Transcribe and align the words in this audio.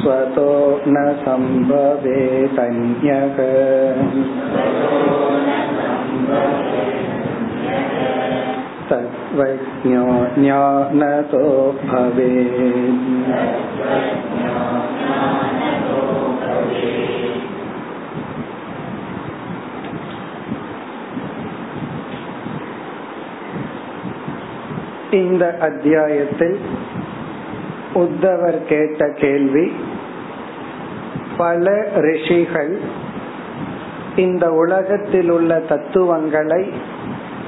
स्वतो 0.00 0.50
न 0.94 0.96
सम्भवेदन्यः 1.24 3.36
तत्त्वज्ञो 8.90 10.04
ज्ञानतो 10.34 11.42
भवेत् 11.84 13.70
இந்த 25.12 25.44
அத்தியாயத்தில் 25.60 26.58
உத்தவர் 27.94 28.58
கேட்ட 28.68 29.08
கேள்வி 29.14 29.66
பல 31.36 31.72
ரிஷிகள் 31.98 32.72
இந்த 34.16 34.44
உலகத்தில் 34.52 35.30
உள்ள 35.30 35.58
தத்துவங்களை 35.68 36.62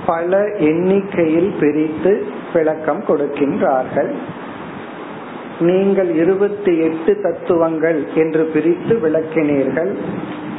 பல 0.07 0.45
எண்ணிக்கையில் 0.57 1.55
பிரித்து 1.59 2.25
விளக்கம் 2.53 3.03
கொடுக்கின்றார்கள். 3.07 4.11
நீங்கள் 5.59 6.15
இருபத்தி 6.15 6.77
எட்டு 6.77 7.19
தத்துவங்கள் 7.21 8.07
என்று 8.15 8.43
பிரித்து 8.45 8.95
விளக்கினீர்கள். 8.95 9.91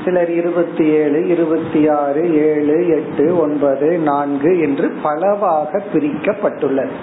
சிலர் 0.05 0.31
இருபத்தி 0.31 0.85
ஏழு 0.85 1.29
இருபத்தி 1.29 1.89
ஆறு 1.89 2.23
ஏழு 2.47 2.89
எட்டு 2.89 3.39
ஒன்பது 3.39 3.99
நான்கு 3.99 4.61
என்று 4.61 4.93
பலவாக 5.03 5.83
பிரிக்கப்பட்டுள்ளது. 5.95 6.97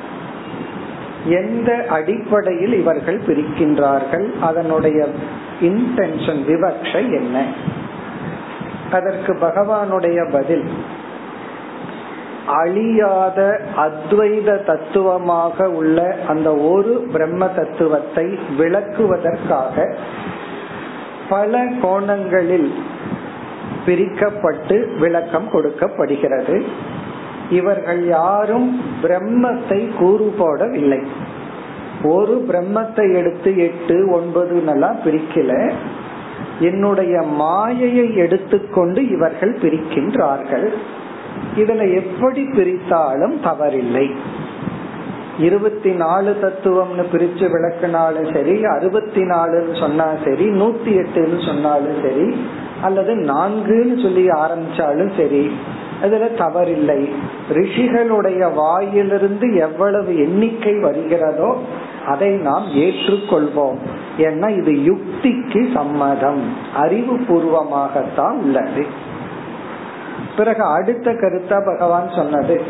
எந்த 1.26 1.86
அடிப்படையில் 1.90 2.74
இவர்கள் 2.74 3.20
பிரிக்கின்றார்கள்? 3.28 4.40
அதனுடைய 4.42 5.08
இன்டென்ஷன் 5.62 6.42
விவக்ஷை 6.48 7.04
என்ன? 7.12 7.46
அதற்கு 8.92 9.34
பகவானுடைய 9.34 10.32
பதில் 10.32 10.64
அழியாத 12.46 13.60
அத்வைத 13.78 14.64
தத்துவமாக 14.64 15.70
உள்ள 15.70 16.18
அந்த 16.28 16.56
ஒரு 16.56 17.08
பிரம்ம 17.12 17.48
தத்துவத்தை 17.48 18.40
விளக்குவதற்காக 18.58 19.96
பல 21.30 21.66
கோணங்களில் 21.82 22.74
பிரிக்கப்பட்டு 23.86 24.98
விளக்கம் 25.00 25.50
கொடுக்கப்படுகிறது. 25.50 26.64
இவர்கள் 27.50 28.08
யாரும் 28.08 28.82
பிரம்மத்தை 29.04 29.98
கூறு 29.98 30.34
போடவில்லை 30.40 31.02
ஒரு 32.04 32.46
பிரம்மத்தை 32.50 33.16
எடுத்து 33.16 33.58
எட்டு 33.58 34.10
ஒன்பது 34.12 34.66
எல்லாம் 34.66 34.98
பிரிக்கல. 35.06 35.72
என்னுடைய 36.60 37.22
மாயையை 37.22 38.16
எடுத்துக்கொண்டு 38.16 39.10
இவர்கள் 39.10 39.58
பிரிக்கின்றார்கள். 39.62 40.74
இதுல 41.58 41.94
எப்படி 41.94 42.42
பிரித்தாலும் 42.44 43.36
தவறில்லை. 43.44 44.16
இருபத்தி 45.40 45.92
நாலு 45.92 46.38
தத்துவம்னு 46.42 47.06
பிரிச்சு 47.12 47.48
விளக்குனாலும் 47.54 48.34
சரி 48.34 48.66
அறுபத்தி 48.66 49.22
நாலுன்னு 49.22 49.80
சொன்னா 49.80 50.08
சரி 50.26 50.50
நூத்தி 50.50 50.92
எட்டுன்னு 51.02 51.46
சொன்னாலும் 51.46 52.02
சரி 52.02 52.48
அல்லது 52.82 53.16
நான்குன்னு 53.16 54.02
சொல்லி 54.02 54.28
ஆரம்பிச்சாலும் 54.28 55.12
சரி 55.18 55.52
அதுல 56.02 56.26
தவறில்லை. 56.26 57.10
ரிஷிகளுடைய 57.50 58.54
வாயிலிருந்து 58.54 59.56
எவ்வளவு 59.56 60.20
எண்ணிக்கை 60.20 60.80
வருகிறதோ 60.80 61.58
அதை 62.08 62.30
நாம் 62.30 62.66
ஏற்றுக்கொள்வோம். 62.76 63.78
ஏன்னா 64.18 64.50
இது 64.58 64.94
யுக்திக்கு 64.94 65.74
சம்மதம். 65.74 66.42
அறிவு 66.76 67.16
பூர்வமாகத்தான் 67.16 68.38
உள்ளது. 68.42 68.86
பிறகு 70.38 70.64
அடுத்த 70.64 71.12
கருத்தா 71.12 71.66
பகவான் 71.66 72.10
சொன்னது. 72.12 72.62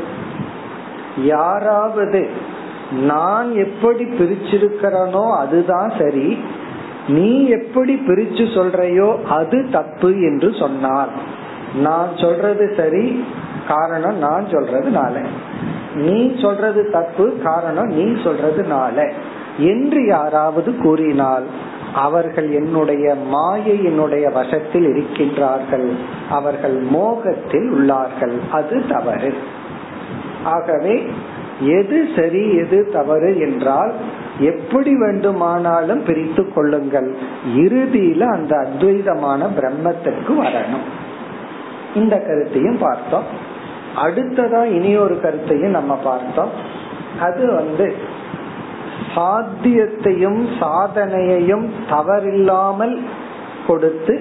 யாராவது 1.17 2.29
நான் 2.91 3.55
எப்படி 3.55 4.03
பிரிச்சிருக்கிறனோ 4.03 5.37
அதுதான் 5.37 5.91
சரி. 5.99 6.39
நீ 7.07 7.47
எப்படி 7.47 7.93
பிரிச்சு 8.07 8.45
சொல்றையோ 8.57 9.23
அது 9.23 9.69
தப்பு 9.71 10.11
என்று 10.21 10.53
சொன்னார். 10.53 11.09
நான் 11.75 12.09
சொல்றது 12.15 12.73
சரி 12.77 13.25
காரணம் 13.67 14.17
நான் 14.17 14.45
சொல்றதுனால 14.45 15.25
நீ 15.95 16.35
சொல்றது 16.41 16.89
தப்பு 16.91 17.39
காரணம் 17.43 17.87
நீ 17.87 18.03
சொல்றதுனால 18.03 19.11
என்று 19.57 20.05
யாராவது 20.07 20.77
கூறினால் 20.77 21.43
அவர்கள் 21.95 22.51
என்னுடைய 22.51 23.15
மாயையினுடைய 23.31 24.33
வசத்தில் 24.33 24.87
இருக்கின்றார்கள். 24.87 25.89
அவர்கள் 26.29 26.75
மோகத்தில் 26.75 27.73
உள்ளார்கள். 27.73 28.33
அது 28.51 28.87
தவறு. 28.87 29.33
ஆகவே 30.43 31.07
எது 31.59 32.07
சரி 32.15 32.55
எது 32.55 32.89
தவறு 32.93 33.39
என்றால் 33.39 33.93
எப்படி 34.39 34.99
வேண்டுமானாலும் 34.99 36.03
பிரித்து 36.03 36.53
கொள்ளுங்கள். 36.53 37.15
இறுதியில 37.55 38.19
அந்த 38.19 38.55
அத்வைதமான 38.55 39.47
பிரம்மத்திற்கு 39.59 40.29
வரணும். 40.29 40.85
இந்த 41.95 42.17
கருத்தையும் 42.17 42.77
பார்த்தோம். 42.77 43.23
அடுத்ததா 44.05 44.63
இனி 44.63 44.97
ஒரு 44.97 45.21
கருத்தையும் 45.21 45.71
நம்ம 45.71 45.95
பார்த்தோம். 45.95 46.49
அது 47.21 47.51
வந்து 47.53 47.95
சாத்தியத்தையும் 49.15 50.41
சாதனையையும் 50.61 51.65
தவறில்லாமல் 51.93 52.95
கொடுத்து 53.67 54.15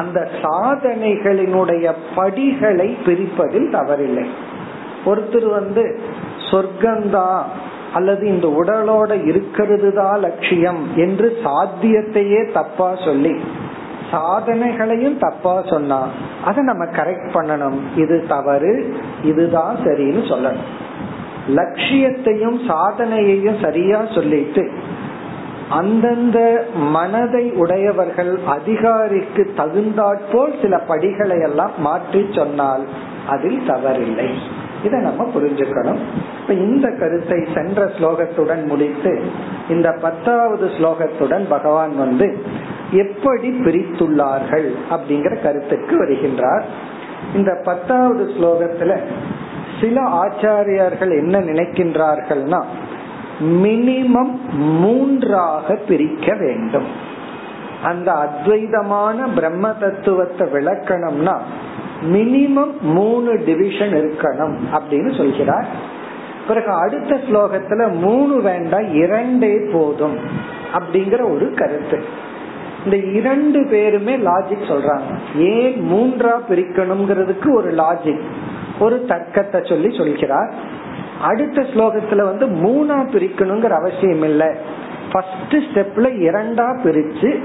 அந்த 0.00 0.18
சாதனைகளினுடைய 0.42 1.84
படிகளை 2.16 2.88
பிரிப்பதில் 3.06 3.68
தவறில்லை. 3.76 4.26
ஒருத்தர் 5.10 5.48
வந்து 5.58 5.84
சொர்க்கந்தா 6.50 7.30
அல்லது 7.96 8.24
இந்த 8.26 8.46
உடலோட 8.60 9.10
இருக்கிறது 9.30 9.88
தான் 9.98 10.18
லட்சியம் 10.26 10.80
என்று 11.04 11.28
சாத்தியத்தையே 11.44 12.40
தப்பா 12.58 12.88
சொல்லி 13.04 13.34
சாதனைகளையும் 14.10 15.16
தப்பா 15.24 15.54
சொன்னா 15.70 16.00
அதை 16.48 16.60
நம்ம 16.64 16.84
கரெக்ட் 16.98 17.30
பண்ணணும். 17.36 17.78
இது 18.02 18.16
தவறு 18.34 18.72
இதுதான் 19.30 19.76
சரின்னு 19.86 20.22
சொல்லணும். 20.32 20.68
லட்சியத்தையும் 21.46 22.58
சாதனையையும் 22.68 23.62
சரியா 23.62 24.04
சொல்லிட்டு 24.14 24.72
அந்தந்த 25.70 26.64
மனதை 26.74 27.50
உடையவர்கள் 27.50 28.38
அதிகாரிக்கு 28.46 29.52
தகுந்தாற்போல் 29.56 30.54
சில 30.62 30.78
படிகளை 30.78 31.40
எல்லாம் 31.40 31.72
மாற்றி 31.78 32.26
சொன்னால் 32.30 32.84
அதில் 33.28 33.62
தவறில்லை. 33.66 34.28
இதை 34.84 35.00
நம்ம 35.00 35.30
புரிஞ்சுக்கணும். 35.34 35.98
இப்ப 36.40 36.52
இந்த 36.52 36.90
கருத்தை 36.98 37.46
சென்ற 37.54 37.84
ஸ்லோகத்துடன் 37.84 38.64
முடித்து 38.64 39.20
இந்த 39.68 39.92
பத்தாவது 39.92 40.66
ஸ்லோகத்துடன் 40.66 41.48
பகவான் 41.48 41.96
வந்து 41.96 42.36
எப்படி 42.92 43.50
பிரித்துள்ளார்கள் 43.50 44.68
அப்படிங்கிற 44.90 45.42
கருத்துக்கு 45.42 46.04
வருகின்றார். 46.04 46.62
இந்த 47.34 47.60
பத்தாவது 47.64 48.30
ஸ்லோகத்துல 48.38 49.00
சில 49.80 50.00
ஆச்சாரியார்கள் 50.00 51.10
என்ன 51.10 51.40
நினைக்கின்றார்கள்னா 51.40 52.64
மினிமம் 53.40 54.34
மூன்றாக 54.58 55.74
பிரிக்க 55.74 56.36
வேண்டும். 56.36 56.86
அந்த 57.82 58.12
அத்வைதமான 58.12 59.34
பிரம்ம 59.34 59.68
தத்துவத்தை 59.68 60.48
விளக்கணும்னா 60.48 61.38
மினிமம் 62.12 62.80
மூணு 62.80 63.42
டிவிஷன் 63.44 63.92
இருக்கணும் 63.92 64.56
அப்படின்னு 64.72 65.16
சொல்கிறார். 65.16 65.66
பிறகு 66.48 66.70
அடுத்த 66.72 67.16
ஸ்லோகத்துல 67.16 67.92
மூணு 67.92 68.40
வேண்டாம் 68.42 68.94
இரண்டே 68.94 69.58
போதும் 69.72 70.16
அப்படிங்கிற 70.74 71.34
ஒரு 71.34 71.52
கருத்து. 71.56 72.04
இந்த 72.84 72.96
இரண்டு 72.96 73.66
பேருமே 73.70 74.16
லாஜிக் 74.16 74.68
சொல்றாங்க. 74.68 75.12
ஏன் 75.36 75.88
மூன்றா 75.92 76.34
பிரிக்கணுங்கிறதுக்கு 76.48 77.54
ஒரு 77.54 77.72
லாஜிக் 77.72 78.22
ஒரு 78.78 79.04
தர்க்கத்தை 79.08 79.68
சொல்லி 79.68 79.96
சொல்கிறார். 79.96 80.54
அடுத்த 81.20 81.62
ஸ்லோகத்துல 81.62 82.22
வந்து 82.22 82.46
மூணா 82.46 82.98
பிரிக்கணுங்கிற 82.98 83.70
அவசியம் 83.70 84.22
இல்லை. 84.22 84.46
ஃபர்ஸ்ட் 85.12 85.56
ஸ்டெப்ல 85.56 86.06
இரண்டா 86.28 86.66
பிரிச்சு 86.84 87.44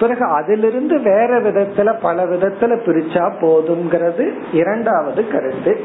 பிறகு 0.00 0.24
அதிலிருந்து 0.24 1.00
வேற 1.00 1.40
விதத்துல 1.40 1.98
பல 2.02 2.26
விதத்துல 2.26 2.76
பிரிச்சா 2.86 3.32
போதுங்கிறது 3.40 4.38
இரண்டாவது 4.52 5.28
கருத்து. 5.28 5.84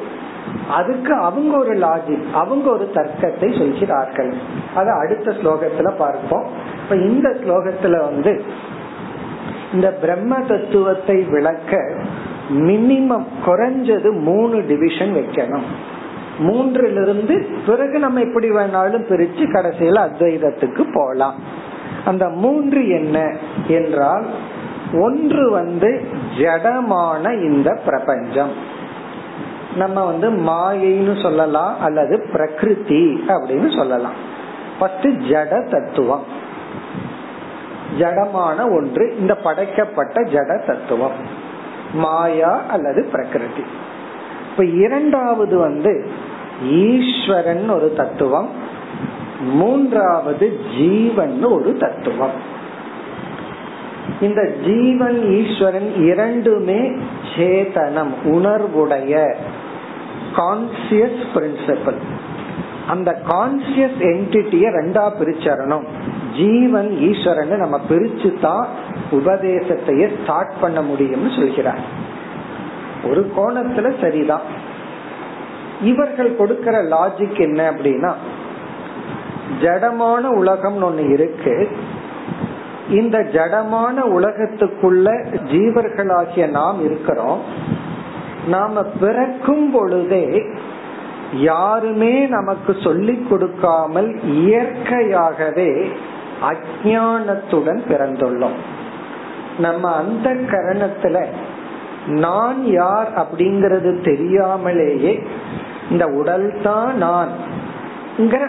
அதுக்கு 0.69 1.13
அவங்க 1.13 1.57
ஒரு 1.57 1.73
லாஜிக் 1.73 2.31
அவங்க 2.33 2.71
ஒரு 2.71 2.91
தர்க்கத்தை 2.93 3.57
சொல்கிறார்கள். 3.57 4.33
அது 4.75 4.91
அடுத்த 4.91 5.31
ஸ்லோகத்துல 5.31 5.91
பார்ப்போம். 5.97 6.45
இப்ப 6.83 6.95
இந்த 6.95 7.29
ஸ்லோகத்துல 7.29 7.99
வந்து 7.99 8.43
இந்த 9.73 9.91
பிரம்ம 9.91 10.39
தத்துவத்தை 10.39 11.21
விளக்க 11.21 11.93
மினிமம் 12.49 13.25
குறைஞ்சது 13.45 14.19
மூணு 14.19 14.65
டிவிஷன் 14.67 15.15
வைக்கணும். 15.15 15.67
மூன்றிலிருந்து 16.39 17.55
பிறகு 17.65 17.99
நம்ம 17.99 18.21
எப்படி 18.21 18.51
வேணாலும் 18.51 19.07
பிரிச்சு 19.09 19.43
கடைசியில 19.43 20.09
அத்வைதத்துக்கு 20.09 20.91
போலாம். 20.93 21.35
அந்த 22.05 22.29
மூன்று 22.29 22.89
என்ன 22.89 23.35
என்றால் 23.67 24.25
ஒன்று 24.93 25.51
வந்து 25.51 26.07
ஜடமான 26.37 27.43
இந்த 27.43 27.79
பிரபஞ்சம். 27.85 28.51
நம்ம 29.75 30.05
வந்து 30.05 30.31
மாயைன்னு 30.31 31.21
சொல்லலாம் 31.21 31.79
அல்லது 31.81 32.27
பிரகிருதி 32.31 33.23
அப்படின்னு 33.27 33.77
சொல்லலாம். 33.77 34.13
ஃபர்ஸ்ட் 34.79 35.07
ஜட 35.07 35.69
தத்துவம். 35.69 36.23
ஜடமான 37.99 38.63
ஒன்று 38.63 39.15
இந்த 39.19 39.35
படைக்கப்பட்ட 39.35 40.21
ஜட 40.21 40.65
தத்துவம். 40.65 41.43
மாயா 41.95 42.53
அல்லது 42.69 43.09
பிரகிருதி. 43.11 43.65
இப்ப 44.51 44.65
இரண்டாவது 44.65 45.57
வந்து 45.57 45.93
ஈஸ்வரன் 46.69 47.69
ஒரு 47.69 47.93
தத்துவம் 47.97 48.49
மூன்றாவது 49.53 50.59
ஜீவன் 50.77 51.43
ஒரு 51.43 51.77
தத்துவம். 51.77 52.53
இந்த 54.21 54.41
ஜீவன் 54.65 55.17
ஈஸ்வரன் 55.29 55.89
இரண்டுமே 56.05 56.81
சேதனம் 57.35 58.13
உணர்வுடைய 58.25 59.13
கான்சியஸ் 60.35 61.21
பிரின்சிபல் 61.33 61.99
அந்த 62.87 63.21
கான்சியஸ் 63.27 63.99
என்டிட்டிய 64.11 64.65
ரெண்டா 64.77 65.05
பிரிச்சரணும். 65.19 65.85
ஜீவன் 66.37 66.89
ஈஸ்வரன் 66.99 67.53
நம்ம 67.57 67.79
பிரிச்சு 67.89 68.29
தான் 68.39 68.67
உபதேசத்தையே 69.11 70.23
ஸ்டார்ட் 70.23 70.59
பண்ண 70.61 70.81
முடியும்னு 70.81 71.39
சொல்கிறார். 71.39 71.79
ஒரு 73.03 73.31
கோணத்துல 73.37 74.01
சரிதான். 74.01 74.63
இவர்கள் 75.81 76.35
கொடுக்கிற 76.35 76.83
லாஜிக் 76.83 77.39
என்ன 77.39 77.71
அப்படின்னா 77.71 78.13
ஜடமான 79.61 80.21
உலகம் 80.21 80.83
ஒண்ணு 80.83 81.11
இருக்கு. 81.11 81.77
இந்த 82.89 83.17
ஜடமான 83.17 83.95
உலகத்துக்குள்ள 83.97 85.33
ஜீவர்களாகிய 85.33 86.49
நாம் 86.49 86.85
இருக்கிறோம். 86.85 87.41
நாம 88.47 88.83
பிறக்கும் 88.83 89.71
பொழுதே 89.71 90.41
யாருமே 91.33 92.25
நமக்கு 92.25 92.75
சொல்லிக் 92.83 93.29
கொடுக்காமல் 93.29 94.23
இயற்கையாகவே 94.23 95.91
அஜானத்துடன் 96.41 97.81
பிறந்துள்ளோம். 97.89 98.57
நம்ம 99.57 99.95
அந்த 99.95 100.29
கரணத்துல 100.33 101.25
நான் 102.07 102.65
யார் 102.65 103.09
அப்படிங்கறது 103.15 104.03
தெரியாமலேயே 104.03 105.27
இந்த 105.89 106.07
உடல் 106.07 106.59
தான் 106.63 106.95
நான் 106.95 107.29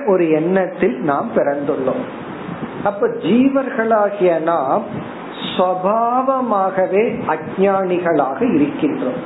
ஒரு 0.07 0.31
எண்ணத்தில் 0.31 1.01
நாம் 1.01 1.31
பிறந்துள்ளோம். 1.35 2.05
அப்ப 2.85 3.07
ஜீவர்களாகிய 3.07 4.43
நாம் 4.43 4.83
சுவாவமாகவே 5.57 7.23
அஜானிகளாக 7.29 8.55
இருக்கின்றோம். 8.55 9.23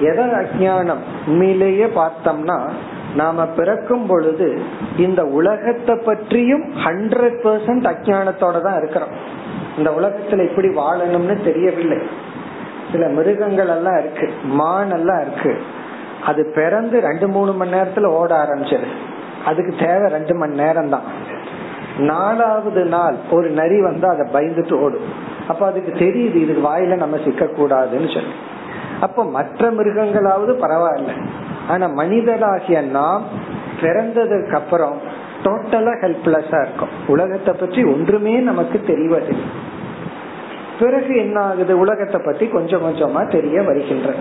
எதை 0.00 0.24
அஜானம் 0.24 1.02
உண்மையிலேயே 1.26 1.84
பார்த்தோம்னா 1.84 2.68
நாம 3.14 3.46
பிறக்கும் 3.46 4.06
பொழுது 4.06 4.62
இந்த 4.96 5.24
உலகத்தை 5.24 5.96
பற்றியும் 5.96 6.62
ஹண்ட்ரட் 6.84 7.38
பர்சன்ட் 7.44 7.86
அஜானத்தோட 7.92 8.60
தான் 8.60 8.78
இருக்கிறோம். 8.78 9.40
இந்த 9.76 9.90
உலகத்துல 9.90 10.50
இப்படி 10.50 10.68
வாழணும்னு 10.68 11.44
தெரியவில்லை. 11.44 11.98
சில 12.92 13.08
மிருகங்கள் 13.08 13.68
எல்லாம் 13.68 13.98
இருக்கு. 13.98 14.30
மான் 14.44 14.90
எல்லாம் 14.90 15.20
இருக்கு. 15.20 15.60
அது 16.26 16.52
பிறந்து 16.54 17.00
ரெண்டு 17.00 17.28
மூணு 17.28 17.52
மணி 17.52 17.70
நேரத்துல 17.70 18.04
ஓட 18.04 18.44
ஆரம்பிச்சது. 18.44 18.86
அதுக்கு 19.44 19.74
தேவை 19.78 20.10
ரெண்டு 20.10 20.34
மணி 20.34 20.54
நேரம் 20.54 20.88
தான் 20.88 21.02
நாலாவது 21.98 22.84
நாள் 22.84 23.14
ஒரு 23.30 23.50
நரி 23.50 23.82
வந்து 23.82 24.08
அதை 24.08 24.26
பயந்துட்டு 24.32 24.72
ஓடும். 24.72 25.04
அப்ப 25.48 25.66
அதுக்கு 25.66 26.04
தெரியுது 26.04 26.34
இது 26.34 26.60
வாயில 26.64 26.96
நம்ம 26.96 27.16
சிக்க 27.24 27.44
கூடாதுன்னு 27.44 28.14
சொல்லி. 28.14 28.32
அப்ப 29.00 29.24
மற்ற 29.24 29.70
மிருகங்களாவது 29.70 30.52
பரவாயில்ல. 30.52 31.12
ஆனா 31.68 31.86
மனிதராகிய 31.86 32.82
நாம் 32.82 33.22
பிறந்ததுக்கு 33.80 34.54
அப்புறம் 34.54 35.11
டோட்டலா 35.44 35.92
ஹெல்ப்லெஸ்ஸா 36.02 36.60
இருக்கும். 36.62 36.88
உலகத்தை 37.06 37.54
பற்றி 37.54 37.84
ஒன்றுமே 37.84 38.34
நமக்கு 38.38 38.80
தெரிவதில்லை. 38.86 39.50
பிறகு 40.80 41.16
என்ன 41.16 41.40
ஆகுது? 41.40 41.78
உலகத்தை 41.78 42.20
பத்தி 42.24 42.46
கொஞ்சம் 42.46 42.84
கொஞ்சமா 42.84 43.30
தெரிய 43.30 43.62
வருகின்ற 43.62 44.14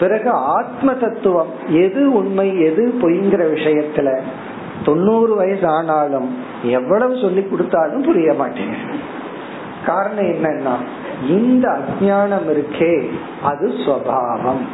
பிறகு 0.00 0.30
ஆத்ம 0.30 0.94
தத்துவம் 0.94 1.50
எது 1.68 2.12
உண்மை 2.12 2.60
எது 2.60 2.94
பொய்ங்கிற 3.00 3.42
விஷயத்துல 3.56 4.18
தொண்ணூறு 4.84 5.34
வயசு 5.34 5.66
ஆனாலும் 5.68 6.28
எவ்வளவு 6.62 7.16
சொல்லி 7.16 7.42
கொடுத்தாலும் 7.42 8.02
புரிய 8.02 8.32
மாட்டேங்க 8.32 8.76
காரணம் 9.86 10.24
என்னன்னா 10.24 10.74
இந்த 11.28 11.78
அஜானம் 11.78 12.48
இருக்கே 12.52 13.08
அது 13.42 13.68
சுவாவம். 13.86 14.64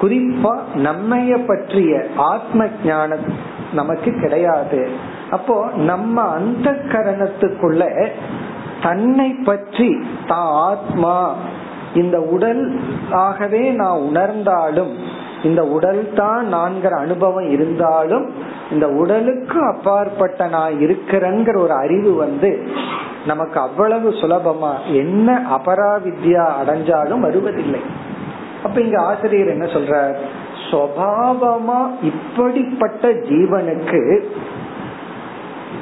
குறிப்பா 0.00 0.54
நம்மைய 0.76 1.46
பற்றிய 1.46 2.06
ஆத்ம 2.16 2.66
ஞானம் 2.84 3.56
நமக்கு 3.72 4.20
கிடையாது. 4.20 4.88
அப்போ 5.30 5.66
நம்ம 5.74 6.22
அந்த 6.22 6.70
கரணத்துக்குள்ள 6.70 8.10
தன்னை 8.82 9.30
பற்றி 9.30 10.06
தான் 10.26 10.50
ஆத்மா 10.52 11.34
இந்த 11.94 12.20
உடல் 12.20 12.80
ஆகவே 13.10 13.70
நான் 13.70 13.98
உணர்ந்தாலும் 13.98 14.96
இந்த 15.42 15.64
உடல் 15.66 16.12
தான் 16.14 16.46
நான்கிற 16.54 16.90
அனுபவம் 16.98 17.50
இருந்தாலும் 17.50 18.32
இந்த 18.70 18.88
உடலுக்கு 18.88 19.64
அப்பாற்பட்ட 19.66 20.46
நான் 20.46 20.80
இருக்கிறேங்கிற 20.80 21.56
ஒரு 21.58 21.72
அறிவு 21.72 22.14
வந்து 22.14 22.58
நமக்கு 23.26 23.60
அவ்வளவு 23.60 24.08
சுலபமா 24.10 24.72
என்ன 24.88 25.42
அபராவித்யா 25.50 26.44
அடைஞ்சாலும் 26.60 27.18
வருவதில்லை. 27.18 27.80
அப்ப 28.62 28.80
இங்க 28.80 29.02
ஆசிரியர் 29.02 29.48
என்ன 29.48 29.64
சொல்றார்? 29.64 30.16
சுவாவமா 30.70 31.80
இப்படிப்பட்ட 32.02 33.08
ஜீவனுக்கு 33.08 34.02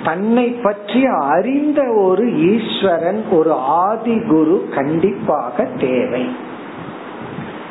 தன்னை 0.04 0.48
பற்றி 0.50 1.00
அறிந்த 1.06 1.80
ஒரு 1.92 2.24
ஈஸ்வரன் 2.52 3.22
ஒரு 3.30 3.52
ஆதி 3.52 4.16
குரு 4.28 4.68
கண்டிப்பாக 4.74 5.64
தேவை. 5.80 6.24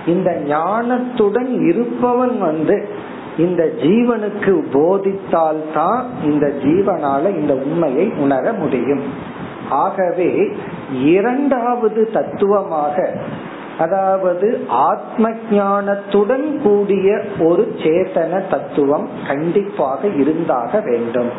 இந்த 0.05 0.29
ஞானத்துடன் 0.48 1.51
இருப்பவன் 1.69 2.36
வந்து 2.39 2.77
இந்த 3.38 3.63
ஜீவனுக்கு 3.84 4.53
போதித்தால் 4.72 5.63
தான் 5.74 6.05
இந்த 6.24 6.45
ஜீவனால 6.63 7.24
இந்த 7.39 7.53
உண்மையை 7.53 8.12
உணர 8.17 8.53
முடியும். 8.53 9.03
ஆகவே 9.69 10.31
இரண்டாவது 11.03 12.01
தத்துவமாக 12.13 12.95
அதாவது 13.79 14.65
ஆத்ம 14.70 15.29
ஞானத்துடன் 15.51 16.62
கூடிய 16.62 17.22
ஒரு 17.39 17.75
சேதன 17.84 18.48
தத்துவம் 18.48 19.10
கண்டிப்பாக 19.27 20.08
இருந்தாக 20.08 20.79
வேண்டும். 20.79 21.29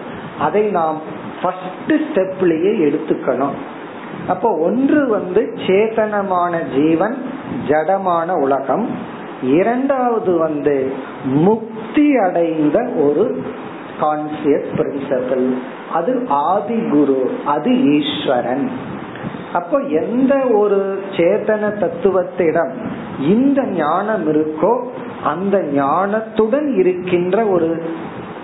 அதை 0.40 0.62
நாம் 0.62 1.00
ஃபர்ஸ்ட் 1.42 1.92
ஸ்டெப்லயே 1.92 2.72
எடுத்துக்கணும். 2.88 3.56
அப்போ 4.28 4.56
ஒன்று 4.56 5.08
வந்து 5.08 5.52
சேதனமான 5.66 6.52
ஜீவன் 6.74 7.16
ஜடமான 7.68 8.40
உலகம். 8.40 9.14
இரண்டாவது 9.42 10.38
வந்து 10.38 10.92
முக்தி 11.24 12.16
அடைந்த 12.16 12.90
ஒரு 12.96 13.42
கான்சியஸ் 14.00 14.70
பிரின்சிபல் 14.76 15.54
அது 15.94 16.26
ஆதி 16.28 16.88
குரு 16.90 17.30
அது 17.46 17.70
ஈஸ்வரன். 17.94 18.70
அப்போ 19.58 19.76
எந்த 20.02 20.34
ஒரு 20.60 20.78
சேதன 21.16 21.70
தத்துவத்திடம் 21.82 22.72
இந்த 23.34 23.60
ஞானம் 23.76 24.24
இருக்கோ 24.32 24.72
அந்த 25.24 25.56
ஞானத்துடன் 25.76 26.68
இருக்கின்ற 26.80 27.36
ஒரு 27.54 27.70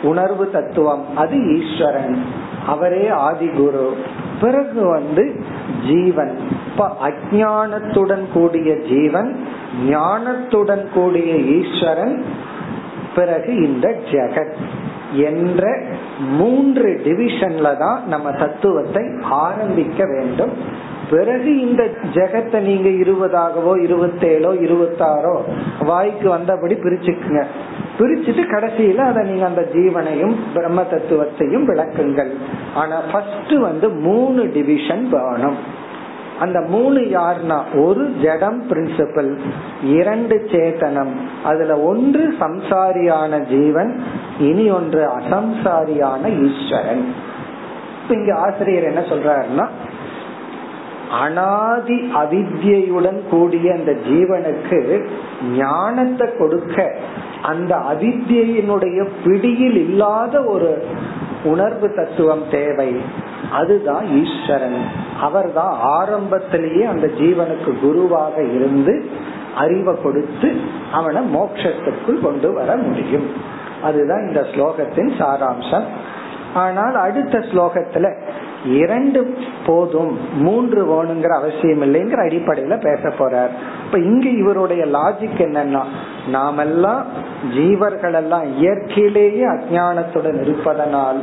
உணர்வு 0.02 0.44
தத்துவம் 0.54 1.04
அது 1.22 1.36
ஈஸ்வரன். 1.56 2.14
அவரே 2.66 3.04
ஆதி 3.26 3.48
குரு 3.56 3.86
பிறகு 4.40 4.80
வந்து 4.94 5.24
ஜீவன். 5.88 6.32
இப்ப 6.68 6.84
அஜானத்துடன் 7.08 8.24
கூடிய 8.34 8.70
ஜீவன் 8.90 9.30
ஞானத்துடன் 9.88 10.84
கூடிய 10.94 11.32
ஈஸ்வரன் 11.58 12.16
பிறகு 13.16 13.50
இந்த 13.66 13.86
ஜெகத் 14.10 14.56
என்ற 15.28 15.62
மூன்று 16.38 16.88
டிவிஷன்ல 17.06 17.70
தான் 17.84 17.98
நம்ம 18.06 18.30
தத்துவத்தை 18.42 19.04
ஆரம்பிக்க 19.44 20.04
வேண்டும். 20.14 20.54
பிறகு 21.10 21.60
இந்த 21.60 21.82
ஜெகத்தை 22.14 22.58
நீங்க 22.60 22.88
இருபதாகவோ 22.88 23.72
இருபத்தேழோ 23.86 24.50
இருபத்தாறோ 24.66 25.34
வாய்க்கு 25.84 26.28
வந்தபடி 26.36 26.76
பிரிச்சுக்குங்க. 26.84 27.42
பிரிச்சுட்டு 27.98 28.42
கடைசியில 28.52 28.96
அதை 28.96 29.22
நீங்க 29.30 29.44
அந்த 29.46 29.68
ஜீவனையும் 29.74 30.34
பிரம்ம 30.54 30.82
தத்துவத்தையும் 30.82 31.68
விளக்குங்கள். 31.70 32.32
ஆனா 32.74 32.98
ஃபர்ஸ்ட் 33.12 33.54
வந்து 33.58 33.88
மூணு 33.88 34.44
டிவிஷன் 34.48 35.08
வேணும். 35.10 35.58
அந்த 36.40 36.60
மூணு 36.68 37.00
யாருன்னா 37.00 37.58
ஒரு 37.84 38.04
ஜடம் 38.22 38.62
பிரின்சிபல் 38.68 39.38
இரண்டு 39.82 40.36
சேத்தனம். 40.52 41.12
அதுல 41.44 41.76
ஒன்று 41.80 42.34
சம்சாரியான 42.40 43.40
ஜீவன் 43.48 44.02
இனி 44.38 44.70
ஒன்று 44.70 45.08
அசம்சாரியான 45.18 46.22
ஈஸ்வரன். 46.46 47.04
இங்க 48.08 48.30
ஆசிரியர் 48.36 48.82
என்ன 48.82 49.00
சொல்றாருன்னா 49.00 49.66
அனாதி 51.20 52.12
அவித்யுடன் 52.14 53.20
கூடிய 53.30 53.72
அந்த 53.74 53.92
ஜீவனுக்கு 54.08 55.02
ஞானத்தை 55.56 56.28
கொடுக்க 56.38 56.96
அந்த 57.42 57.76
அவித்யினுடைய 57.76 59.08
பிடியில் 59.24 59.76
இல்லாத 59.76 60.42
ஒரு 60.42 60.84
உணர்வு 61.44 61.94
தத்துவம் 61.94 62.44
தேவை. 62.50 62.96
அதுதான் 63.52 64.06
ஈஸ்வரன். 64.22 64.80
அவர் 65.20 65.52
தான் 65.52 65.74
ஆரம்பத்திலேயே 65.80 66.84
அந்த 66.84 67.06
ஜீவனுக்கு 67.06 67.80
குருவாக 67.80 68.42
இருந்து 68.42 69.10
அறிவை 69.56 69.94
கொடுத்து 70.02 70.56
அவனை 70.92 71.22
மோட்சத்துக்குள் 71.34 72.20
கொண்டு 72.22 72.52
வர 72.52 72.76
முடியும். 72.76 73.30
அதுதான் 73.82 74.26
இந்த 74.26 74.40
ஸ்லோகத்தின் 74.40 75.12
சாராம்சம். 75.18 75.84
ஆனால் 76.54 76.94
அடுத்த 76.94 77.38
ஸ்லோகத்துல 77.38 78.16
இரண்டு 78.66 79.34
போதும் 79.66 80.18
மூன்று 80.34 80.84
வேணுங்கிற 80.84 81.28
அவசியம் 81.28 81.82
இல்லைங்கிற 81.82 82.18
அடிப்படையில 82.18 82.80
பேச 82.80 83.08
போறார். 83.08 83.48
இப்ப 83.84 83.98
இங்க 83.98 84.28
இவருடைய 84.28 84.84
லாஜிக் 84.84 85.38
என்னன்னா 85.38 85.82
நாமெல்லாம் 86.28 87.06
ஜீவர்கள் 87.54 88.14
எல்லாம் 88.14 88.56
இயற்கையிலேயே 88.56 89.44
அஜானத்துடன் 89.46 90.40
இருப்பதனால் 90.40 91.20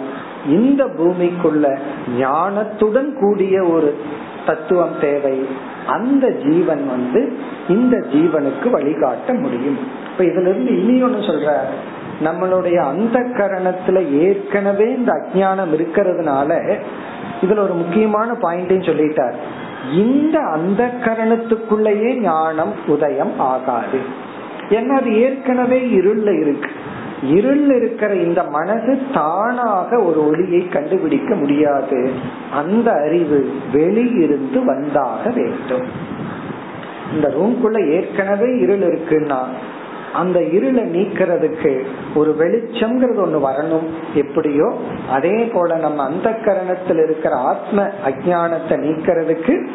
இந்த 0.47 0.85
பூமிக்குள்ள 0.85 1.77
ஞானத்துடன் 2.19 3.13
கூடிய 3.19 3.63
ஒரு 3.63 3.97
தத்துவம் 4.45 4.95
தேவை. 5.01 5.45
அந்த 5.87 6.31
ஜீவன் 6.31 6.87
வந்து 6.87 7.37
இந்த 7.69 7.97
ஜீவனுக்கு 7.97 8.69
வழிகாட்ட 8.69 9.33
முடியும். 9.33 9.77
இப்ப 10.11 10.23
இதுல 10.23 10.47
இருந்து 10.49 10.87
இனி 10.87 11.03
ஒண்ணு 11.03 11.21
சொல்ற 11.29 11.51
நம்மளுடைய 12.23 12.75
அந்த 12.75 13.19
கரணத்துல 13.19 14.11
ஏற்கனவே 14.19 14.93
இந்த 14.93 15.13
அஜானம் 15.13 15.73
இருக்கிறதுனால 15.73 16.77
இதுல 17.41 17.59
ஒரு 17.59 17.73
முக்கியமான 17.73 18.31
பாயிண்டையும் 18.31 18.89
சொல்லிட்டார். 18.89 19.33
இந்த 19.93 20.39
அந்த 20.39 20.91
கரணத்துக்குள்ளேயே 21.01 22.19
ஞானம் 22.19 22.73
உதயம் 22.87 23.39
ஆகாது. 23.39 23.99
ஏன்னா 24.69 24.89
அது 24.89 25.21
ஏற்கனவே 25.21 25.79
இருள்ல 25.79 26.41
இருக்கு. 26.41 26.71
இருள் 27.23 27.75
இருக்கிற 27.75 28.15
இந்த 28.15 28.43
மனது 28.43 28.99
தானாக 29.13 30.03
ஒரு 30.03 30.27
ஒளியை 30.27 30.67
கண்டுபிடிக்க 30.67 31.35
முடியாது. 31.35 32.11
அந்த 32.51 32.91
அறிவு 32.91 33.51
வெளியிருந்து 33.73 34.63
வந்தாக 34.65 35.33
வேண்டும். 35.33 36.17
இந்த 37.13 37.27
ரூம்குள்ள 37.27 37.89
ஏற்கனவே 37.89 38.57
இருள் 38.57 38.79
இருக்குன்னா 38.79 39.39
அந்த 40.13 40.43
இருளை 40.43 40.83
நீக்கிறதுக்கு 40.83 41.81
ஒரு 42.15 42.35
வெளிச்சம்ங்கிறது 42.39 43.17
ஒண்ணு 43.17 43.49
வரணும். 43.49 43.87
எப்படியோ? 44.13 44.77
அதே 45.11 45.43
போல 45.43 45.75
நம்ம 45.75 46.03
அந்த 46.03 46.29
கரணத்தில் 46.29 47.03
இருக்கிற 47.03 47.35
ஆத்ம 47.35 47.87
அஜானத்தை 48.07 48.69
நீக்கிறதுக்கு 48.69 49.67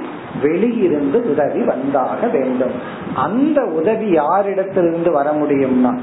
வெளியிருந்து 0.43 1.15
உதவி 1.15 1.61
வந்தாக 1.61 2.31
வேண்டும். 2.31 2.73
அந்த 3.15 3.65
உதவி 3.65 4.19
யாரிடத்திலிருந்து 4.19 5.11
வர 5.11 5.31
முடியும்னா? 5.31 5.99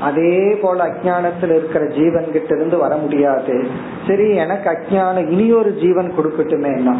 அதே 0.00 0.58
போல 0.62 0.84
அஜானத்தில் 0.84 1.56
இருக்கிற 1.56 1.86
ஜீவன் 1.86 2.32
கிட்ட 2.32 2.56
இருந்து 2.56 2.76
வர 2.76 2.96
முடியாது. 2.96 3.66
சரி 4.06 4.34
எனக்கு 4.34 4.70
அஜானம் 4.70 5.28
இனி 5.28 5.52
ஒரு 5.52 5.74
ஜீவன் 5.74 6.12
கொடுக்கட்டுமே 6.18 6.98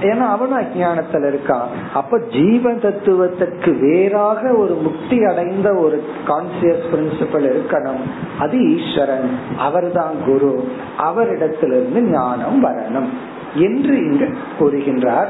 ஏன்னா 0.00 0.20
அவனும் 0.20 0.60
அஜானத்துல 0.60 1.34
இருக்கான் 1.34 1.66
அப்ப 1.94 2.20
ஜீவ 2.30 2.72
தத்துவத்திற்கு 2.72 3.72
வேறாக 3.72 4.52
ஒரு 4.52 4.74
முக்தி 4.74 5.24
அடைந்த 5.24 5.74
ஒரு 5.74 6.04
கான்சியஸ் 6.26 6.84
பிரின்சிபல் 6.92 7.52
இருக்கணும். 7.52 8.00
அது 8.38 8.76
ஈஸ்வரன். 8.76 9.30
அவர்தான் 9.58 10.14
குரு. 10.24 10.72
அவரிடத்திலிருந்து 10.98 12.00
ஞானம் 12.00 12.64
வரணும். 12.64 13.08
என்று 13.54 13.96
இங்கு 13.96 14.38
கூறுகின்றார். 14.60 15.26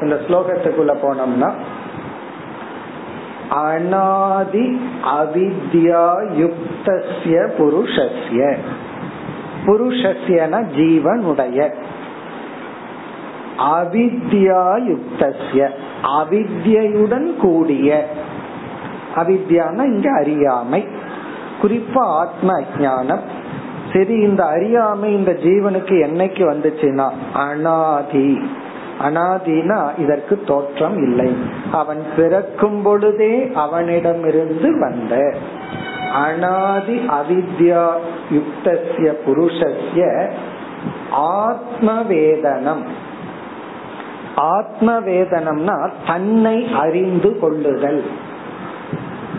இந்த 0.00 0.20
ஸ்லோகத்துக்குள்ள 0.28 0.96
போனோம்னா 1.02 1.52
அனாதி 3.48 4.80
அவித்யா 5.04 6.12
யுக்தசிய 6.36 7.50
புருஷஸ்ய. 7.58 8.56
புருஷஸ்யன 9.66 10.64
ஜீவனுடைய. 10.76 11.74
அவித்யாயுக்தசிய 13.60 15.68
அவித்யுடன் 16.18 17.36
கூடிய. 17.36 18.08
அவித்யான 19.14 19.84
இங்க 19.84 20.12
அறியாமை. 20.12 20.86
குறிப்பா 21.62 21.98
ஆத்ம 21.98 22.60
அஜானம் 22.60 23.20
சரி 23.92 24.14
இந்த 24.14 24.44
அறியாமை 24.44 25.12
இந்த 25.12 25.32
ஜீவனுக்கு 25.32 25.90
என்னைக்கு 25.90 26.52
வந்துச்சுன்னா 26.52 27.10
அனாதி. 27.32 28.50
அனாதினா 29.00 29.98
இதற்கு 29.98 30.42
தோற்றம் 30.46 30.96
இல்லை. 30.96 31.36
அவன் 31.72 32.02
பிறக்கும் 32.16 32.82
பொழுதே 32.82 33.50
அவனிடமிருந்து 33.54 34.80
வந்த. 34.80 35.34
அனாதி 36.12 36.96
அவித்யா 36.96 37.88
யுக்தசிய 38.30 39.14
புருஷஸ்ய 39.26 40.30
ஆத்மவேதனம். 41.16 42.82
ஆத்ம 44.34 44.92
வேதனம்னா 45.00 45.90
தன்னை 46.06 46.72
அறிந்து 46.72 47.38
கொள்ளுதல். 47.38 48.04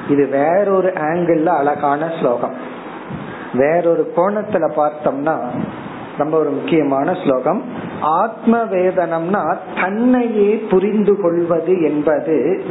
இது 0.09 0.27
வேறொரு 0.27 0.93
ஆங்கிள் 0.95 1.45
அழகான 1.45 2.11
ஸ்லோகம். 2.19 2.53
வேறொரு 3.53 4.13
கோணத்துல 4.15 4.71
பார்த்தோம்னா 4.75 5.39
ரொம்ப 6.17 6.37
ஒரு 6.37 6.49
முக்கியமான 6.49 7.17
ஸ்லோகம். 7.23 7.63
ஆத்ம 8.01 8.57
வேதனம்னா 8.57 9.57
தன்னையே 9.81 10.55
புரிந்து 10.55 11.21
கொள்வது 11.21 11.81
என்பது 11.81 12.65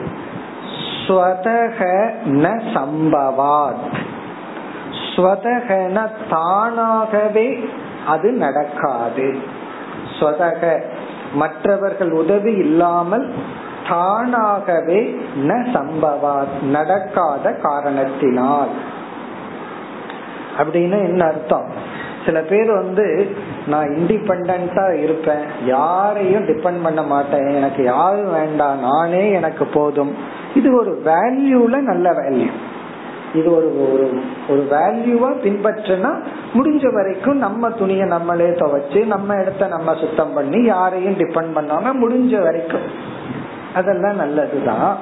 ஸ்வதக 1.07 2.11
ந 2.27 2.61
சம்பவாத். 2.75 3.99
ஸ்வதகன 5.17 6.09
தானாகவே 6.31 7.69
அது 8.07 8.33
நடக்காது. 8.33 9.37
ஸ்வதக 10.21 10.83
மற்றவர்கள் 11.33 12.11
உதவி 12.11 12.53
இல்லாமல் 12.53 13.33
தானாகவே 13.89 15.21
ந 15.37 15.67
சம்பவா 15.75 16.63
நடக்காத 16.63 17.53
காரணத்தினால். 17.53 18.69
அப்படின்னு 20.59 21.07
என்ன 21.07 21.25
அர்த்தம்? 21.25 21.65
சில 22.25 22.41
பேர் 22.41 22.73
வந்து 22.73 23.37
நான் 23.67 23.87
இண்டிபெண்டா 23.87 25.03
இருப்பேன். 25.03 25.45
யாரையும் 25.65 26.47
டிபெண்ட் 26.47 26.83
பண்ண 26.83 27.03
மாட்டேன். 27.03 27.47
எனக்கு 27.47 27.85
யாரும் 27.85 28.33
வேண்டாம். 28.33 28.81
நானே 28.81 29.31
எனக்கு 29.31 29.67
போதும். 29.67 30.15
இது 30.55 30.79
ஒரு 30.79 31.03
வேல்யூல 31.05 31.81
நல்ல 31.81 32.11
வேல்யூ 32.11 32.51
இது 33.35 33.57
ஒரு 33.57 33.93
ஒரு 33.93 34.23
ஒரு 34.49 34.67
வேல்யூவா 34.71 35.45
பின்பற்றினா 35.45 36.25
முடிஞ்ச 36.55 36.93
வரைக்கும் 36.93 37.37
நம்ம 37.37 37.71
துணியை 37.71 38.07
நம்மளே 38.07 38.45
துவைச்சு 38.45 39.07
நம்ம 39.07 39.35
இடத்த 39.35 39.67
நம்ம 39.67 39.95
சுத்தம் 39.95 40.35
பண்ணி 40.35 40.65
யாரையும் 40.65 41.15
டிபெண்ட் 41.15 41.57
பண்ணாம 41.57 41.91
முடிஞ்ச 42.03 42.43
வரைக்கும். 42.43 42.81
அதெல்லாம் 43.75 44.17
நல்லதுதான். 44.17 44.97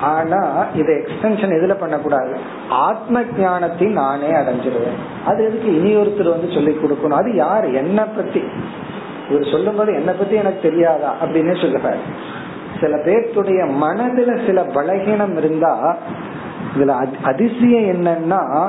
ஆனா 0.00 0.66
இதை 0.74 0.94
எக்ஸ்டென்ஷன் 0.94 1.54
எதுல 1.54 1.74
பண்ணக்கூடாது? 1.74 2.38
ஆத்ம 2.70 3.22
ஞானத்தை 3.38 3.86
நானே 3.86 4.28
அடைஞ்சிருவேன். 4.28 5.26
அது 5.26 5.44
எதுக்கு 5.44 5.76
இனி 5.76 5.96
ஒருத்தர் 5.96 6.30
வந்து 6.30 6.52
சொல்லி 6.52 6.72
கொடுக்கணும்? 6.72 7.18
அது 7.22 7.34
யார்? 7.34 7.64
என்ன 7.64 8.04
பத்தி. 8.04 8.42
இவர் 9.30 9.50
சொல்லும் 9.50 9.76
போது 9.76 9.94
என்ன 9.94 10.12
பத்தி 10.12 10.34
எனக்கு 10.34 10.68
தெரியாதா? 10.68 11.14
அப்படின்னு 11.24 11.56
சொல்லுவாரு. 11.60 11.98
சில 12.80 12.96
பேர்த்துடைய 12.96 13.70
மனதுல 13.82 14.46
சில 14.46 14.62
பலகீனம் 14.62 15.36
இருந்தா 15.36 15.96
இதுல 16.74 16.94
அதிசயம் 17.22 17.88
என்னன்னா 17.90 18.68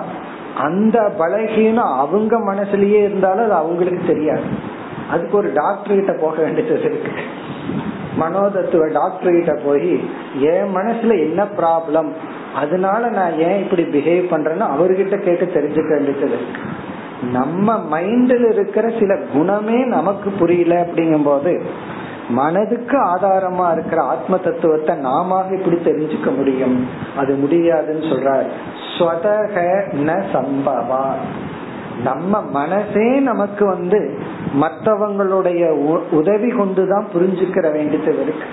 அந்த 0.58 1.12
பலகீனம் 1.20 1.96
அவங்க 1.96 2.40
மனசுலயே 2.40 3.00
இருந்தாலும் 3.04 3.44
அது 3.44 3.54
அவங்களுக்கு 3.54 4.04
தெரியாது. 4.08 4.44
அதுக்கு 5.10 5.38
ஒரு 5.38 5.52
டாக்டர் 5.54 5.96
கிட்ட 5.96 6.14
போக 6.22 6.42
வேண்டியது 6.42 6.80
இருக்கு. 6.80 7.12
மனோதத்துவ 8.20 8.92
டாக்டர் 8.92 9.32
கிட்ட 9.32 9.54
போய் 9.66 9.92
என் 10.40 10.72
மனசுல 10.76 11.12
என்ன 11.20 11.44
ப்ராப்ளம் 11.58 12.10
அதனால 12.56 13.10
நான் 13.10 13.38
ஏன் 13.40 13.64
இப்படி 13.64 13.84
பிஹேவ் 13.84 14.32
பண்றேன்னு 14.32 14.66
அவர்கிட்ட 14.76 15.18
கேட்டு 15.18 15.46
தெரிஞ்சுக்க 15.46 15.90
வேண்டியது 15.90 16.28
இருக்கு. 16.28 16.62
நம்ம 17.32 17.78
மைண்டில் 17.92 18.52
இருக்கிற 18.52 18.92
சில 19.00 19.18
குணமே 19.34 19.86
நமக்கு 19.86 20.30
புரியல 20.30 20.74
அப்படிங்கும் 20.82 21.24
போது 21.24 21.62
மனதுக்கு 22.32 22.98
ஆதாரமா 23.06 23.72
இருக்கிற 23.72 24.02
ஆத்ம 24.02 24.38
தத்துவத்தை 24.38 24.96
நாம 24.96 25.46
இப்படி 25.52 25.78
தெரிஞ்சுக்க 25.78 26.36
முடியும். 26.36 26.88
அது 27.18 27.36
முடியாதுன்னு 27.36 28.06
சொல்றார். 28.06 28.50
ஸ்வதக 28.98 29.84
ந 30.06 30.24
சம்பவா. 30.34 31.06
நம்ம 32.04 32.42
மனசே 32.42 33.20
நமக்கு 33.20 33.66
வந்து 33.66 34.20
மற்றவங்களுடைய 34.62 35.70
உதவி 36.12 36.50
கொண்டுதான் 36.50 37.08
புரிஞ்சுக்கிற 37.14 37.72
வேண்டியது 37.72 38.22
இருக்கு. 38.22 38.46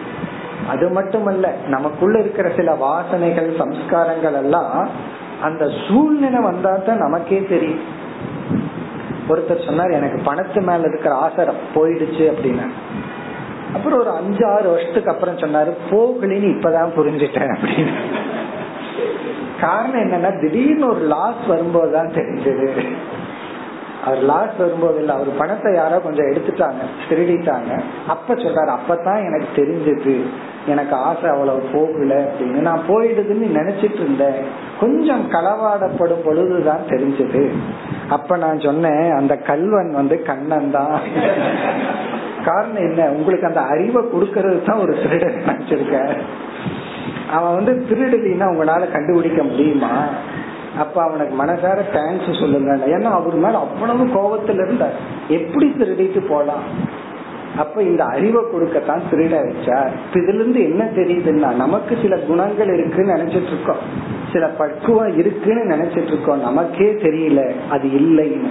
அது 0.68 0.88
மட்டுமல்ல 0.88 1.54
நமக்குள்ள 1.66 2.18
இருக்கிற 2.18 2.50
சில 2.56 2.74
வாசனைகள் 2.74 3.50
சம்ஸ்காரங்கள் 3.58 4.36
எல்லாம் 4.36 4.88
அந்த 5.42 5.70
சூழ்நிலை 5.88 6.40
வந்தா 6.40 6.76
தான் 6.76 6.98
நமக்கே 6.98 7.46
தெரியும். 7.48 7.80
ஒருத்தர் 9.28 9.66
சொன்னார் 9.66 9.90
எனக்கு 9.90 10.32
பணத்து 10.32 10.60
மேல 10.60 10.78
இருக்கிற 10.78 11.14
ஆசை 11.14 11.44
போயிடுச்சு 11.74 12.32
அப்படின்னு. 12.32 12.66
அப்புறம் 13.74 13.98
ஒரு 13.98 14.10
அஞ்சு 14.10 14.46
ஆறு 14.46 14.70
வருஷத்துக்கு 14.70 15.10
அப்புறம் 15.10 15.36
சொன்னாரு 15.36 15.72
போகலின்னு 15.90 16.50
இப்பதான் 16.52 16.92
புரிஞ்சுட்டேன் 16.96 17.56
அப்படின்னு. 17.56 17.92
காரணம் 19.60 20.00
என்னன்னா 20.00 20.40
திடீர்னு 20.40 20.88
ஒரு 20.88 21.00
லாஸ் 21.00 21.46
வரும்போதுதான் 21.48 22.06
தெரிஞ்சது. 22.06 22.86
அவர் 24.04 24.22
லாஸ் 24.22 24.56
வரும்போது 24.58 24.98
இல்ல 24.98 25.12
அவர் 25.12 25.36
பணத்தை 25.38 25.74
யாரோ 25.74 25.98
கொஞ்சம் 25.98 26.26
எடுத்துட்டாங்க 26.26 26.82
திருடிட்டாங்க. 27.08 27.80
அப்ப 28.06 28.34
சொல்றாரு 28.34 28.76
அப்பதான் 28.76 29.24
எனக்கு 29.24 29.46
தெரிஞ்சது. 29.54 30.22
எனக்கு 30.66 30.96
ஆசை 30.96 31.30
அவ்வளவு 31.30 31.58
போகல 31.72 32.14
அப்படின்னு. 32.14 32.60
நான் 32.60 32.80
போயிடுதுன்னு 32.88 33.56
நினைச்சிட்டு 33.56 33.94
இருந்தேன் 33.94 34.44
கொஞ்சம் 34.80 35.30
களவாடப்படும் 35.30 36.24
பொழுதுதான் 36.24 36.80
தெரிஞ்சது. 36.88 37.50
அப்ப 38.08 38.36
நான் 38.36 38.60
சொன்னேன் 38.60 39.12
அந்த 39.12 39.36
கல்வன் 39.36 39.90
வந்து 39.90 40.22
கண்ணன் 40.22 40.70
தான். 40.70 41.00
காரணம் 42.44 42.90
என்ன? 42.90 43.10
உங்களுக்கு 43.10 43.46
அந்த 43.46 43.60
அறிவை 43.60 44.04
கொடுக்கறது 44.04 44.62
தான் 44.66 44.78
ஒரு 44.78 44.96
திருடன் 45.02 45.42
நினைச்சிருக்க. 45.46 46.16
அவன் 47.30 47.54
வந்து 47.54 47.86
திருடலின்னா 47.90 48.46
உங்களால 48.46 48.90
கண்டுபிடிக்க 48.90 49.42
முடியுமா? 49.42 50.06
அப்ப 50.78 51.02
அவனுக்கு 51.02 51.44
மனசார 51.44 51.78
தேங்க்ஸ் 51.92 52.40
சொல்லுங்க 52.40 52.86
ஏன்னா 52.86 53.02
அவர் 53.02 53.34
மேல 53.34 53.58
அவ்வளவு 53.58 54.04
கோபத்துல 54.04 54.64
இருந்த 54.64 54.92
எப்படி 55.28 55.74
திருடிட்டு 55.78 56.28
போலாம்? 56.28 56.96
அப்ப 57.56 57.82
இந்த 57.82 58.04
அறிவை 58.04 58.42
கொடுக்கத்தான் 58.52 59.02
திருட 59.10 59.36
வச்சார். 59.42 59.90
இதுல 60.12 60.34
இருந்து 60.34 60.62
என்ன 60.62 60.84
தெரியுதுன்னா 60.84 61.54
நமக்கு 61.54 61.98
சில 62.02 62.16
குணங்கள் 62.16 62.78
இருக்குன்னு 62.78 63.14
நினைச்சிட்டு 63.14 63.46
இருக்கோம். 63.46 63.82
சில 64.32 64.46
பக்குவம் 64.46 65.16
இருக்குன்னு 65.16 65.76
நினைச்சிட்டு 65.76 66.06
இருக்கோம். 66.06 66.40
நமக்கே 66.40 66.92
தெரியல 66.92 67.52
அது 67.70 67.88
இல்லைன்னு. 67.88 68.48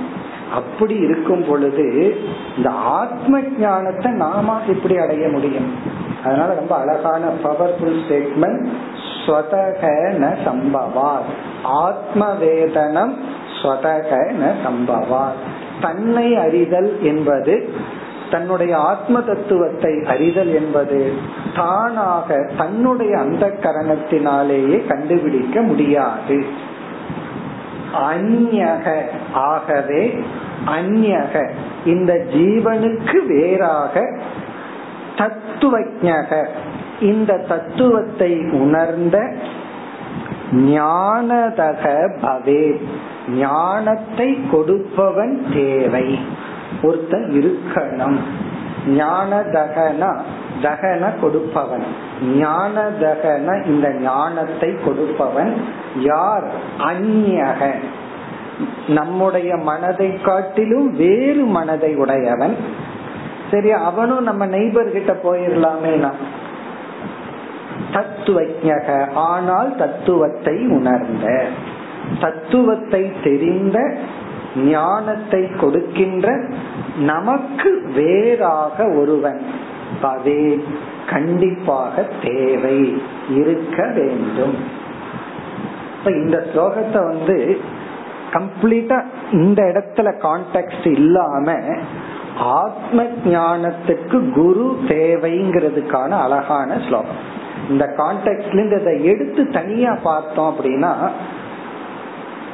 அப்படி 0.54 0.96
இருக்கும் 0.96 1.46
பொழுது 1.48 2.18
இந்த 2.58 2.70
ஆத்ம 2.70 3.42
ஞானத்தை 3.58 4.12
நாம 4.12 4.60
எப்படி 4.68 4.98
அடைய 4.98 5.28
முடியும். 5.28 5.72
அதனால 6.24 6.54
ரொம்ப 6.54 6.76
அழகான 6.76 7.26
பவர்ஃபுல் 7.44 8.00
ஸ்டேட்மெண்ட் 8.08 8.68
ஸ்வதக 9.26 9.90
ந 10.22 10.36
சம்பவார் 10.46 11.28
ஆத்ம 11.64 12.34
வேதனம் 12.42 13.14
ஸ்வதக 13.62 14.32
ந 14.42 14.52
சம்பவார் 14.66 15.38
தன்னை 15.82 16.36
அறிதல் 16.36 17.02
என்பது 17.02 17.74
தன்னுடைய 18.32 18.78
ஆத்ம 18.78 19.22
தத்துவத்தை 19.22 20.04
அறிதல் 20.08 20.54
என்பது 20.54 21.14
தானாக 21.56 22.52
தன்னுடைய 22.58 23.18
அந்த 23.18 23.54
கரணத்தினாலேயே 23.62 24.88
கண்டுபிடிக்க 24.88 25.62
முடியாது. 25.62 26.46
அந்யக 27.94 29.04
ஆகவே 29.34 30.24
அந்யக 30.66 31.50
இந்த 31.86 32.26
ஜீவனுக்கு 32.34 33.26
வேறாக 33.28 34.20
தத்துவஜக. 35.18 36.48
இந்த 37.02 37.38
தத்துவத்தை 37.38 38.40
உணர்ந்த 38.52 39.34
ஞானதக 40.52 42.10
பவே. 42.22 42.84
ஞானத்தை 43.30 44.40
கொடுப்பவன் 44.52 45.46
தேவை. 45.54 46.20
ஒருத்தன் 46.84 47.30
இருக்கணும். 47.30 48.18
ஞானதகனா 48.88 50.22
தகன 50.62 51.20
கொடுப்பவன். 51.22 51.84
ஞான 52.22 52.90
தகன 53.00 53.66
இந்த 53.66 53.94
ஞானத்தை 53.94 54.76
கொடுப்பவன் 54.86 55.54
யார்? 56.00 56.44
அந்நக 56.80 57.74
நம்முடைய 58.88 59.56
மனதை 59.56 60.22
காட்டிலும் 60.22 60.92
வேறு 60.92 61.46
மனதை 61.46 61.96
உடையவன். 61.96 62.56
சரி 63.52 63.72
அவனும் 63.72 64.24
நம்ம 64.24 64.46
நெய்பர் 64.46 64.92
கிட்ட 64.92 65.14
போயிடலாமே 65.14 66.12
தத்துவஜக. 67.92 69.12
ஆனால் 69.14 69.76
தத்துவத்தை 69.76 70.68
உணர்ந்த. 70.68 71.46
தத்துவத்தை 72.20 73.12
தெரிந்த 73.24 73.98
ஞானத்தை 74.56 75.50
கொடுக்கின்ற 75.60 76.44
நமக்கு 76.98 77.90
வேறாக 77.94 78.86
ஒருவன். 78.88 79.42
அதே 80.02 80.64
கண்டிப்பாக 81.10 82.06
தேவை. 82.24 83.02
இருக்க 83.30 83.86
வேண்டும். 83.96 84.58
இப்ப 85.98 86.12
இந்த 86.12 86.46
ஸ்லோகத்தை 86.54 87.06
வந்து 87.06 87.60
கம்ப்ளீட்டா 88.32 89.04
இந்த 89.32 89.64
இடத்துல 89.64 90.14
கான்டெக்ட் 90.24 90.88
இல்லாம 90.88 91.60
ஆத்ம 92.38 93.04
ஞானத்துக்கு 93.26 94.30
குரு 94.30 94.80
தேவைங்கிறதுக்கான 94.88 96.10
அழகான 96.10 96.80
ஸ்லோகம். 96.88 97.36
இந்த 97.70 97.94
கான்டெக்ட்ல 97.98 98.82
இதை 98.82 99.06
எடுத்து 99.06 99.50
தனியா 99.50 99.98
பார்த்தோம் 100.04 100.56
அப்படின்னா 100.56 100.94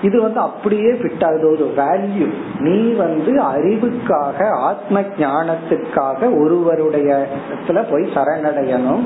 இது 0.08 0.18
வந்து 0.22 0.39
அப்படியே 0.39 0.89
ஃபிட் 0.92 1.24
ஆகுது. 1.26 1.46
ஒரு 1.52 1.66
வேல்யூ 1.78 2.28
நீ 2.60 2.78
வந்து 3.04 3.32
அறிவுக்காக 3.52 4.48
ஆத்ம 4.70 5.02
ஞானத்துக்காக 5.24 6.20
ஒருவருடைய 6.42 7.10
இடத்துல 7.36 7.82
போய் 7.92 8.13
சரணடையணும். 8.16 9.06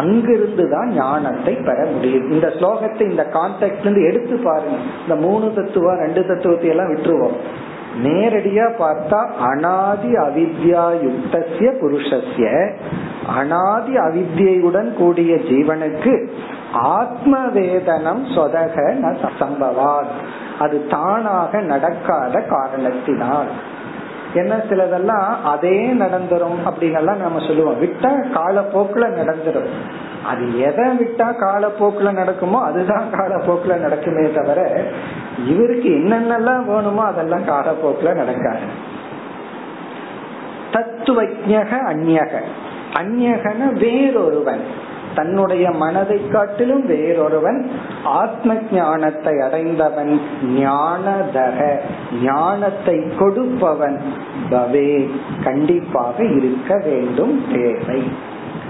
அங்கிருந்து 0.00 0.64
தான் 0.70 0.88
ஞானத்தை 0.94 1.54
பெற 1.68 1.78
முடியும். 1.92 2.30
இந்த 2.30 2.46
ஸ்லோகத்தை 2.56 3.04
இந்த 3.10 3.24
கான்டெக்ட்ல 3.34 3.86
இருந்து 3.86 4.02
எடுத்து 4.10 4.36
பாருங்க. 4.44 4.78
இந்த 5.02 5.16
மூணு 5.26 5.52
தத்துவம் 5.56 6.02
ரெண்டு 6.04 6.22
தத்துவத்தை 6.26 6.70
எல்லாம் 6.74 6.90
விட்டுருவோம். 6.94 7.36
நேரடியா 8.02 8.72
பார்த்தா 8.78 9.26
அனாதி 9.40 10.12
அவித்யா 10.12 10.82
யுக்தசிய 11.04 11.72
புருஷஸ்ய. 11.82 12.72
அனாதி 13.36 13.94
அவித்யுடன் 13.94 14.92
கூடிய 14.92 15.34
ஜீவனுக்கு 15.34 16.28
ஆத்ம 16.72 17.38
வேதனம் 17.46 18.24
சொதக 18.36 18.76
ந 18.76 19.16
சம்பவாத். 19.40 20.14
அது 20.58 20.86
தானாக 20.86 21.60
நடக்காத 21.60 22.40
காரணத்தினால். 22.40 23.48
என்ன 24.34 24.56
சிலதெல்லாம் 24.56 25.42
அதே 25.44 25.92
நடந்துரும் 25.92 26.58
அப்படின்னு 26.64 27.16
நம்ம 27.16 27.46
சொல்லுவோம். 27.46 27.82
விட்டா 27.82 28.24
காலப்போக்குல 28.34 29.08
நடந்துரும். 29.22 29.68
அது 30.26 30.60
எதை 30.60 30.84
விட்டா 30.84 31.34
காலப்போக்குல 31.40 32.12
நடக்குமோ 32.12 32.62
அதுதான் 32.62 33.04
காலப்போக்குல 33.12 33.68
நடக்குமே 33.68 34.34
தவிர 34.34 34.84
இவருக்கு 35.46 35.88
என்னென்னலாம் 35.88 36.64
வேணுமோ 36.64 37.02
அதெல்லாம் 37.02 37.46
காலப்போக்குல 37.46 38.14
நடக்காது. 38.14 38.92
தத்துவஜக 40.72 41.78
அந்நக 41.86 42.40
அந்நகன 42.94 43.72
வேறொருவன். 43.72 44.60
தன்னுடைய 45.14 45.70
மனதை 45.70 46.28
காட்டிலும் 46.28 46.88
வேறொருவன் 46.88 47.70
ஆத்ம 48.04 48.54
ஞானத்தை 48.72 49.40
அடைந்தவன் 49.40 50.20
ஞானதக. 50.42 51.76
ஞானத்தை 52.22 53.16
கொடுப்பவன் 53.18 54.00
பவே. 54.50 55.10
கண்டிப்பாக 55.44 56.24
இருக்க 56.24 56.80
வேண்டும் 56.84 57.44
தேவை. 57.52 58.12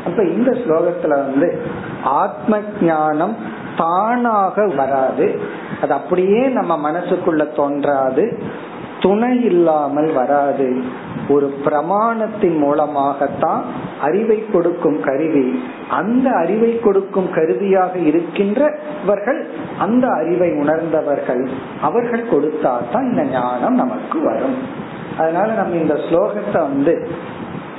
அப்ப 0.06 0.24
இந்த 0.24 0.50
ஸ்லோகத்துல 0.50 1.08
வந்து 1.08 1.62
ஆத்ம 2.04 2.58
ஞானம் 2.82 3.36
தானாக 3.76 4.66
வராது. 4.76 5.40
அது 5.84 5.92
அப்படியே 5.92 6.42
நம்ம 6.46 6.90
மனசுக்குள்ள 6.90 7.54
தோன்றாது. 7.56 8.24
துணை 9.00 9.44
இல்லாமல் 9.44 10.12
வராது. 10.12 10.82
ஒரு 11.28 11.54
பிரமாணத்தின் 11.64 12.58
மூலமாகத்தான் 12.58 13.64
அறிவை 14.00 14.44
கொடுக்கும் 14.52 15.00
கருவி. 15.02 15.62
அந்த 15.90 16.30
அறிவை 16.30 16.80
கொடுக்கும் 16.80 17.30
கருவியாக 17.32 17.98
இருக்கின்றவர்கள் 17.98 19.40
அந்த 19.78 20.08
அறிவை 20.08 20.50
உணர்ந்தவர்கள். 20.50 21.48
அவர்கள் 21.80 22.28
கொடுத்தாதான் 22.28 23.04
இந்த 23.10 23.22
ஞானம் 23.22 23.74
நமக்கு 23.74 24.20
வரும். 24.22 24.58
அதனால 25.18 25.52
நம்ம 25.52 25.76
இந்த 25.76 25.94
ஸ்லோகத்தை 25.94 26.60
வந்து 26.68 27.08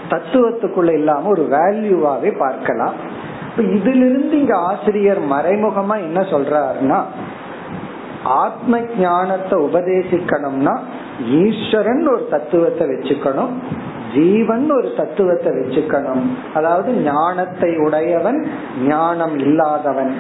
தத்துவத்துக்குள்ள 0.10 0.94
இல்லாம 0.94 1.28
ஒரு 1.28 1.48
வேல்யூவாவே 1.52 2.38
பார்க்கலாம். 2.38 3.24
இப்ப 3.50 3.64
இதிலிருந்து 3.64 4.40
இங்க 4.40 4.56
ஆசிரியர் 4.58 5.22
மறைமுகமா 5.22 5.96
என்ன 5.98 6.20
சொல்றாருன்னா 6.22 7.04
ஆத்ம 8.26 8.80
ஞானத்தை 9.00 9.62
உபதேசிக்கணும்னா 9.62 10.78
ஈஸ்வரன் 11.30 12.08
ஒரு 12.08 12.28
தத்துவத்தை 12.32 12.88
வச்சுக்கணும் 12.88 13.50
ஜீவன் 14.16 14.72
ஒரு 14.72 14.94
தத்துவத்தை 14.98 15.52
வச்சுக்கணும். 15.52 16.22
அதாவது 16.54 16.94
ஞானத்தை 16.94 17.78
உடையவன் 17.78 18.48
ஞானம் 18.88 19.40
இல்லாதவன். 19.40 20.16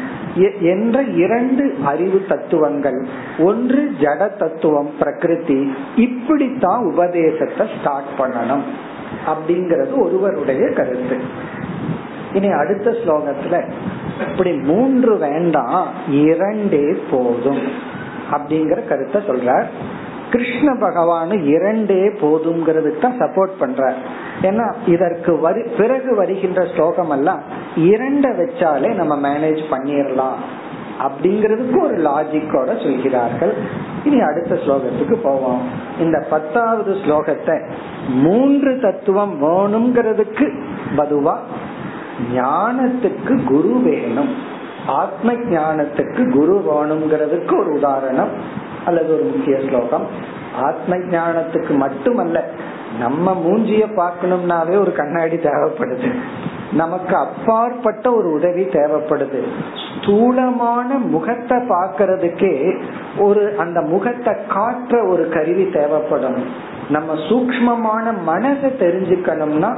என்ற 0.59 1.01
இரண்டு 1.01 1.75
அறிவு 1.85 2.25
தத்துவங்கள். 2.29 3.05
ஒன்று 3.39 3.91
ஜட 3.99 4.37
தத்துவம் 4.37 4.89
பிரகிருதி. 4.99 5.73
இப்படித்தான் 5.95 6.83
உபதேசத்தை 6.83 7.67
ஸ்டார்ட் 7.79 8.05
பண்ணணும். 8.17 8.63
அப்படிங்கிறது 9.25 10.01
ஒருவருடைய 10.01 10.69
கருத்து. 10.69 11.21
இனி 12.33 12.47
அடுத்த 12.47 12.91
ஸ்லோகத்துல 12.91 13.71
இப்படி 14.29 14.51
மூன்று 14.51 15.17
வேண்டாம் 15.17 15.87
இரண்டே 16.09 16.97
போதும். 17.11 17.93
அப்படிங்கிற 18.31 18.87
கருத்தை 18.87 19.21
சொல்றார். 19.21 19.65
கிருஷ்ண 20.29 20.73
பகவானு 20.73 21.35
இரண்டே 21.45 22.03
போதுங்கிறதுக்கு 22.07 22.99
தான் 22.99 23.19
சப்போர்ட் 23.19 23.53
பண்றார். 23.59 23.97
ஏன்னா 24.41 24.65
இதற்கு 24.85 25.39
வரு 25.39 25.71
பிறகு 25.77 26.15
வருகின்ற 26.15 26.65
ஸ்லோகம் 26.65 27.09
எல்லாம் 27.09 27.41
இரண்ட 27.75 28.27
வச்சாலே 28.41 28.93
நம்ம 28.93 29.29
மேனேஜ் 29.29 29.61
பண்ணிடலாம் 29.69 30.39
அப்படிங்கிறதுக்கு 31.05 31.77
ஒரு 31.81 31.95
லாஜிக்கோட 31.97 32.83
சொல்கிறார்கள். 32.83 33.53
இனி 34.03 34.19
அடுத்த 34.21 34.55
ஸ்லோகத்துக்கு 34.55 35.13
போவோம். 35.13 35.61
இந்த 35.99 36.25
பத்தாவது 36.29 36.93
ஸ்லோகத்தை 36.93 37.59
மூன்று 38.07 38.79
தத்துவம் 38.79 39.41
வேணுங்கிறதுக்கு 39.41 40.47
பதுவா 40.97 41.37
ஞானத்துக்கு 42.35 43.43
குரு 43.43 43.81
வேணும். 43.83 44.33
ஆத்ம 44.87 45.33
ஞானத்துக்கு 45.33 46.29
குரு 46.29 46.63
வேணுங்கிறதுக்கு 46.69 47.59
ஒரு 47.59 47.71
உதாரணம் 47.73 48.29
அல்லது 48.85 49.13
ஒரு 49.13 49.23
முக்கிய 49.23 49.59
ஸ்லோகம். 49.67 50.07
ஆத்ம 50.61 50.95
ஞானத்துக்கு 50.95 51.77
மட்டுமல்ல 51.77 52.43
நம்ம 52.99 53.41
மூஞ்சிய 53.45 53.85
பார்க்கணும்னாவே 53.95 54.79
ஒரு 54.79 54.93
கண்ணாடி 54.93 55.35
தேவைப்படுது. 55.35 56.13
நமக்கு 56.71 57.15
அப்பாற்பட்ட 57.15 58.11
ஒரு 58.11 58.31
உதவி 58.31 58.63
தேவைப்படுது. 58.63 59.43
ஸ்தூலமான 59.95 60.93
முகத்தை 60.93 61.57
பாக்கிறதுக்கே 61.57 62.83
ஒரு 63.17 63.55
அந்த 63.57 63.81
முகத்தை 63.81 64.33
காற்ற 64.33 65.09
ஒரு 65.09 65.29
கருவி 65.29 65.69
தேவைப்படும் 65.69 66.45
நம்ம 66.88 67.10
சூக்மமான 67.28 68.12
மனதை 68.24 68.70
தெரிஞ்சுக்கணும்னா 68.78 69.70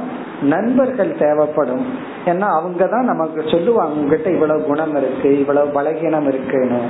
நண்பர்கள் 0.43 1.11
தேவைப்படும் 1.17 1.83
ஏன்னா 2.25 2.47
அவங்க 2.51 2.83
தான் 2.87 3.09
நமக்கு 3.11 3.41
சொல்லுவாங்க 3.51 3.97
உங்ககிட்ட 3.97 4.29
இவ்வளவு 4.29 4.63
குணம் 4.63 4.95
இருக்கு 4.95 5.29
இவ்வளவு 5.37 5.73
பலகீனம் 5.73 6.27
இருக்குன்னு 6.27 6.81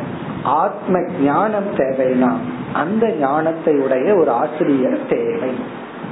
ஆத்ம 0.55 1.01
ஞானம் 1.23 1.69
தேவைன்னா 1.77 2.31
அந்த 2.73 3.07
ஞானத்தை 3.19 3.73
உடைய 3.77 4.07
ஒரு 4.15 4.31
ஆசிரியர் 4.35 4.99
தேவை 5.09 5.51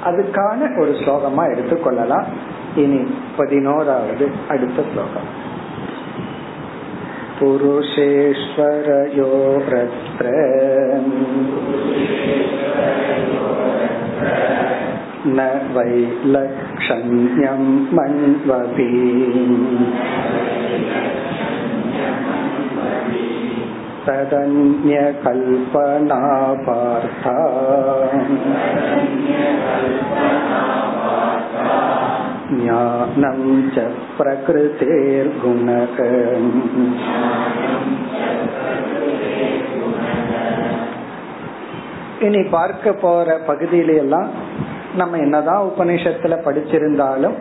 அதுக்கான 0.05 0.69
ஒரு 0.79 0.91
ஸ்லோகமா 0.99 1.45
எடுத்துக்கொள்ளலாம் 1.51 2.27
இனி 2.75 3.01
பதினோராவது 3.38 4.27
அடுத்த 4.47 4.81
ஸ்லோகம் 4.91 5.29
पुरुषेश्वरयोरत्र 9.12 10.25
न 15.38 15.39
वै 15.75 15.95
लक्षण्यं 16.34 17.63
मन्वपि 17.97 18.89
तदन्यकल्पना 24.05 26.21
पार्था 26.67 27.36
ज्ञानं 32.53 33.41
च 33.75 33.86
प्रकृतेर्गुणक 34.17 35.99
இனி 42.20 42.42
பார்க்க 42.42 42.92
போற 42.92 43.40
பகுதியில 43.46 43.96
எல்லாம் 43.96 44.29
நம்ம 44.96 45.16
என்னதான் 45.16 45.70
உபநிஷத்துல 45.70 46.35
படிச்சிருந்தாலும் 46.44 47.35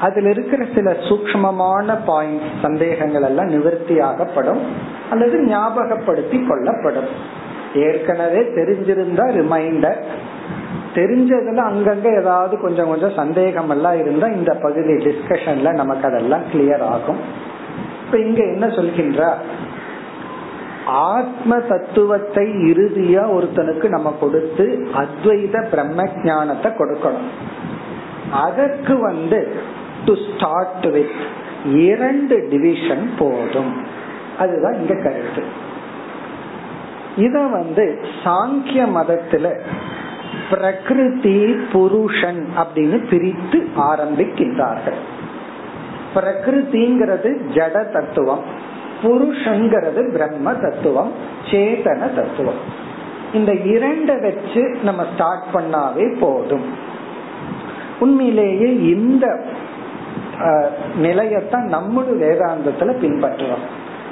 அதுல 0.00 0.28
இருக்கிற 0.28 0.66
சில 0.74 0.90
சூக்மமான 0.90 1.98
பாயிண்ட் 2.06 2.42
சந்தேகங்கள் 2.62 3.22
எல்லாம் 3.22 3.46
நிவர்த்தி 3.46 4.00
ஆகப்படும் 4.00 4.60
அல்லது 5.10 5.44
ஞாபகப்படுத்தி 5.44 6.46
கொள்ளப்படும். 6.46 7.08
ஏற்கனவே 7.74 8.38
தெரிஞ்சிருந்தா 8.38 9.26
ரிமைண்டர் 9.38 10.00
தெரிஞ்சதுல 10.94 11.60
அங்கங்க 11.70 12.20
ஏதாவது 12.20 12.60
கொஞ்சம் 12.60 12.88
கொஞ்சம் 12.88 13.14
சந்தேகம் 13.16 13.70
எல்லாம் 13.70 13.98
இருந்தா 13.98 14.26
இந்த 14.26 14.54
பகுதி 14.54 14.92
டிஸ்கஷன்ல 14.92 15.72
நமக்கு 15.72 16.08
அதெல்லாம் 16.08 16.42
கிளியர் 16.52 16.82
ஆகும். 16.82 17.18
இப்ப 18.04 18.18
இங்க 18.18 18.42
என்ன 18.42 18.68
சொல்கின்ற 18.68 19.36
ஆத்ம 20.86 21.58
தத்துவத்தை 21.58 22.46
இறுதியா 22.46 23.22
ஒருத்தனுக்கு 23.22 23.88
நம்ம 23.88 24.16
கொடுத்து 24.20 24.88
அத்வைத 24.94 25.68
பிரம்ம 25.68 26.02
ஞானத்தை 26.24 26.72
கொடுக்கணும். 26.72 27.30
அதற்கு 28.32 29.00
வந்து 29.00 29.60
டு 30.04 30.14
ஸ்டார்ட் 30.14 30.92
வித் 30.92 31.38
இரண்டு 31.74 32.46
டிவிஷன் 32.50 33.10
போதும். 33.18 33.84
அதுதான் 34.38 34.74
இந்த 34.74 34.94
கருத்து. 34.94 35.42
இத 37.16 37.40
வந்து 37.40 38.04
சாங்கிய 38.24 38.86
மதத்துல 38.94 39.60
பிரகிருதி 40.50 41.56
புருஷன் 41.72 42.48
அப்படின்னு 42.58 43.08
பிரித்து 43.10 43.68
ஆரம்பிக்கின்றார்கள். 43.76 45.00
பிரகிருதிங்கிறது 46.14 47.40
ஜட 47.54 47.92
தத்துவம். 47.92 48.68
புருஷங்கிறது 49.02 50.12
பிரம்ம 50.12 50.54
தத்துவம் 50.54 51.12
சேதன 51.50 52.14
தத்துவம். 52.14 52.60
இந்த 53.32 53.52
இரண்ட 53.52 54.20
வச்சு 54.22 54.76
நம்ம 54.82 55.06
ஸ்டார்ட் 55.14 55.46
பண்ணாவே 55.52 56.18
போதும். 56.20 56.64
உண்மையிலேயே 57.98 58.94
இந்த 58.94 59.44
நிலையத்தான் 61.02 61.66
நம்மளும் 61.68 62.22
வேதாந்தத்துல 62.22 62.94
பின்பற்றுறோம். 63.02 63.66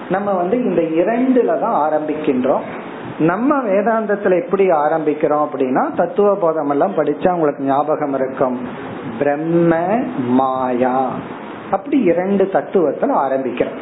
நம்ம 0.08 0.32
வந்து 0.32 0.56
இந்த 0.62 0.82
இரண்டுல 0.82 1.60
தான் 1.60 1.78
ஆரம்பிக்கின்றோம். 1.86 2.60
நம்ம 3.18 3.56
வேதாந்தத்துல 3.56 4.44
எப்படி 4.44 4.68
ஆரம்பிக்கிறோம் 4.68 5.46
அப்படின்னா 5.46 5.94
தத்துவ 5.94 6.34
போதம் 6.34 6.70
எல்லாம் 6.70 6.94
படிச்சா 6.94 7.32
உங்களுக்கு 7.32 7.64
ஞாபகம் 7.64 8.14
இருக்கும். 8.14 8.58
பிரம்ம 9.18 9.74
மாயா. 10.18 11.10
அப்படி 11.70 11.98
இரண்டு 12.00 12.50
தத்துவத்துல 12.52 13.12
ஆரம்பிக்கிறோம். 13.26 13.78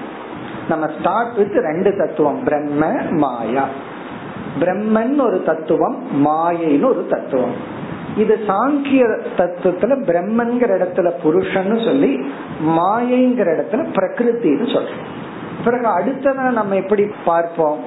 நம்ம 0.68 0.86
ஸ்டார்ட் 0.98 1.36
வித் 1.36 1.52
ரெண்டு 1.52 1.96
தத்துவம். 1.96 2.44
பிரம்ம 2.44 2.86
மாயா. 3.10 3.68
பிரம்மன் 4.60 5.20
ஒரு 5.20 5.42
தத்துவம் 5.42 6.26
மாயைன்னு 6.26 6.84
ஒரு 6.84 7.06
தத்துவம். 7.10 7.84
இது 8.16 8.38
சாங்கிய 8.46 9.20
தத்துவத்துல 9.36 10.04
பிரம்மன்கிற 10.04 10.70
இடத்துல 10.78 11.12
புருஷன்னு 11.24 11.84
சொல்லி 11.84 12.32
மாயைங்கிற 12.66 13.44
இடத்துல 13.44 13.86
பிரகிருத்தின்னு 13.92 14.66
சொல்றோம். 14.66 15.04
பிறகு 15.64 15.88
அடுத்ததான் 15.88 16.50
நம்ம 16.50 16.74
எப்படி 16.74 17.10
பார்ப்போம்? 17.24 17.78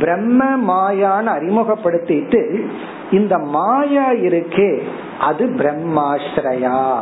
பிரம்ம 0.00 0.44
மாயான்னு 0.56 1.26
அறிமுகப்படுத்திட்டு 1.26 2.66
இந்த 3.10 3.38
மாயா 3.38 4.12
இருக்கே 4.12 4.82
அது 5.20 5.46
பிரம்மாஸ்ரயா. 5.46 6.98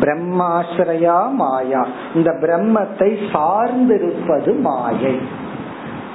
பிரம்மாசிரயா 0.00 1.30
மாயா. 1.30 1.86
இந்த 2.14 2.30
பிரம்மத்தை 2.40 3.16
சார்ந்திருப்பது 3.32 4.58
மாயை. 4.58 5.18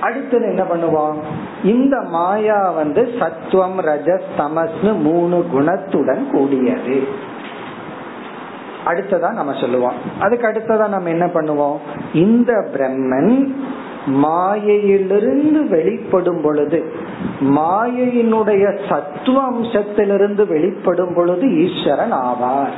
அடுத்தது 0.02 0.46
என்ன 0.46 0.64
பண்ணுவோம் 0.64 1.18
இந்த 1.64 2.02
மாயா 2.02 2.72
வந்து 2.72 3.12
சத்துவம் 3.20 3.80
ரஜஸ் 3.80 4.30
தமஸ்னு 4.38 5.02
மூணு 5.02 5.46
குணத்துடன் 5.54 6.32
கூடியது. 6.32 7.08
அடுத்ததா 8.86 9.34
நம்ம 9.34 9.54
சொல்லுவோம். 9.60 9.94
அதுக்கு 10.20 10.48
அடுத்ததா 10.48 10.88
நம்ம 10.88 11.10
என்ன 11.10 11.26
பண்ணுவோம்? 11.26 11.78
இந்த 12.14 12.68
பிரம்மன் 12.74 13.56
மாயையிலிருந்து 14.06 15.68
வெளிப்படும் 15.68 16.42
பொழுது 16.42 16.94
மாயையினுடைய 17.42 18.80
சத்துவ 18.90 19.52
அம்சத்திலிருந்து 19.52 20.48
வெளிப்படும் 20.48 21.14
பொழுது 21.16 21.46
ஈஸ்வரன் 21.66 22.14
ஆவார். 22.14 22.78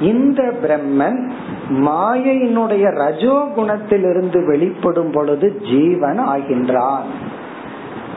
இந்த 0.00 0.52
பிரம்மன் 0.62 1.30
மாயையினுடைய 1.68 2.94
ரஜோ 2.94 3.48
குணத்திலிருந்து 3.56 4.46
வெளிப்படும் 4.46 5.10
பொழுது 5.10 5.62
ஜீவன் 5.70 6.20
ஆகின்றான். 6.20 7.10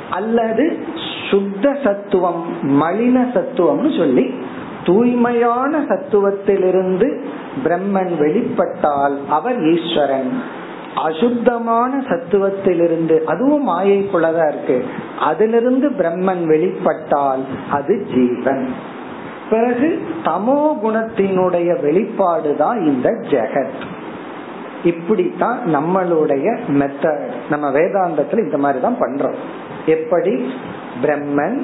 அல்லது 0.09 0.77
சுத்த 1.29 1.77
சத்துவம் 1.83 2.43
மலின 2.63 3.25
சத்துவம்னு 3.33 3.97
சொல்லி 3.97 4.33
தூய்மையான 4.83 5.79
சத்துவத்திலிருந்து 5.79 7.21
பிரம்மன் 7.63 8.17
வெளிப்பட்டால் 8.19 9.17
அவர் 9.29 9.63
ஈஸ்வரன். 9.63 10.41
அசுத்தமான 10.95 11.97
சத்துவத்திலிருந்து 11.97 13.23
அதுவும் 13.23 13.69
மாயைக்குள்ளதா 13.69 14.47
இருக்கு. 14.47 14.85
அதிலிருந்து 15.19 15.89
பிரம்மன் 15.89 16.43
வெளிப்பட்டால் 16.45 17.39
அது 17.71 18.07
ஜீவன். 18.13 18.69
பிறகு 19.49 20.01
தமோ 20.23 20.71
குணத்தினுடைய 20.83 21.81
வெளிப்பாடுதான் 21.81 22.85
இந்த 22.85 23.09
ஜெகத். 23.09 23.85
இப்படித்தான் 24.83 25.59
நம்மளுடைய 25.75 26.59
மெத்தட் 26.67 27.29
நம்ம 27.49 27.71
வேதாந்தத்துல 27.71 28.37
இந்த 28.37 28.57
மாதிரி 28.57 28.81
தான் 28.81 28.99
பண்றோம். 28.99 29.35
எப்படி? 29.85 30.53
பிரம்மன். 31.01 31.61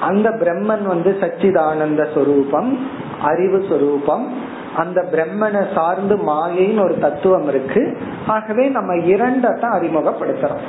அந்த 0.00 0.30
பிரம்மன் 0.30 0.82
வந்து 0.82 1.16
சச்சிதானந்த 1.20 2.14
சொரூபம் 2.14 2.88
அறிவு 3.22 3.64
சொரூபம். 3.68 4.32
அந்த 4.76 5.08
பிரம்மனை 5.12 5.74
சார்ந்து 5.74 6.16
மாயைன்னு 6.16 6.82
ஒரு 6.82 6.98
தத்துவம் 6.98 7.48
இருக்கு. 7.48 7.98
ஆகவே 8.26 8.68
நம்ம 8.68 8.94
இரண்டத்தான் 8.94 9.80
அறிமுகப்படுத்துறோம். 9.80 10.60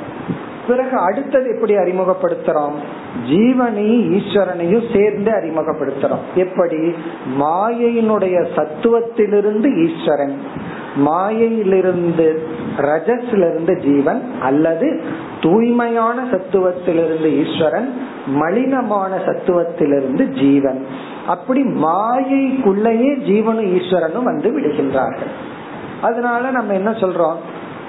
பிறகு 0.66 0.98
அடுத்தது 0.98 1.54
எப்படி 1.54 1.76
அறிமுகப்படுத்துறோம்? 1.76 2.72
ஜீவனையும் 3.30 4.20
ஈஸ்வரனையும் 4.20 4.96
சேர்ந்து 4.96 5.30
அறிமுகப்படுத்துறோம். 5.30 6.24
எப்படி? 6.34 6.94
மாயையினுடைய 7.40 8.46
சத்துவத்திலிருந்து 8.56 9.88
ஈஸ்வரன். 9.88 10.36
மாயையிலிருந்து 10.96 12.46
ரஜஸ்லிருந்து 12.78 13.78
ஜீவன் 13.78 14.30
அல்லது 14.42 15.02
தூய்மையான 15.40 16.24
சத்துவத்திலிருந்து 16.24 17.46
ஈஸ்வரன் 17.46 18.00
மலினமான 18.40 19.16
சத்துவத்திலிருந்து 19.26 20.22
ஜீவன். 20.28 20.86
அப்படி 21.26 21.62
மாயைக்குள்ளேயே 21.62 23.12
ஜீவனும் 23.18 23.78
ஈஸ்வரனும் 23.78 24.22
வந்து 24.22 24.60
விடுகின்றார்கள். 24.60 25.30
அதனால 26.02 26.50
நம்ம 26.50 26.72
என்ன 26.72 26.90
சொல்றோம்? 26.90 27.36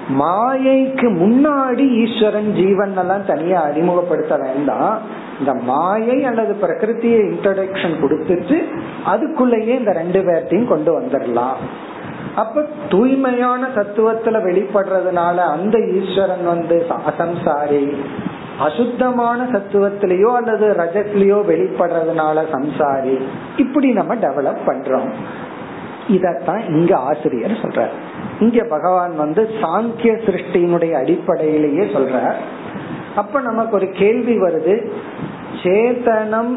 மாயைக்கு 0.08 1.06
முன்னாடி 1.12 2.06
ஈஸ்வரன் 2.06 2.54
ஜீவன் 2.54 2.96
எல்லாம் 2.96 3.26
தனியா 3.26 3.62
அறிமுகப்படுத்த 3.62 4.36
வேண்டாம். 4.36 4.98
இந்த 5.38 5.54
மாயை 5.54 6.24
அல்லது 6.24 6.56
பிரகிருத்தியை 6.62 7.32
இன்ட்ரடக்ஷன் 7.32 8.00
கொடுத்துட்டு 8.02 8.62
அதுக்குள்ளேயே 9.06 9.78
இந்த 9.78 9.92
ரெண்டு 9.92 10.22
பேர்த்தையும் 10.22 10.68
கொண்டு 10.68 11.00
வந்துடலாம். 11.00 11.60
அப்ப 12.36 12.66
தூய்மையான 12.88 13.68
தத்துவத்துல 13.74 14.42
வெளிப்படுறதுனால 14.42 15.36
அந்த 15.36 15.78
ஈஸ்வரன் 15.78 16.44
வந்து 16.44 16.86
அசம்சாரி 17.06 17.96
அசுத்தமான 18.58 19.42
சத்துவத்திலேயோ 19.42 20.34
அல்லது 20.34 20.66
ரஜத்திலேயோ 20.68 21.40
வெளிப்படுறதுனால 21.52 22.44
சம்சாரி. 22.52 23.22
இப்படி 23.56 23.92
நம்ம 23.92 24.14
டெவலப் 24.14 24.58
பண்றோம். 24.66 25.10
இதத்தான் 26.08 26.70
இங்க 26.70 26.96
ஆசிரியர் 26.96 27.58
சொல்றார். 27.62 28.07
இங்க 28.40 28.64
பகவான் 28.64 29.14
வந்து 29.16 29.42
சாங்கிய 29.60 30.12
சிருஷ்டியினுடைய 30.26 30.92
அடிப்படையிலேயே 31.02 31.84
சொல்றார். 31.94 32.38
அப்ப 33.16 33.40
நமக்கு 33.40 33.74
ஒரு 33.76 33.88
கேள்வி 34.00 34.36
வருது. 34.40 34.74
சேத்தனம் 35.62 36.52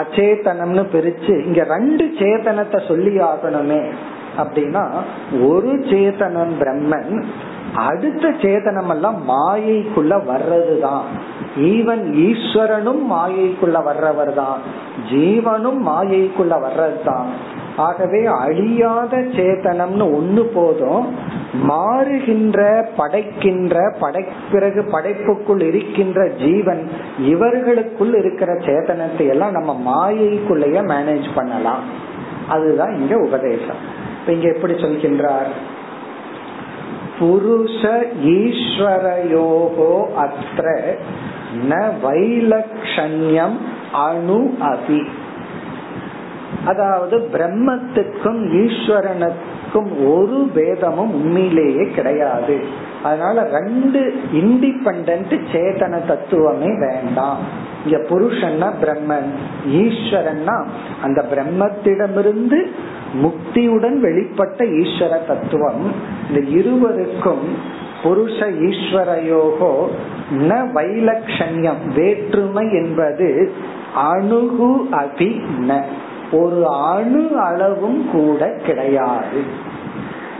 அச்சேதனம்னு 0.00 0.84
பிரிச்சு 0.94 1.34
இங்க 1.46 1.62
ரெண்டு 1.74 2.04
சேத்தனத்தை 2.20 2.78
சொல்லி 2.88 3.12
ஆகணுமே 3.30 3.82
அப்படின்னா 4.42 4.82
ஒரு 5.48 5.72
சேதனம் 5.90 6.54
பிரம்மன் 6.60 7.12
அடுத்த 7.88 8.24
சேதனம் 8.42 8.90
எல்லாம் 8.94 9.18
மாயைக்குள்ள 9.28 10.14
வர்றதுதான். 10.32 11.06
ஈவன் 11.72 12.04
ஈஸ்வரனும் 12.26 13.02
மாயைக்குள்ள 13.12 13.78
வர்றவர் 13.84 14.32
தான் 14.34 14.58
ஜீவனும் 15.10 15.80
மாயைக்குள்ள 15.90 16.54
வர்றதுதான். 16.66 17.28
ஆகவே 17.76 18.24
அழியாத 18.24 19.16
சேத்தனம்னு 19.16 20.06
ஒண்ணு 20.18 20.40
போதும் 20.40 21.06
மாறுகின்ற 21.68 22.86
படைக்கின்ற 22.96 23.96
படை 24.00 24.24
பிறகு 24.52 24.82
படைப்புக்குள் 24.82 25.60
இருக்கின்ற 25.60 26.28
ஜீவன் 26.28 26.88
இவர்களுக்குள் 27.18 28.14
இருக்கிற 28.14 28.52
சேத்தனத்தை 28.52 29.28
எல்லாம் 29.28 29.50
நம்ம 29.50 29.72
மாயைக்குள்ளேயே 29.86 30.82
மேனேஜ் 30.92 31.28
பண்ணலாம். 31.34 31.82
அதுதான் 32.48 32.94
இங்க 32.94 33.16
உபதேசம். 33.16 33.76
இப்ப 34.20 34.32
இங்க 34.32 34.52
எப்படி 34.52 34.72
சொல்கின்றார்? 34.72 35.50
புருஷ 37.18 38.06
ஈஸ்வரயோகோ 38.24 40.04
அத்த 40.24 40.70
ந 41.70 41.92
வைலக்ஷண்யம் 42.04 43.56
அணு 43.92 44.54
அபி. 44.60 45.04
அதாவது 46.64 47.28
பிரம்மத்துக்கும் 47.32 48.40
ஈஸ்வரனுக்கும் 48.62 49.90
ஒரு 50.06 50.50
பேதமும் 50.54 51.14
உண்மையிலேயே 51.14 51.90
கிடையாது. 51.90 52.60
அதனால 53.02 53.42
ரெண்டு 53.42 54.14
இண்டிபெண்ட் 54.32 55.40
சேதன 55.52 56.06
தத்துவமே 56.06 56.78
வேண்டாம். 56.78 57.38
இங்க 57.84 57.98
புருஷன்னா 57.98 58.68
பிரம்மன் 58.82 59.30
ஈஸ்வரன்னா 59.68 60.64
அந்த 61.02 61.24
பிரம்மத்திடமிருந்து 61.30 62.58
முக்தியுடன் 63.22 63.98
வெளிப்பட்ட 64.00 64.60
ஈஸ்வர 64.82 65.26
தத்துவம். 65.26 65.92
இந்த 66.28 66.40
இருவருக்கும் 66.50 67.46
புருஷ 68.02 68.38
ஈஸ்வரயோகோ 68.68 69.86
ந 70.32 70.52
வைலக்ஷண்யம் 70.74 71.84
வேற்றுமை 71.94 72.72
என்பது 72.72 73.52
அணுகு 73.94 74.86
அதி 74.90 75.42
ந. 75.68 75.80
ஒரு 76.40 76.66
அணு 76.68 77.38
அளவும் 77.38 78.10
கூட 78.12 78.50
கிடையாது. 78.66 79.72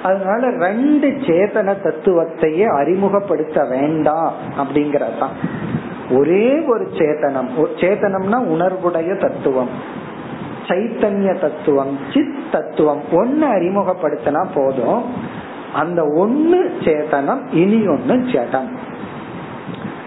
அதனால 0.03 0.51
ரெண்டு 0.51 1.09
சேதன 1.09 1.75
தத்துவத்தையே 1.83 2.67
அறிமுகப்படுத்த 2.77 3.67
வேண்டாம் 3.69 4.33
அப்படிங்கறதான் 4.59 5.33
ஒரே 6.11 6.61
ஒரு 6.67 6.85
சேதனம். 6.85 7.49
சேதனம்னா 7.57 8.43
உணர்வுடைய 8.43 9.21
தத்துவம். 9.21 9.69
சைத்தன்ய 10.67 11.41
தத்துவம் 11.41 11.99
சித் 12.15 12.53
தத்துவம். 12.53 13.01
ஒன்னு 13.13 13.47
அறிமுகப்படுத்தினா 13.47 14.47
போதும். 14.55 15.03
அந்த 15.75 16.05
ஒன்னு 16.05 16.71
சேதனம் 16.81 17.41
இனி 17.53 17.87
ஒன்னு 17.87 18.19
ஜடம். 18.19 18.93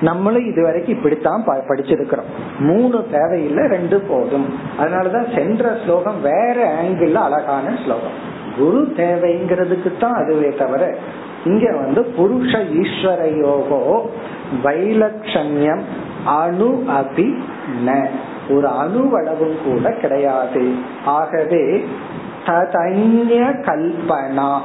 நம்மளும் 0.02 0.46
இதுவரைக்கும் 0.46 0.96
இப்படித்தான் 0.96 1.44
படிச்சிருக்கிறோம். 1.48 2.60
மூணு 2.60 3.06
தேவையில்லை 3.12 3.68
ரெண்டு 3.68 4.00
போதும். 4.00 4.60
அதனாலதான் 4.80 5.36
சென்ற 5.36 5.78
ஸ்லோகம் 5.84 6.22
வேற 6.22 6.82
ஆங்கிள் 6.84 7.14
அழகான 7.14 7.78
ஸ்லோகம். 7.84 8.36
குரு 8.58 8.94
தேவைங்கிறதுக்கு 8.98 9.98
தான் 10.00 10.14
அதுவே 10.14 10.50
தவிர 10.50 10.96
இங்க 11.46 11.76
வந்து 11.76 12.02
புருஷ 12.02 12.58
ஈஸ்வர 12.58 13.38
யோகோ 13.38 14.10
வைலட்சண்யம் 14.64 15.82
அணு 16.26 16.84
அபி 16.88 17.38
ந. 17.86 18.08
ஒரு 18.50 18.68
அணுவளவும் 18.68 19.58
கூட 19.66 19.92
கிடையாது. 19.92 20.76
ஆகவே 21.06 21.86
ததன்ய 22.46 23.52
கல்பனா 23.62 24.60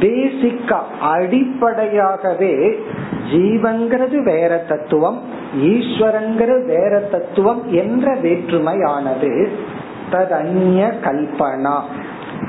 பேசிக்கா 0.00 0.78
அடிப்படையாகவே 1.00 2.84
ஜீவன்கிறது 3.32 4.22
வேற 4.22 4.56
தத்துவம் 4.56 5.20
ஈஸ்வரங்கிறது 5.56 6.66
வேற 6.66 6.98
தத்துவம் 6.98 7.72
என்ற 7.72 8.14
வேற்றுமையானது 8.14 9.48
தது 10.12 10.30
அந்நிய 10.30 10.92
கல்பனா. 11.04 11.76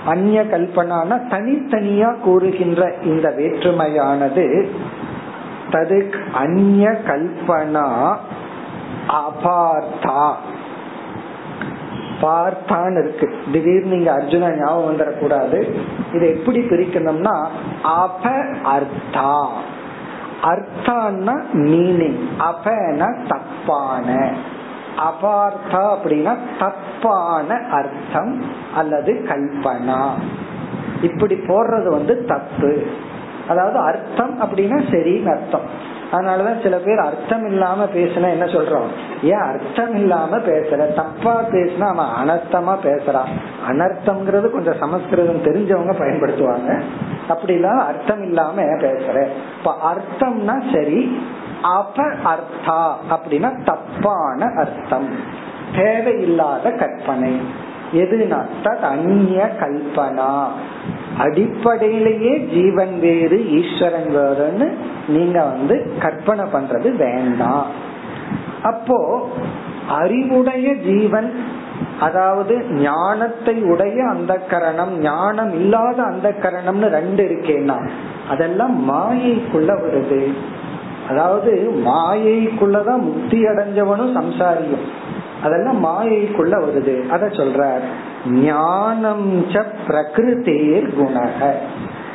அந்நிய 0.06 0.42
கல்பனான 0.42 1.20
தனித்தனியா 1.30 2.20
கூறுகின்ற 2.20 2.94
இந்த 3.04 3.34
வேற்றுமையானது 3.38 4.70
தது 5.72 6.14
அந்நிய 6.34 6.90
கல்பனா 7.08 8.16
அபார்த்தா. 9.08 10.32
பார்த்தான் 12.22 12.92
இருக்கு. 12.92 13.34
திடீர்னு 13.52 13.98
இங்க 13.98 14.12
அர்ஜுனா 14.18 14.50
ஞாபகம் 14.60 14.88
வந்துடக்கூடாது 14.90 15.58
இதை 16.14 16.30
எப்படி 16.30 16.60
பிரிக்கணும்னா 16.60 17.48
அப 17.84 18.54
அர்த்தா. 18.64 19.50
அர்த்தான்னா 20.44 21.36
மீனிங் 21.54 22.22
அபன 22.40 23.28
தப்பான. 23.28 24.34
அபார்த்தா 24.98 25.84
அப்படின்னா 25.96 26.38
தப்பான 26.60 27.56
அர்த்தம் 27.72 28.44
அல்லது 28.76 29.26
கல்பனா. 29.28 30.10
இப்படி 31.02 31.36
போடுறது 31.36 31.88
வந்து 31.88 32.26
தப்பு. 32.26 32.88
அதாவது 33.48 33.78
அர்த்தம் 33.78 34.42
அப்படின்னா 34.42 34.78
சரின்னு 34.92 35.32
அர்த்தம். 35.38 36.00
அதனாலதான் 36.12 36.64
சில 36.64 36.78
பேர் 36.78 37.00
அர்த்தம் 37.00 37.46
இல்லாம 37.46 37.84
பேசினா 37.84 38.30
என்ன 38.30 38.46
சொல்றோம்? 38.46 38.88
ஏன் 39.24 39.42
அர்த்தம் 39.42 39.96
இல்லாம 39.96 40.38
பேசுற 40.38 40.94
தப்பா 40.94 41.42
பேசினா 41.42 41.96
அவன் 41.98 42.06
அனர்த்தமா 42.06 42.78
பேசுறான். 42.84 43.30
அனர்த்தம்ங்கிறது 43.70 44.50
கொஞ்சம் 44.50 44.78
சமஸ்கிருதம் 44.80 45.44
தெரிஞ்சவங்க 45.44 45.92
பயன்படுத்துவாங்க. 45.92 46.82
அப்படி 47.30 47.54
இல்லாம 47.54 47.84
அர்த்தம் 47.84 48.22
இல்லாம 48.22 48.62
பேசுற. 48.62 49.28
இப்ப 49.58 49.76
அர்த்தம்னா 49.84 50.74
சரி 50.74 51.22
அப 51.64 52.14
அர்த்தா 52.24 52.98
அப்படின்னா 53.10 53.64
தப்பான 53.64 54.46
அர்த்தம். 54.58 55.10
தேவையில்லாத 55.76 56.72
கற்பனை. 56.72 57.42
எதுனா? 57.94 58.46
தத் 58.64 58.80
அந்நிய 58.80 59.50
கல்பனா. 59.60 60.44
அடிப்படையிலேயே 61.18 62.38
ஜீவன் 62.38 63.00
வேறு 63.00 63.38
ஈஸ்வரன் 63.60 64.10
வேறுன்னு 64.16 64.68
நீங்க 65.08 65.44
வந்து 65.44 65.94
கற்பனை 66.00 66.46
பண்றது 66.46 66.96
வேண்டாம். 66.96 67.68
அப்போ 68.64 69.30
அறிவுடைய 69.88 70.74
ஜீவன் 70.74 71.60
அதாவது 72.00 72.66
ஞானத்தை 72.70 73.64
உடைய 73.64 74.08
அந்த 74.10 74.34
கரணம் 74.36 75.00
ஞானம் 75.00 75.54
இல்லாத 75.54 76.04
அந்த 76.04 76.30
கரணம்னு 76.30 76.88
ரெண்டு 76.90 77.24
இருக்கேன்னா 77.24 77.90
அதெல்லாம் 78.30 78.90
மாயைக்குள்ள 78.90 79.72
வருது. 79.84 80.34
அதாவது 81.10 81.72
மாயைக்குள்ளதான் 81.86 83.02
முக்தி 83.02 83.44
அடைஞ்சவனும் 83.44 84.14
சம்சாரியும். 84.20 84.86
அதெல்லாம் 85.44 85.86
மாயைக்குள்ள 85.86 86.54
வருது. 86.66 87.08
அத 87.08 87.26
சொல்ற 87.28 87.80
ஞானம் 88.30 89.44
ச 89.44 89.66
பிரகிருதேர் 89.88 90.88
குணக. 91.00 91.52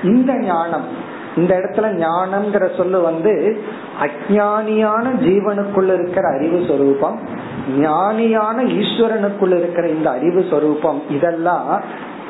இந்த 0.05 0.33
ஞானம் 0.35 1.05
இந்த 1.37 1.53
இடத்துல 1.59 1.87
ஞானம்ங்கிற 2.03 2.77
சொல்லு 2.77 3.01
வந்து 3.01 3.33
அஜானியான 4.01 5.07
ஜீவனுக்குள்ள 5.21 5.95
இருக்கிற 5.95 6.29
அறிவு 6.29 6.65
சொரூபம் 6.69 7.19
ஞானியான 7.81 8.65
ஈஸ்வரனுக்குள்ள 8.81 9.57
இருக்கிற 9.57 9.89
இந்த 9.89 10.11
அறிவு 10.11 10.45
சொரூபம் 10.51 11.03
இதெல்லாம் 11.11 11.83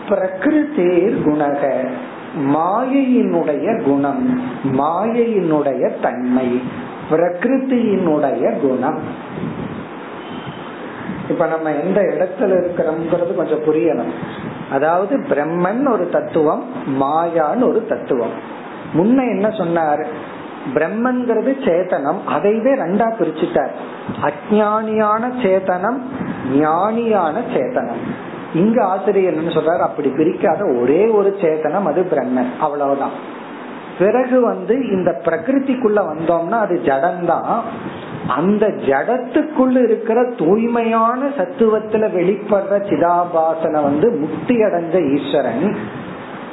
பிரகிருதேர் 0.09 1.17
குணக. 1.25 1.63
மாயையினுடைய 2.55 3.85
குணம் 3.85 4.25
மாயையினுடைய 4.73 5.93
தன்மை 6.03 6.63
பிரகிருத்தியினுடைய 7.11 8.45
குணம். 8.61 9.01
இப்ப 11.29 11.47
நம்ம 11.47 11.73
எந்த 11.73 12.01
இடத்துல 12.01 12.45
இருக்கிறோம்ங்கிறது 12.45 13.35
கொஞ்சம் 13.35 13.65
புரியணும். 13.65 14.13
அதாவது 14.71 15.17
பிரம்மன் 15.17 15.93
ஒரு 15.93 16.09
தத்துவம் 16.09 16.65
மாயான்னு 17.01 17.69
ஒரு 17.69 17.87
தத்துவம். 17.89 18.35
முன்ன 18.95 19.19
என்ன 19.19 19.51
சொன்னார்? 19.51 20.07
பிரம்மன்கிறது 20.75 21.53
சேத்தனம் 21.65 22.21
அதைவே 22.29 22.73
ரெண்டா 22.75 23.09
பிரிச்சுட்டார். 23.19 23.75
அஜானியான 24.23 25.31
சேத்தனம் 25.43 25.99
ஞானியான 26.55 27.43
சேத்தனம். 27.55 28.03
இங்க 28.55 28.85
ஆசிரியர் 28.85 29.35
என்ன 29.35 29.51
சொல்றாரு 29.51 29.79
அப்படி 29.79 30.09
பிரிக்காத 30.09 30.81
ஒரே 30.81 31.07
ஒரு 31.07 31.37
சேத்தனம் 31.41 31.85
அது 31.85 32.03
பிரம்மன் 32.03 32.51
அவ்வளவுதான். 32.61 33.35
பிறகு 33.99 34.41
வந்து 34.41 34.89
இந்த 34.89 35.21
பிரகிருதிக்குள்ள 35.25 35.99
வந்தோம்னா 36.13 36.59
அது 36.61 36.81
ஜடம்தான் 36.85 37.61
அந்த 38.29 38.67
ஜடத்துக்குள்ள 38.67 39.83
இருக்கிற 39.83 40.33
தூய்மையான 40.39 41.29
சத்துவத்துல 41.29 42.11
வெளிப்படுற 42.11 42.73
சிதாபாசன 42.73 43.83
வந்து 43.83 44.11
முக்தி 44.11 44.55
அடைஞ்ச 44.55 45.19
ஈஸ்வரன். 45.19 45.77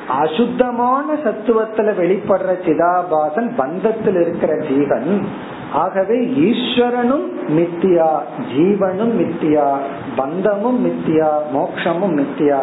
அசுத்தமான 0.09 1.13
சத்துவத்துல 1.13 1.95
வெளிப்படுற 1.95 2.55
சிதாபாசன் 2.65 3.51
பந்தத்தில் 3.57 4.21
இருக்கிற 4.21 4.57
ஜீவன். 4.57 5.27
ஆகவே 5.73 6.19
ஈஸ்வரனும் 6.19 7.27
மித்தியா 7.49 8.19
ஜீவனும் 8.57 9.13
மித்தியா 9.21 9.77
பந்தமும் 10.15 10.85
மித்தியா 10.85 11.29
மோக்ஷமும் 11.53 12.17
மித்தியா 12.17 12.59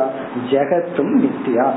ஜெகத்தும் 0.51 1.21
மித்தியா. 1.21 1.71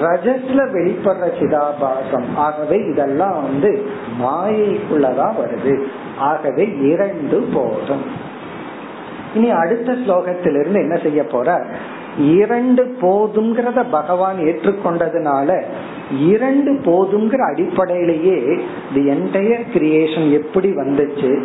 ரஜஸ்ல 0.00 0.60
வெளிப்படுற 0.72 1.28
சிதாபாசம். 1.40 2.24
ஆகவே 2.36 2.76
இதெல்லாம் 2.76 3.42
வந்து 3.42 3.86
மாயைக்குள்ளதான் 4.20 5.34
வருது. 5.42 5.82
ஆகவே 6.18 6.76
இரண்டு 6.80 7.48
போதும். 7.54 8.04
இனி 9.34 9.50
அடுத்த 9.50 9.92
ஸ்லோகத்திலிருந்து 9.92 10.74
என்ன 10.74 10.96
செய்ய 10.96 11.24
போற? 11.24 11.66
இரண்டு 12.18 12.96
போதுங்கிறத 13.00 13.84
பகவான் 13.90 14.36
ஏற்றுக்கொண்டதுனால 14.36 15.62
இரண்டு 16.20 16.72
போதுங்கிற 16.72 17.36
அடிப்படையிலேயே 17.36 18.60
தி 18.94 19.08
என்டையர் 19.08 19.66
கிரியேஷன் 19.72 20.30
எப்படி 20.30 20.70
வந்துச்சு? 20.70 21.44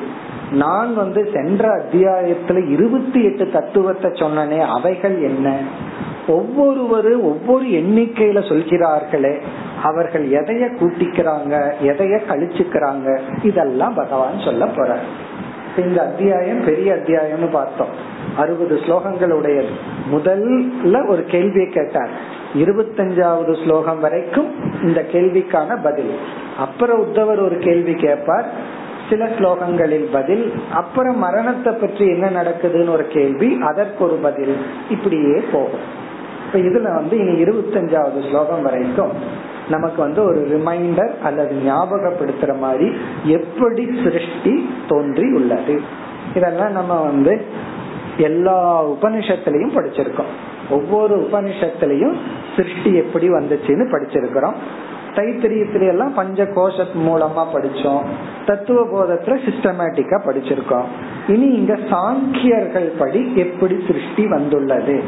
நான் 0.52 0.96
வந்து 0.96 1.30
சென்ற 1.34 1.78
அத்தியாயத்துல 1.78 2.70
இருபத்தி 2.70 3.24
எட்டு 3.24 3.50
தத்துவத்தை 3.50 4.12
சொன்னனே 4.12 4.60
அவைகள் 4.60 5.22
என்ன? 5.22 5.58
ஒவ்வொருவரு 6.28 7.22
ஒவ்வொரு 7.22 7.66
எண்ணிக்கையில 7.66 8.48
சொல்கிறார்களே 8.48 9.38
அவர்கள் 9.84 10.30
எதைய 10.30 10.78
கூட்டிக்கிறாங்க 10.80 11.74
எதைய 11.84 12.20
கழிச்சுக்கிறாங்க 12.30 13.20
இதெல்லாம் 13.44 13.94
பகவான் 13.94 14.40
சொல்ல 14.40 14.66
போற 14.66 15.00
இந்த 15.78 16.02
அத்தியாயம் 16.02 16.66
பெரிய 16.66 16.94
அத்தியாயம்னு 16.94 17.52
பார்த்தோம். 17.52 17.88
அறுபது 18.38 18.76
ஸ்லோகங்களுடையது 18.76 19.70
முதல்ல 20.12 21.10
ஒரு 21.10 21.24
கேள்வியை 21.24 21.70
கேட்டார். 21.70 22.10
இருபத்தஞ்சாவது 22.56 23.64
ஸ்லோகம் 23.64 24.00
வரைக்கும் 24.00 24.82
இந்த 24.84 25.06
கேள்விக்கான 25.12 25.84
பதில். 25.84 26.20
அப்புறம் 26.58 27.06
உத்தவர் 27.06 27.44
ஒரு 27.44 27.58
கேள்வி 27.60 27.94
கேட்பார். 27.94 28.46
சில 29.10 29.26
ஸ்லோகங்களில் 29.26 30.08
பதில் 30.12 30.54
அப்புறம் 30.74 31.18
மரணத்தை 31.18 31.74
பற்றி 31.74 32.08
என்ன 32.08 32.30
நடக்குதுன்னு 32.30 32.90
ஒரு 32.90 33.08
கேள்வி 33.08 33.58
அதற்கு 33.62 34.04
ஒரு 34.04 34.16
பதில். 34.16 34.58
இப்படியே 34.90 35.44
போகும். 35.52 35.86
இப்ப 36.46 36.60
இதுல 36.60 36.94
வந்து 36.94 37.18
இனி 37.18 37.44
இருபத்தஞ்சாவது 37.44 38.30
ஸ்லோகம் 38.30 38.62
வரைக்கும் 38.62 39.12
நமக்கு 39.70 40.02
வந்து 40.02 40.24
ஒரு 40.24 40.40
ரிமைண்டர் 40.48 41.14
அல்லது 41.24 41.56
ஞாபகப்படுத்துற 41.66 42.58
மாதிரி 42.58 42.92
எப்படி 43.24 43.86
சிருஷ்டி 44.04 44.70
தோன்றி 44.88 45.32
உள்ளது. 45.34 45.82
இதெல்லாம் 46.36 46.72
நம்ம 46.72 47.02
வந்து 47.02 47.46
எல்லா 48.18 48.88
உபனிஷத்திலையும் 48.88 49.76
படிச்சிருக்கோம். 49.76 50.34
ஒவ்வொரு 50.70 51.28
உபனிஷத்திலையும் 51.32 52.16
சிருஷ்டி 52.56 52.96
எப்படி 52.96 53.30
வந்துச்சுன்னு 53.30 53.86
படிச்சிருக்கிறோம். 53.92 54.56
தைத்திரியத்துல 55.16 55.88
எல்லாம் 55.88 56.14
பஞ்ச 56.14 56.44
கோஷ 56.44 56.86
மூலமா 57.08 57.46
படிச்சோம். 57.54 58.04
தத்துவ 58.46 58.82
போதத்துல 58.82 59.38
சிஸ்டமேட்டிக்கா 59.48 60.20
படிச்சிருக்கோம். 60.26 60.86
இனி 61.28 61.54
இங்க 61.54 61.74
சாங்கியர்கள் 61.74 62.98
படி 62.98 63.32
எப்படி 63.36 63.84
சிருஷ்டி 63.88 64.28
வந்துள்ளது? 64.28 65.04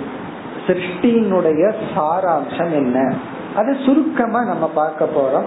சிருஷ்டியினுடைய 0.67 1.73
சாராம்சம் 1.95 2.71
என்ன? 2.71 3.13
அது 3.55 3.77
சுருக்கமா 3.85 4.43
நம்ம 4.43 4.67
பார்க்க 4.67 5.05
போறோம். 5.05 5.45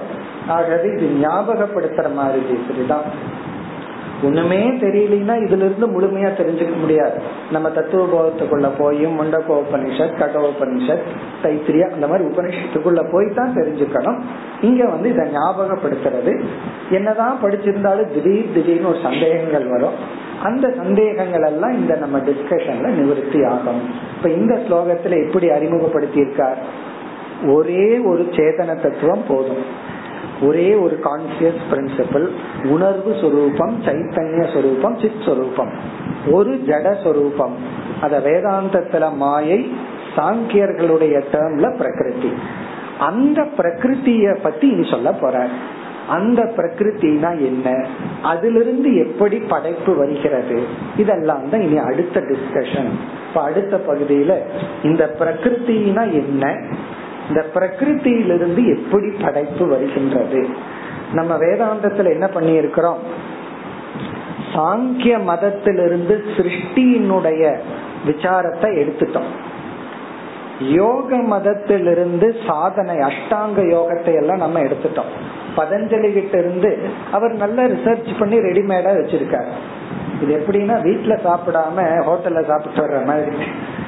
ஆகவே 0.50 0.88
இது 0.88 1.28
ஞாபகப்படுத்துற 1.28 2.14
மாதிரி 2.14 2.42
பேசுறதுதான். 2.42 3.02
ஒண்ணுமே 4.22 4.68
தெரியலனா 4.68 5.34
இதுல 5.34 5.64
இருந்து 5.64 6.00
முழுமையா 6.00 6.30
தெரிஞ்சுக்க 6.30 6.76
முடியாது. 6.80 7.20
நம்ம 7.52 7.70
தத்துவ 7.70 8.04
போகத்துக்குள்ள 8.06 8.70
போய் 8.78 9.06
முண்டகோபனிஷத் 9.06 10.18
கடோபனிஷத் 10.18 11.06
தைத்திரியா 11.42 11.90
அந்த 11.90 12.06
மாதிரி 12.06 12.28
உபனிஷத்துக்குள்ள 12.28 13.12
போய் 13.12 13.32
தான் 13.34 13.54
தெரிஞ்சுக்கணும். 13.54 14.20
இங்க 14.60 14.84
வந்து 14.84 15.08
இதை 15.08 15.28
ஞாபகப்படுத்துறது. 15.32 16.44
என்னதான் 16.90 17.38
படிச்சிருந்தாலும் 17.42 18.14
திடீர் 18.14 18.52
திடீர்னு 18.54 18.88
ஒரு 18.88 18.98
சந்தேகங்கள் 19.02 19.68
வரும். 19.68 20.28
அந்த 20.42 20.72
சந்தேகங்கள் 20.76 21.42
எல்லாம் 21.42 21.72
இந்த 21.72 21.96
நம்ம 21.96 22.18
டிஸ்கஷன்ல 22.18 22.86
நிவர்த்தி 22.86 23.44
ஆகும். 23.44 23.80
இப்ப 24.16 24.28
இந்த 24.28 24.54
ஸ்லோகத்துல 24.54 25.26
எப்படி 25.26 25.50
அறிமுகப்படுத்தி 25.50 26.20
இருக்கார் 26.20 26.58
ஒரே 27.46 27.98
ஒரு 27.98 28.22
சேதன 28.30 28.80
தத்துவம் 28.80 29.24
போதும். 29.28 29.88
ஒரே 30.42 30.74
ஒரு 30.74 31.00
கான்சியஸ் 31.04 31.60
பிரின்சிபிள் 31.70 32.28
உணர்வு 32.68 33.16
சொரூபம் 33.20 33.82
சைத்தன்ய 33.82 34.54
சொரூபம் 34.54 34.98
சித் 34.98 35.22
சொரூபம். 35.26 35.72
ஒரு 36.30 36.62
ஜட 36.66 37.02
சொரூபம். 37.02 37.54
அத 38.00 38.18
வேதாந்தத்துல 38.18 39.16
மாயை 39.16 39.72
சாங்கியர்களுடைய 40.16 41.22
டேர்ம்ல 41.32 41.76
பிரகிருதி. 41.76 42.32
அந்த 42.98 43.46
பிரகிருத்திய 43.56 44.38
பத்தி 44.42 44.68
இனி 44.68 44.90
சொல்ல 44.90 45.12
போற. 45.12 45.48
அந்த 46.08 46.52
பிரகிருத்தினா 46.56 47.30
என்ன? 47.38 47.86
அதிலிருந்து 48.22 48.96
எப்படி 48.96 49.38
படைப்பு 49.38 49.96
வருகிறது? 49.96 50.62
இதெல்லாம் 50.96 51.50
தான் 51.50 51.60
இனி 51.60 51.78
அடுத்த 51.78 52.20
டிஸ்கஷன் 52.20 52.88
இப்ப 53.28 53.42
அடுத்த 53.42 53.80
பகுதியில 53.88 54.38
இந்த 54.82 55.16
பிரகிருத்தினா 55.18 56.12
என்ன? 56.12 56.56
இந்த 57.30 57.46
பிரகிருத்தியிலிருந்து 57.54 58.62
எப்படி 58.76 59.10
படைப்பு 59.22 59.66
வருகின்றது? 59.66 60.48
நம்ம 61.12 61.36
வேதாந்தத்துல 61.36 62.10
என்ன 62.10 62.30
பண்ணியிருக்கிறோம்? 62.34 63.02
சாங்கிய 64.54 65.22
மதத்திலிருந்து 65.22 66.24
சிருஷ்டியினுடைய 66.36 67.58
விசாரத்தை 68.06 68.70
எடுத்துட்டோம். 68.82 69.30
யோக 70.60 71.16
மதத்திலிருந்து 71.16 72.36
சாதனை 72.46 72.96
அஷ்டாங்க 72.96 73.58
யோகத்தை 73.58 74.14
எல்லாம் 74.14 74.36
நம்ம 74.36 74.60
எடுத்துட்டோம். 74.60 75.12
பதஞ்சலி 75.56 76.12
கிட்ட 76.12 76.38
இருந்து 76.38 76.78
அவர் 77.12 77.32
நல்ல 77.32 77.66
ரிசர்ச் 77.66 78.18
பண்ணி 78.18 78.38
ரெடிமேடா 78.38 78.90
வச்சிருக்காரு. 78.98 79.52
இது 80.22 80.44
எப்படின்னா 80.44 80.76
வீட்டுல 80.86 81.18
சாப்பிடாம 81.24 81.86
ஹோட்டல்ல 82.06 82.46
சாப்பிட்டு 82.46 82.82
வர்ற 82.82 83.06
மாதிரி. 83.06 83.36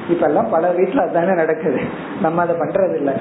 இப்ப 0.09 0.27
எல்லாம் 0.27 0.49
பல 0.49 0.71
வீட்டுல 0.71 0.97
அதுதானே 0.97 1.33
நடக்குது. 1.33 1.79
நம்ம 2.21 2.41
அதை 2.41 2.55
பண்றது 2.55 2.95
இல்ல 2.95 3.15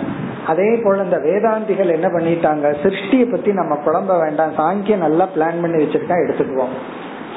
அதே 0.46 0.80
போல 0.84 1.02
இந்த 1.02 1.16
வேதாந்திகள் 1.16 1.92
என்ன 1.92 2.08
பண்ணிட்டாங்க? 2.08 2.74
சிருஷ்டியை 2.82 3.30
பத்தி 3.30 3.52
நம்ம 3.52 3.78
குழம்ப 3.84 4.20
வேண்டாம். 4.20 4.52
சாங்கிய 4.56 4.96
நல்லா 4.96 5.28
பிளான் 5.36 5.60
பண்ணி 5.60 5.84
வச்சிருக்கா 5.84 6.14
எடுத்துக்குவோம். 6.26 6.74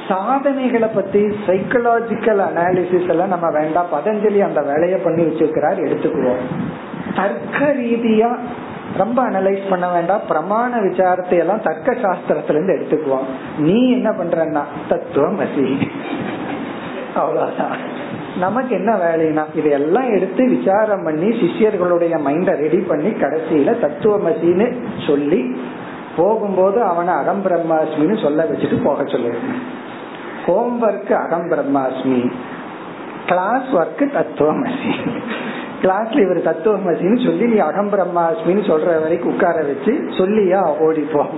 சாதனைகளை 0.08 0.88
பத்தி 0.88 1.24
சைக்கலாஜிக்கல் 1.24 2.42
அனாலிசிஸ் 2.48 3.08
எல்லாம் 3.08 3.28
நம்ம 3.28 3.50
வேண்டாம். 3.50 3.86
பதஞ்சலி 3.92 4.38
அந்த 4.38 4.62
வேலையை 4.62 4.98
பண்ணி 4.98 5.22
வச்சிருக்கிறார் 5.22 5.80
எடுத்துக்குவோம். 5.86 6.42
தர்க்க 7.16 7.58
ரீதியா 7.58 8.38
ரொம்ப 8.96 9.30
அனலைஸ் 9.30 9.70
பண்ண 9.70 9.88
வேண்டாம். 9.88 10.20
பிரமாண 10.28 10.80
விசாரத்தை 10.80 11.38
எல்லாம் 11.38 11.62
தர்க்க 11.62 11.92
சாஸ்திரத்துல 11.92 12.48
இருந்து 12.48 12.74
எடுத்துக்குவோம். 12.74 13.24
நீ 13.58 13.90
என்ன 13.90 14.10
பண்றன்னா 14.10 14.62
தத்துவம் 14.88 15.38
அசி 15.40 15.88
அவ்வளவுதான். 17.16 17.76
நமக்கு 18.38 18.74
என்ன 18.74 18.96
வேலைனா 18.96 19.44
இதையெல்லாம் 19.54 20.10
எடுத்து 20.14 20.48
விசாரம் 20.48 21.04
பண்ணி 21.04 21.28
சிஷியர்களுடைய 21.28 22.20
மைண்ட 22.26 22.56
ரெடி 22.56 22.78
பண்ணி 22.78 23.08
கடைசியில 23.08 23.74
தத்துவமசின்னு 23.80 24.82
சொல்லி 25.06 25.60
போகும்போது 26.16 26.82
அவனை 26.82 27.12
அகம் 27.14 27.44
பிரம்மாஸ்மின்னு 27.44 28.22
சொல்ல 28.22 28.44
வச்சுட்டு 28.44 28.84
போக 28.84 29.02
சொல்லிருக்கேன். 29.02 29.62
ஹோம்ஒர்க் 30.46 31.12
அகம் 31.12 31.50
பிரம்மாஸ்மி. 31.50 32.32
கிளாஸ் 33.26 33.66
ஒர்க் 33.72 34.08
தத்துவமசி. 34.18 35.20
கிளாஸ்ல 35.82 36.20
இவர் 36.20 36.56
தத்துவமசின்னு 36.56 37.24
சொல்லி 37.24 37.44
நீ 37.44 37.58
அகம் 37.58 37.90
பிரம்மாஸ்மின்னு 37.90 38.70
சொல்ற 38.70 39.00
வரைக்கும் 39.00 39.32
உட்கார 39.32 39.62
வச்சு 39.62 39.92
சொல்லியா 39.92 40.78
ஓடிப்போம் 40.78 41.34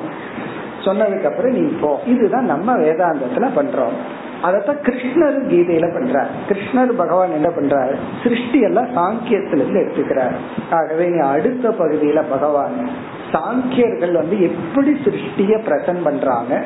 சொன்னதுக்கு 0.85 1.31
அப்புறம் 1.31 1.53
நீ 1.53 1.73
போ. 1.81 2.01
இதுதான் 2.07 2.45
நம்ம 2.45 2.77
வேதாந்தத்துல 2.77 3.49
பண்றோம். 3.57 3.97
அதத்தான் 4.43 4.83
கிருஷ்ணர் 4.83 5.39
கீதையில 5.51 5.87
பண்றார். 5.87 6.27
கிருஷ்ணர் 6.49 6.89
பகவான் 6.89 7.33
என்ன 7.33 7.49
பண்றார்? 7.49 7.95
சிருஷ்டி 8.23 8.61
எல்லாம் 8.61 8.97
சாங்கியத்துல 8.97 9.53
இருந்து 9.53 9.81
எடுத்துக்கிறார். 9.81 10.35
ஆகவே 10.71 11.07
நீ 11.07 11.27
அடுத்த 11.27 11.69
பகுதியில 11.69 12.23
பகவான் 12.31 12.89
சாங்கியர்கள் 13.33 14.13
வந்து 14.13 14.43
எப்படி 14.43 15.01
சிருஷ்டிய 15.05 15.57
பிரசன்ட் 15.57 16.05
பண்றாங்க? 16.05 16.63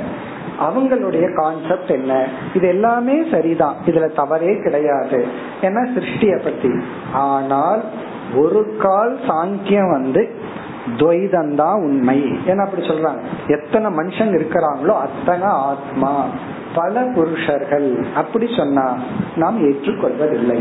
அவங்களுடைய 0.61 1.35
கான்செப்ட் 1.35 1.91
என்ன? 1.91 2.27
இது 2.55 2.69
எல்லாமே 2.69 3.23
சரிதான். 3.31 3.75
இதுல 3.87 4.15
தவறே 4.15 4.59
கிடையாது. 4.59 5.27
ஏன்னா 5.61 5.89
சிருஷ்டிய 5.95 6.45
பத்தி. 6.45 6.69
ஆனால் 7.13 7.83
ஒரு 8.37 8.77
கால் 8.79 9.19
சாங்கியம் 9.29 9.91
வந்து 9.91 10.31
துவைதம் 10.97 11.55
தான் 11.55 11.81
உண்மை. 11.83 12.23
ஏன்னா 12.47 12.65
அப்படி 12.65 12.83
சொல்றாங்க. 12.83 13.21
எத்தனை 13.47 13.91
மனுஷன் 13.97 14.35
இருக்கிறாங்களோ 14.35 14.95
அத்தனை 14.99 15.47
ஆத்மா. 15.47 16.27
பல 16.75 17.01
புருஷர்கள் 17.01 18.07
அப்படி 18.15 18.47
சொன்னா 18.57 18.97
நாம் 19.37 19.71
ஏற்றுக்கொள்வதில்லை. 19.71 20.61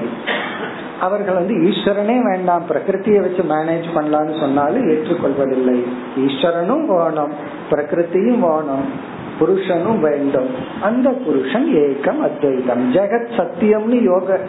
அவர்கள் 1.01 1.33
வந்து 1.33 1.53
ஈஸ்வரனே 1.53 2.21
வேண்டாம் 2.21 2.63
பிரகிருத்தியை 2.69 3.19
வச்சு 3.19 3.43
மேனேஜ் 3.43 3.85
பண்ணலாம்னு 3.95 4.39
சொன்னாலும் 4.39 4.89
ஏற்றுக்கொள்வதில்லை. 4.89 5.83
ஈஸ்வரனும் 6.17 6.85
வேணும் 6.85 7.33
பிரகிருத்தியும் 7.69 8.39
வேணும் 8.39 9.09
புருஷனும் 9.39 9.99
வேண்டும். 9.99 10.49
அந்த 10.81 11.09
புருஷன் 11.09 11.73
ஏக்கம் 11.73 12.21
அத்வைதம். 12.21 12.93
ஜெகத் 12.93 13.31
சத்தியம்னு 13.37 14.01
யோக 14.01 14.39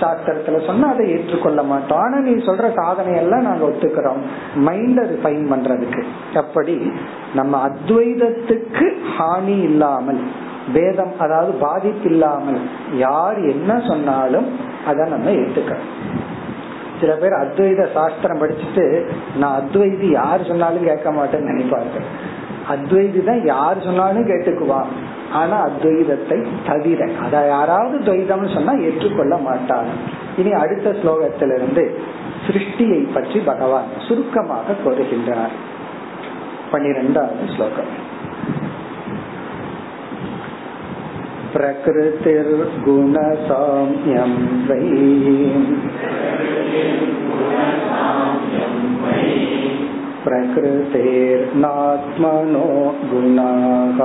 சாஸ்திரத்துல 0.00 0.66
சொன்னா 0.66 0.88
அதை 0.88 1.10
ஏற்றுக்கொள்ள 1.10 1.62
மாட்டோம். 1.62 1.98
ஆனா 1.98 2.18
நீ 2.18 2.30
சொல்ற 2.30 2.72
சாதனை 2.74 3.16
எல்லாம் 3.16 3.42
நாங்க 3.42 3.66
ஒத்துக்கிறோம். 3.66 4.22
அது 4.66 5.02
ரிஃபைன் 5.02 5.52
பண்றதுக்கு. 5.52 6.04
அப்படி 6.34 6.92
நம்ம 7.34 7.68
அத்வைதத்துக்கு 7.68 8.96
ஹானி 9.18 9.62
இல்லாமல் 9.62 10.20
வேதம் 10.72 11.12
அதாவது 11.18 11.52
பாதிப்பில்லாமல் 11.60 12.60
யார் 12.96 13.38
என்ன 13.40 13.80
சொன்னாலும் 13.86 14.48
அதை 14.86 15.06
நம்ம 15.08 15.30
ஏற்றுக்கணும் 15.30 15.92
சில 17.00 17.12
பேர் 17.14 17.34
அத்வைத 17.42 17.82
சாஸ்திரம் 17.92 18.40
படிச்சுட்டு 18.40 18.84
நான் 19.36 19.56
அத்வைதி 19.60 20.08
யார் 20.10 20.44
சொன்னாலும் 20.44 20.84
கேட்க 20.84 21.10
மாட்டேன்னு 21.10 21.50
நினைப்பார்கள். 21.50 22.06
அத்வைதி 22.68 23.20
தான் 23.24 23.44
யார் 23.44 23.84
சொன்னாலும் 23.84 24.28
கேட்டுக்குவான் 24.28 24.90
ஆனா 25.32 25.56
அத்வைதத்தை 25.68 26.38
தவிர 26.66 27.08
அத 27.24 27.46
யாராவது 27.46 27.98
துவைதம்னு 27.98 28.54
சொன்னா 28.54 28.74
ஏற்றுக்கொள்ள 28.88 29.36
மாட்டான் 29.36 29.88
இனி 30.36 30.52
அடுத்த 30.52 30.90
ஸ்லோகத்திலிருந்து 30.90 31.84
சிருஷ்டியை 32.46 33.12
பற்றி 33.14 33.38
பகவான் 33.50 33.88
சுருக்கமாக 34.08 34.76
கோருகின்றார் 34.84 35.56
பனிரெண்டாவது 36.70 37.46
ஸ்லோகம். 37.56 37.92
प्रकृतिर्गुणसाम्यं 41.53 42.63
वै 44.69 44.79
प्रकृतेर्नात्मनो 50.25 51.61
गुणाः 53.09 53.99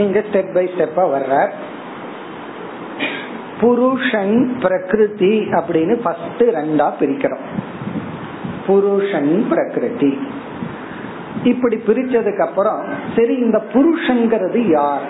இங்க 0.02 0.20
ஸ்டெப் 0.28 0.54
பை 0.56 0.66
ஸ்டெப்பா 0.68 1.04
வர்ற 1.14 1.34
புருஷன் 3.60 4.36
பிரகிருதி 4.64 5.36
அப்படின்னு 5.58 5.96
ஃபர்ஸ்ட் 6.02 6.44
ரெண்டா 6.58 6.88
பிரிக்கிறோம் 7.00 7.46
புருஷன் 8.66 9.46
பிரகிருதி 9.52 10.12
இப்படி 11.44 11.78
பிரிச்சதுக்கு 11.88 12.40
அப்புறம் 12.40 12.84
சரி 13.16 13.38
இந்த 13.38 13.58
புருஷங்கிறது 13.74 14.70
யார் 14.70 15.06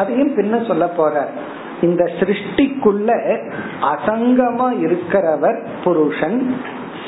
அதையும் 0.00 0.34
பின்ன 0.36 0.66
சொல்ல 0.66 0.86
போற 0.98 1.24
இந்த 1.86 2.02
சிருஷ்டிக்குள்ள 2.18 3.10
அசங்கமா 3.92 4.68
இருக்கிறவர் 4.86 5.58
புருஷன் 5.84 6.38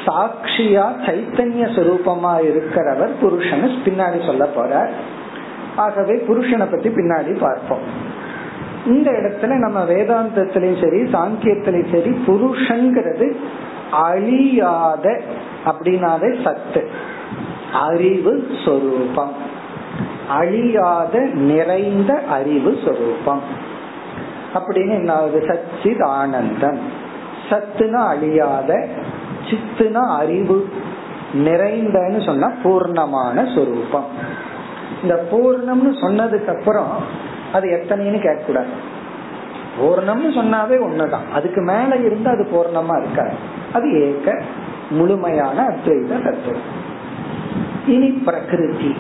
சாட்சியா 0.05 0.85
சைத்தன்ய 1.07 1.65
சுரூபமா 1.75 2.33
இருக்கிறவர் 2.51 3.13
புருஷன் 3.21 3.67
பின்னாடி 3.85 4.19
சொல்ல 4.29 4.45
போறார். 4.57 4.93
ஆகவே 5.77 6.15
புருஷனை 6.29 6.67
பத்தி 6.71 6.89
பின்னாடி 6.97 7.33
பார்ப்போம். 7.41 7.85
இந்த 8.87 9.09
இடத்துல 9.19 9.59
நம்ம 9.65 9.81
வேதாந்தத்திலையும் 9.91 10.83
சரி 10.85 11.01
சாங்கியத்திலையும் 11.15 11.93
சரி 11.95 12.13
புருஷங்கிறது 12.27 13.29
அழியாத 14.09 15.07
அப்படின்னாவே 15.71 16.31
சத்து 16.45 16.83
அறிவு 17.87 18.35
சொரூபம். 18.65 19.35
அழியாத 20.33 21.19
நிறைந்த 21.21 22.23
அறிவு 22.31 22.79
சொரூபம். 22.85 23.43
அப்படின்னு 24.55 24.91
என்ன 24.91 25.13
ஆகுது? 25.13 25.39
சச்சித் 25.39 26.05
ஆனந்தம் 26.05 26.79
சத்துனா 27.51 28.07
அழியாத 28.07 28.89
சித்துனா 29.51 30.17
அறிவு 30.17 30.73
நிறைந்தன்னு 31.33 32.25
சொன்னா 32.25 32.53
பூர்ணமான 32.65 33.55
சொரூபம். 33.55 34.07
இந்த 35.03 35.25
பூர்ணம்னு 35.31 35.93
சொன்னதுக்கு 35.93 36.59
அப்புறம் 36.59 36.89
அது 37.53 37.69
எத்தனைன்னு 37.69 38.21
கேட்க 38.21 38.43
கூடாது 38.47 39.01
பூர்ணம்னு 39.81 40.29
சொன்னாவே 40.29 40.77
ஒண்ணுதான். 40.83 41.33
அதுக்கு 41.35 41.61
மேல 41.61 41.97
இருந்து 41.97 42.31
அது 42.31 42.49
பூர்ணமா 42.53 43.03
இருக்காது. 43.03 43.35
அது 43.73 44.01
ஏக 44.01 44.43
முழுமையான 44.91 45.67
அத்வைத 45.67 46.09
தத்துவம். 46.09 46.81
இனி 47.87 48.07
பிரகிருதி. 48.07 48.97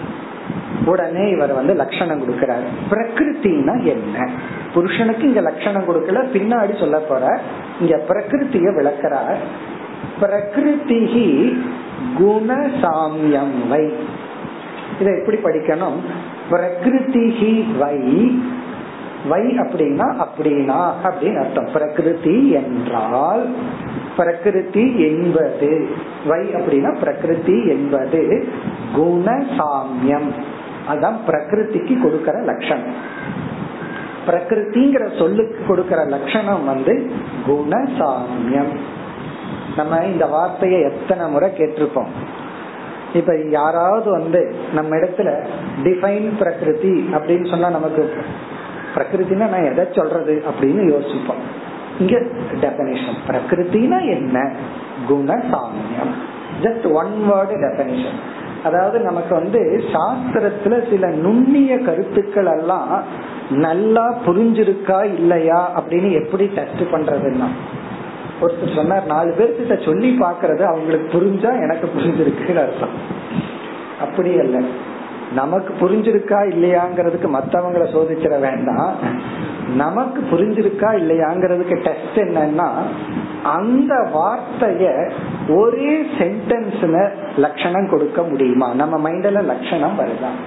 உடனே 0.84 1.30
இவர் 1.30 1.52
வந்து 1.52 1.74
லட்சணம் 1.74 2.22
கொடுக்கிறார். 2.22 2.64
பிரகிருத்தின்னா 2.90 3.82
என்ன? 3.82 4.30
புருஷனுக்கு 4.74 5.26
இங்க 5.26 5.40
லட்சணம் 5.40 5.88
கொடுக்கல 5.88 6.20
பின்னாடி 6.32 6.78
சொல்ல 6.78 6.98
போற 6.98 7.40
இங்க 7.80 8.00
பிரகிருத்திய 8.08 8.74
விளக்கிறார். 8.74 9.36
பிரகிருதி 10.20 11.62
குணசாமியம் 12.18 13.68
வை. 13.68 13.92
இதை 15.00 15.18
எப்படி 15.18 15.36
படிக்கணும்? 15.36 15.96
பிரகிருதி 16.50 17.76
வை. 17.78 17.98
வை 19.28 19.40
அப்படின்னா 19.40 20.26
அப்படின்னா 20.26 20.92
அப்படின்னு 21.04 21.38
அர்த்தம். 21.38 21.68
பிரகிருதி 21.72 22.50
என்றால் 22.50 23.54
பிரகிருதி 24.16 25.00
என்பது. 25.00 25.88
வை 26.26 26.40
அப்படின்னா 26.40 26.98
பிரகிருதி 26.98 27.66
என்பது. 27.66 28.48
குண 28.94 29.44
சாமியம் 29.58 30.30
அதான் 30.90 31.18
பிரகிருதிக்கு 31.26 32.02
கொடுக்கிற 32.02 32.40
லட்சணம். 32.40 32.94
பிரகிருதிங்கிற 34.26 35.18
சொல்லுக்கு 35.18 35.66
கொடுக்கிற 35.66 36.04
லட்சணம் 36.04 36.64
வந்து 36.64 37.10
குண 37.46 37.76
சாமியம் 37.98 38.74
நம்ம 39.76 40.04
இந்த 40.04 40.26
வார்த்தையை 40.26 40.80
எத்தனை 40.82 41.30
முறை 41.30 41.50
கேட்டிருப்போம். 41.58 42.12
இப்ப 43.14 43.38
யாராவது 43.50 44.10
வந்து 44.10 44.54
நம்ம 44.74 44.96
இடத்துல 44.96 45.44
டிஃபைன் 45.82 46.28
பிரகிருதி 46.38 47.08
அப்படின்னு 47.12 47.50
சொன்னா 47.50 47.70
நமக்கு 47.70 48.14
பிரகிருத்தினா 48.94 49.48
நான் 49.48 49.70
எதை 49.72 49.84
சொல்றது 49.92 50.42
அப்படின்னு 50.50 50.82
யோசிப்போம். 50.90 51.42
இங்க 51.98 52.18
டெபனிஷன் 52.60 53.18
பிரகிருத்தினா 53.28 53.98
என்ன? 54.06 54.52
குண 55.08 55.34
சாமியம் 55.34 56.14
ஜஸ்ட் 56.62 56.92
ஒன் 56.92 57.12
வேர்டு 57.30 57.54
டெபனிஷன் 57.64 58.18
அதாவது 58.64 58.98
நமக்கு 58.98 59.34
வந்து 59.34 59.84
சாஸ்திரத்துல 59.92 60.90
சில 60.90 61.08
நுண்ணிய 61.08 61.78
கருத்துக்கள் 61.78 62.46
எல்லாம் 62.46 63.02
நல்லா 63.50 64.14
புரிஞ்சிருக்கா 64.26 65.04
இல்லையா 65.04 65.80
அப்படின்னு 65.80 66.10
எப்படி 66.10 66.46
டெஸ்ட் 66.46 66.82
பண்றதுன்னா? 66.92 67.48
ஒருத்தர் 68.40 68.74
சொன்னார் 68.74 69.06
நாலு 69.06 69.34
பேர்கிட்ட 69.38 69.84
சொல்லி 69.84 70.18
பாக்குறது 70.20 70.62
அவங்களுக்கு 70.62 71.18
புரிஞ்சா 71.18 71.62
எனக்கு 71.62 71.90
புரிஞ்சிருக்குன்னு 71.96 72.62
அர்த்தம். 72.62 72.96
அப்படி 74.00 74.38
அல்ல. 74.38 74.60
நமக்கு 75.34 75.74
புரிஞ்சிருக்கா 75.80 76.38
இல்லையாங்கிறதுக்கு 76.54 77.28
மத்தவங்களை 77.36 77.86
சோதிச்சிட 77.94 78.40
வேண்டாம். 78.40 78.94
நமக்கு 79.76 80.22
புரிஞ்சிருக்கா 80.30 80.88
இல்லையாங்கிறதுக்கு 81.02 81.76
டெஸ்ட் 81.80 82.16
என்னன்னா 82.16 82.68
அந்த 83.42 83.94
வார்த்தைய 83.94 85.12
ஒரே 85.48 86.02
சென்டென்ஸ்ல 86.18 87.10
லட்சணம் 87.36 87.90
கொடுக்க 87.90 88.22
முடியுமா? 88.22 88.74
நம்ம 88.74 89.10
மைண்ட்ல 89.10 89.44
லட்சணம் 89.44 89.98
வருதான் 89.98 90.38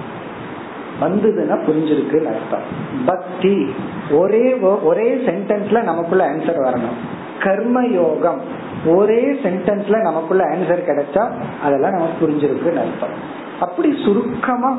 வந்ததுன்னா 1.00 1.56
புரிஞ்சிருக்குன்னு 1.66 2.34
அர்த்தம். 2.34 2.66
பக்தி 3.06 3.74
ஒரே 4.10 4.54
ஒரே 4.82 5.14
சென்டென்ஸ்ல 5.14 5.82
நமக்குள்ள 5.82 6.34
ஆன்சர் 6.34 6.64
வரணும். 6.64 6.98
கர்ம 7.42 7.86
யோகம் 7.86 8.40
ஒரே 8.86 9.32
சென்டென்ஸ்ல 9.32 10.00
நமக்குள்ள 10.00 10.44
ஆன்சர் 10.44 10.88
கிடைச்சா 10.88 11.30
அதெல்லாம் 11.62 11.90
நமக்கு 11.90 12.26
புரிஞ்சிருக்குன்னு 12.26 12.82
அர்த்தம். 12.84 13.44
அப்படி 13.60 14.02
சுருக்கமா 14.04 14.78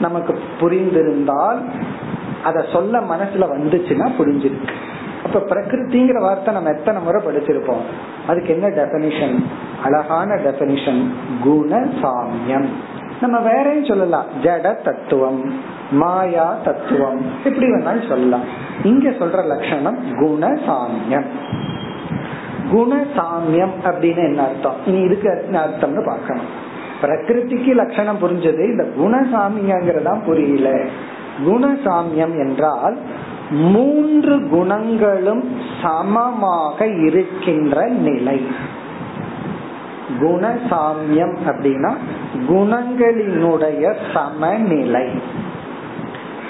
நமக்கு 0.00 0.38
புரிந்திருந்தால் 0.60 1.60
அத 2.42 2.64
சொல்ல 2.72 3.00
மனசுல 3.00 3.46
வந்துச்சுன்னா 3.54 4.06
புரிஞ்சிருக்கு. 4.18 4.74
அப்ப 5.24 5.38
பிரகிருதிங்கிற 5.38 6.18
வார்த்தை 6.20 6.54
நம்ம 6.54 6.70
எத்தனை 6.70 7.02
முறை 7.02 7.22
படிச்சிருப்போம்? 7.24 7.84
அதுக்கு 8.26 8.50
என்ன 8.54 8.66
டெபனிஷன் 8.68 9.34
அழகான 9.84 10.34
டெபனிஷன் 10.34 11.00
குண 11.42 11.80
சாமியம் 12.02 12.68
நம்ம 13.20 13.38
வேறையும் 13.38 13.84
சொல்லலாம். 13.84 14.24
ஜட 14.42 14.82
தத்துவம் 14.82 15.54
மாயா 15.90 16.56
தத்துவம் 16.64 17.20
எப்படி 17.44 17.66
வேணாலும் 17.66 18.08
சொல்லலாம். 18.08 18.46
இங்க 18.82 19.10
சொல்ற 19.10 19.46
லட்சணம் 19.46 19.98
குண 20.20 20.46
சாமியம் 20.66 21.28
குண 22.70 23.04
சாமியம் 23.16 23.74
அப்படின்னு 23.84 24.22
என்ன 24.30 24.42
அர்த்தம்? 24.42 24.78
இனி 24.86 25.00
இதுக்கு 25.00 25.42
என்ன 25.46 25.58
அர்த்தம்னு 25.66 26.04
பார்க்கணும். 26.06 26.64
பிரகிருதிக்கு 27.02 27.74
லட்சணம் 27.74 28.18
புரிஞ்சது 28.22 28.64
இந்த 28.64 28.86
குணசாமியங்கிறதா 28.98 30.24
புரியல. 30.24 30.84
குணசாமியம் 31.46 32.46
என்றால் 32.46 32.96
மூன்று 33.50 34.48
குணங்களும் 34.48 35.58
சமமாக 35.82 36.86
இருக்கின்ற 36.86 37.86
நிலை. 37.86 38.46
குணசாமியம் 40.20 41.36
அப்படின்னா 41.46 41.92
குணங்களினுடைய 42.48 43.94
சமநிலை. 44.12 45.08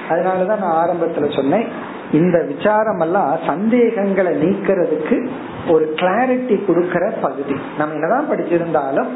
அதனாலதான் 0.09 0.59
நான் 0.59 0.88
ஆரம்பத்துல 0.88 1.34
சொன்னேன் 1.36 1.66
இந்த 2.12 2.47
விசாரம் 2.57 2.99
எல்லாம் 2.99 3.38
சந்தேகங்களை 3.47 4.32
நீக்கிறதுக்கு 4.44 5.28
ஒரு 5.68 5.92
கிளாரிட்டி 5.97 6.62
கொடுக்கற 6.68 7.12
பகுதி. 7.20 7.55
நம்ம 7.78 7.94
என்னதான் 7.94 8.30
படிச்சிருந்தாலும் 8.30 9.09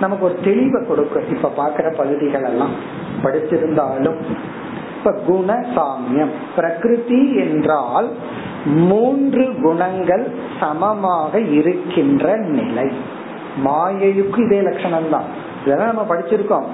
நமக்கு 0.00 0.24
ஒரு 0.24 0.36
தெளிவை 0.44 0.80
கொடுக்கும். 0.86 1.28
இப்ப 1.34 1.52
பாக்குற 1.58 1.86
பகுதிகள் 1.96 2.46
எல்லாம் 2.50 2.74
படிச்சிருந்தாலும் 3.22 4.18
இப்ப 4.96 5.12
குண 5.26 5.52
சாமியம் 5.76 6.32
பிரகிருதி 6.56 7.20
என்றால் 7.44 8.08
மூன்று 8.90 9.44
குணங்கள் 9.62 10.24
சமமாக 10.60 11.40
இருக்கின்ற 11.58 12.36
நிலை. 12.36 12.88
மாயைக்கு 13.64 14.40
இதே 14.44 14.60
லட்சணம் 14.60 15.10
தான் 15.10 15.28
இதெல்லாம் 15.64 15.92
நம்ம 15.92 16.04
படிச்சிருக்கோம். 16.14 16.66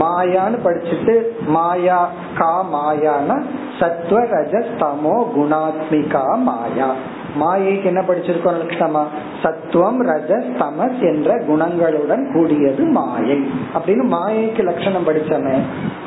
மாயான்னு 0.00 0.58
படிச்சுட்டு 0.64 1.14
மாயா 1.46 1.98
கா 2.38 2.54
மாயானா 2.72 3.36
சத்வ 3.80 4.16
ரஜ 4.32 4.54
தமோ 4.80 5.16
குணாத்மிகா 5.36 6.24
மாயா. 6.48 6.88
மாயைக்கு 7.40 7.84
என்ன 7.84 8.00
படிச்சிருக்கோம் 8.00 8.58
லட்சணமா 8.62 9.04
சத்துவம் 9.42 10.06
ரஜஸ் 10.06 10.52
தமஸ் 10.58 11.14
என்ற 11.14 11.38
குணங்களுடன் 11.38 12.32
கூடியது 12.32 12.84
மாயை. 12.84 13.50
அப்படின்னு 13.74 14.16
மாயைக்கு 14.16 14.62
லட்சணம் 14.62 15.06
படிச்சோமே 15.06 15.56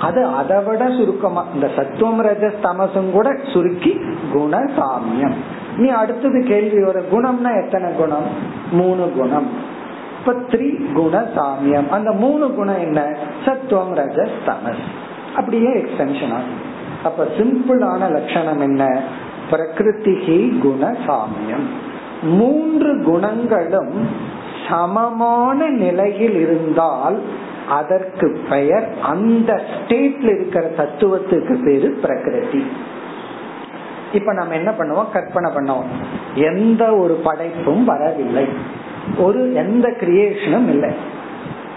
அது 0.02 0.26
அதை 0.26 0.64
விட 0.64 0.86
சுருக்கமா 0.86 1.46
இந்த 1.54 1.70
சத்துவம் 1.76 2.24
ரஜஸ் 2.24 2.60
தமசும் 2.64 3.12
கூட 3.12 3.36
சுருக்கி 3.54 4.02
குண 4.34 4.58
சாமியம் 4.58 5.34
நீ 5.78 5.88
அடுத்தது 5.88 6.46
கேள்வி 6.48 6.84
ஒரு 6.84 7.04
குணம்னா 7.12 7.66
எத்தனை 7.66 7.94
குணம்? 7.94 8.28
மூணு 8.72 9.12
குணம். 9.12 9.48
இப்ப 10.20 10.34
த்ரீ 10.34 10.94
குண 10.94 11.26
சாமியம் 11.36 11.90
அந்த 11.90 12.12
மூணு 12.12 12.54
குணம் 12.54 12.80
என்ன? 12.80 13.18
சத்துவம் 13.46 13.96
ரஜஸ் 13.96 14.38
தமஸ். 14.46 14.86
அப்படியே 15.36 15.70
எக்ஸ்டென்ஷன் 15.70 16.34
ஆகும். 16.34 16.76
அப்ப 17.04 17.28
சிம்பிளான 17.38 18.12
லட்சணம் 18.12 18.60
என்ன? 18.60 19.02
பிரகிருதிகி 19.52 20.58
குண 20.58 20.96
சாமியம் 21.08 21.68
மூன்று 22.22 23.04
குணங்களும் 23.04 24.08
சமமான 24.70 25.70
நிலையில் 25.70 26.40
இருந்தால் 26.40 27.22
அதற்கு 27.70 28.40
பெயர் 28.50 28.88
அந்த 29.02 29.62
ஸ்டேட்ல 29.74 30.24
இருக்கிற 30.24 30.70
தத்துவத்துக்கு 30.78 31.66
பேரு 31.66 31.92
பிரகிருதி. 31.92 32.66
இப்ப 34.14 34.34
நம்ம 34.34 34.54
என்ன 34.54 34.72
பண்ணுவோம்? 34.72 35.12
கற்பனை 35.12 35.52
பண்ணுவோம் 35.52 35.86
எந்த 36.34 36.96
ஒரு 36.96 37.14
படைப்பும் 37.14 37.86
வரவில்லை. 37.86 38.46
ஒரு 39.18 39.54
எந்த 39.54 39.90
கிரியேஷனும் 39.90 40.70
இல்லை. 40.70 40.94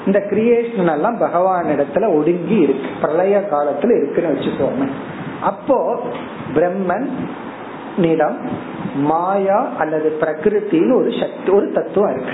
இந்த 0.06 0.26
கிரியேஷன் 0.30 0.92
எல்லாம் 0.92 1.18
பகவான் 1.18 1.64
இடத்துல 1.64 2.14
ஒடுங்கி 2.14 2.56
இருக்கு. 2.56 2.88
பிரளய 3.00 3.48
காலத்துல 3.50 3.96
இருக்குன்னு 3.96 4.34
வச்சுக்கோமே. 4.34 4.88
அப்போ 5.40 6.00
பிரம்மன் 6.54 7.08
நிலம் 8.00 8.38
மாயா 8.94 9.68
அல்லது 9.78 10.16
பிரகிருத்தின்னு 10.20 10.94
ஒரு 10.94 11.10
சக்தி 11.20 11.50
ஒரு 11.52 11.72
தத்துவம் 11.72 12.12
இருக்கு. 12.12 12.32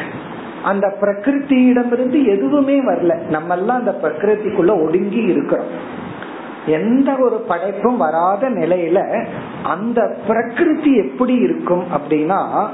அந்த 0.64 0.94
பிரகிருத்தியிடமிருந்து 1.00 2.26
எதுவுமே 2.26 2.80
வரல. 2.84 3.14
நம்ம 3.28 3.56
எல்லாம் 3.56 3.78
அந்த 3.78 3.98
பிரகிருதிக்குள்ள 4.02 4.84
ஒடுங்கி 4.84 5.22
இருக்கிறோம். 5.22 5.94
எந்த 6.66 7.16
ஒரு 7.20 7.44
படைப்பும் 7.48 7.96
வராத 7.96 8.50
நிலையில 8.50 9.26
அந்த 9.64 10.16
பிரகிருதி 10.26 10.96
எப்படி 10.96 11.34
இருக்கும் 11.34 11.84
அப்படின்னா 11.96 12.66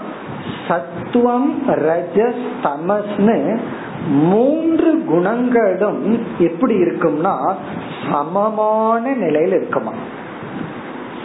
சத்துவம் 0.69 1.63
ரஜஸ் 1.67 2.45
தமஸ்னு 2.63 3.59
மூன்று 4.09 5.05
குணங்களும் 5.05 6.19
எப்படி 6.39 6.75
இருக்கும்னா 6.83 7.55
சமமான 8.11 9.11
நிலையில 9.11 9.57
இருக்குமா? 9.57 9.93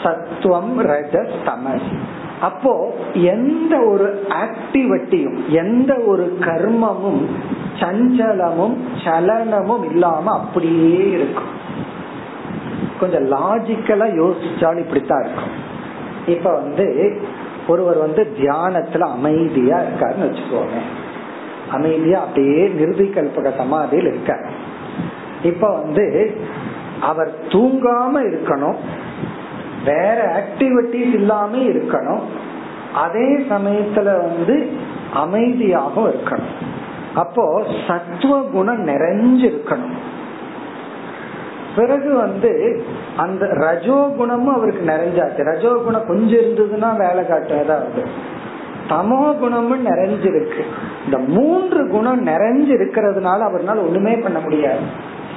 சத்துவம் 0.03 0.87
ரஜஸ் 0.87 1.35
தமஸ் 1.45 1.89
அப்போ 2.41 2.95
எந்த 3.13 3.79
ஒரு 3.79 4.27
ஆக்டிவிட்டியும் 4.29 5.47
எந்த 5.47 5.95
ஒரு 5.95 6.37
கர்மமும் 6.41 7.25
சஞ்சலமும் 7.79 8.75
சலனமும் 9.03 9.83
இல்லாம 9.83 10.31
அப்படியே 10.31 11.09
இருக்கும். 11.09 11.55
கொஞ்சம் 12.99 13.31
லாஜிக்கலா 13.31 14.07
யோசிச்சாலும் 14.21 14.79
இப்படித்தான் 14.79 15.23
இருக்கும். 15.23 15.51
இப்ப 16.27 16.53
வந்து 16.53 17.17
ஒருவர் 17.67 17.97
வந்து 17.97 18.27
தியானத்துல 18.37 18.99
அமைதியா 18.99 19.79
இருக்காருன்னு 19.79 20.23
வச்சுக்கோங்க. 20.23 20.79
அமைதியா 21.71 22.19
அப்படியே 22.19 22.67
நிர்விகல்பக 22.67 23.55
சமாதியில் 23.55 24.07
இருக்கார். 24.07 24.51
இப்ப 25.43 25.71
வந்து 25.71 26.37
அவர் 27.01 27.33
தூங்காம 27.49 28.11
இருக்கணும். 28.13 28.75
வேற 29.87 30.19
ஆக்டிவிட்டிஸ் 30.39 31.13
இல்லாம 31.13 31.57
இருக்கணும். 31.71 32.23
அதே 32.93 33.29
சமயத்துல 33.49 34.09
வந்து 34.25 34.55
அமைதியாகவும் 35.23 36.09
இருக்கணும். 36.11 36.55
அப்போ 37.15 37.45
சத்துவ 37.87 38.33
குணம் 38.53 38.83
நிறைஞ்சு 38.87 39.45
இருக்கணும் 39.49 39.95
பிறகு 41.75 42.09
வந்து 42.15 42.51
அந்த 43.17 43.45
ரஜோ 43.45 43.97
குணமும் 44.17 44.55
அவருக்கு 44.55 44.83
நிறைஞ்சாச்சு. 44.91 45.41
ரஜோ 45.43 45.71
குணம் 45.85 46.07
கொஞ்சம் 46.07 46.39
இருந்ததுன்னா 46.39 46.89
வேலை 46.97 47.23
காட்டுறதாவது 47.23 48.03
தமோ 48.89 49.21
குணமும் 49.39 49.85
நிறைஞ்சிருக்கு. 49.85 50.63
இந்த 51.05 51.17
மூன்று 51.27 51.81
குணம் 51.87 52.21
நிறைஞ்சு 52.27 52.73
இருக்கிறதுனால 52.75 53.39
அவர்னால 53.47 53.79
ஒண்ணுமே 53.87 54.13
பண்ண 54.15 54.39
முடியாது. 54.39 54.85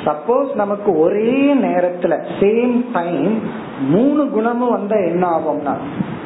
சப்போஸ் 0.04 0.54
நமக்கு 0.54 0.98
ஒரே 0.98 1.54
நேரத்துல 1.54 2.20
சேம் 2.40 2.84
டைம் 2.92 3.42
மூணு 3.88 4.28
குணமும் 4.28 4.70
வந்தா 4.70 4.96
என்ன 4.96 5.28
ஆகும்னா 5.28 5.76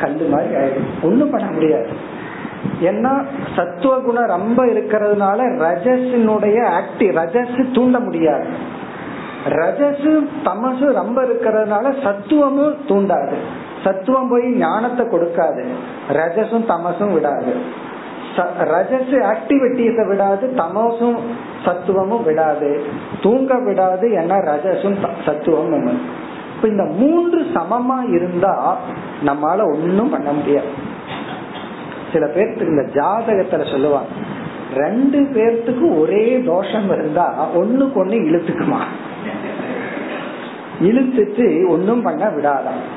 கல்லு 0.00 0.28
மாதிரி 0.28 0.54
ஆயிடும். 0.54 1.02
ஒண்ணும் 1.02 1.30
பண்ண 1.30 1.50
முடியாது. 1.50 1.88
ஏன்னா 2.82 3.24
சத்துவ 3.56 3.98
குணம் 3.98 4.26
ரொம்ப 4.26 4.66
இருக்கிறதுனால 4.66 5.40
ரஜசினுடைய 5.66 6.80
ஆக்டி 6.80 7.12
ரஜஸ் 7.12 7.74
தூண்ட 7.74 8.00
முடியாது. 8.00 8.46
ரஜசு 9.48 10.28
தமசு 10.44 10.92
ரொம்ப 10.92 11.22
இருக்கிறதுனால 11.22 12.02
சத்துவமும் 12.02 12.76
தூண்டாது. 12.88 13.34
சத்துவம் 13.84 14.28
போய் 14.28 14.48
ஞானத்தை 14.48 15.06
கொடுக்காது. 15.06 15.64
ரஜசும் 16.12 16.66
தமசும் 16.68 17.12
விடாது. 17.12 17.82
ரஜசு 18.42 19.34
ஆக்டிவிட்டிஸ 19.34 20.08
விடாது 20.08 20.54
தமசும் 20.56 21.18
சத்துவமும் 21.64 22.24
விடாது. 22.24 22.84
தூங்க 23.22 23.58
விடாது 23.58 24.08
ஏன்னா 24.08 24.36
ரஜசும் 24.50 25.06
சத்துவமும் 25.24 25.98
இப்ப 26.56 26.68
இந்த 26.68 26.84
மூன்று 26.84 27.46
சமமா 27.54 28.12
இருந்தா 28.12 28.76
நம்மால 29.26 29.72
ஒன்னும் 29.72 30.10
பண்ண 30.10 30.32
முடியாது. 30.32 30.92
சில 32.12 32.26
பேர்த்துக்கு 32.26 32.68
இந்த 32.68 32.82
ஜாதகத்துல 32.82 33.70
சொல்லுவாங்க 33.70 34.08
ரெண்டு 34.74 35.20
பேர்த்துக்கு 35.20 36.00
ஒரே 36.00 36.42
தோஷம் 36.46 36.90
இருந்தா 36.90 37.46
ஒண்ணுக்கு 37.54 38.04
ஒண்ணு 38.04 38.18
இழுத்துக்குமா? 38.24 38.80
இழுத்துட்டு 40.82 41.68
ஒன்னும் 41.68 42.02
பண்ண 42.02 42.26
விடாதான் 42.26 42.93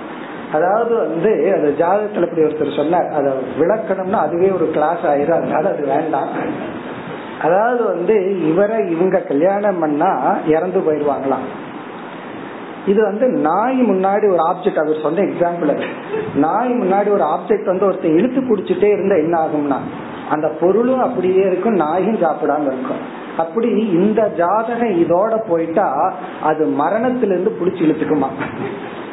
அதாவது 0.53 0.95
வந்து 0.95 1.31
அந்த 1.55 1.69
ஜாதகத்துல 1.83 2.27
இப்படி 2.27 2.43
ஒருத்தர் 2.47 2.75
சொன்னார். 2.75 3.07
அதை 3.09 3.31
விளக்கணும்னா 3.59 4.19
அதுவே 4.25 4.49
ஒரு 4.49 4.69
கிளாஸ் 4.71 5.03
ஆயிரும். 5.03 5.37
அதனால 5.39 5.69
அது 5.69 5.85
வேண்டாம். 5.85 6.27
அதாவது 7.41 7.83
வந்து 7.83 8.15
இவரை 8.47 8.77
இவங்க 8.89 9.17
கல்யாணம் 9.19 9.79
பண்ணா 9.79 10.37
இறந்து 10.47 10.79
போயிடுவாங்களாம். 10.79 11.47
இது 12.85 13.03
வந்து 13.03 13.27
நாய் 13.27 13.79
முன்னாடி 13.81 14.25
ஒரு 14.31 14.43
ஆப்ஜெக்ட் 14.51 14.81
அவர் 14.83 15.01
சொன்ன 15.01 15.21
எக்ஸாம்பிள் 15.21 15.85
நாய் 16.35 16.71
முன்னாடி 16.71 17.09
ஒரு 17.11 17.23
ஆப்ஜெக்ட் 17.23 17.65
வந்து 17.65 17.89
ஒருத்தர் 17.89 18.17
இழுத்து 18.17 18.41
குடிச்சிட்டே 18.41 18.89
இருந்தா 18.91 19.15
என்ன 19.15 19.35
ஆகும்னா 19.39 19.79
அந்த 20.29 20.47
பொருளும் 20.61 20.99
அப்படியே 20.99 21.41
இருக்கும் 21.41 21.73
நாயும் 21.73 22.15
சாப்பிடாம 22.15 22.61
இருக்கும். 22.61 23.01
அப்படி 23.37 23.67
இந்த 23.89 24.29
ஜாதகம் 24.37 24.95
இதோட 25.03 25.33
போயிட்டா 25.49 26.13
அது 26.43 26.65
மரணத்திலிருந்து 26.65 27.57
புடிச்சு 27.59 27.85
இழுத்துக்குமா? 27.87 28.29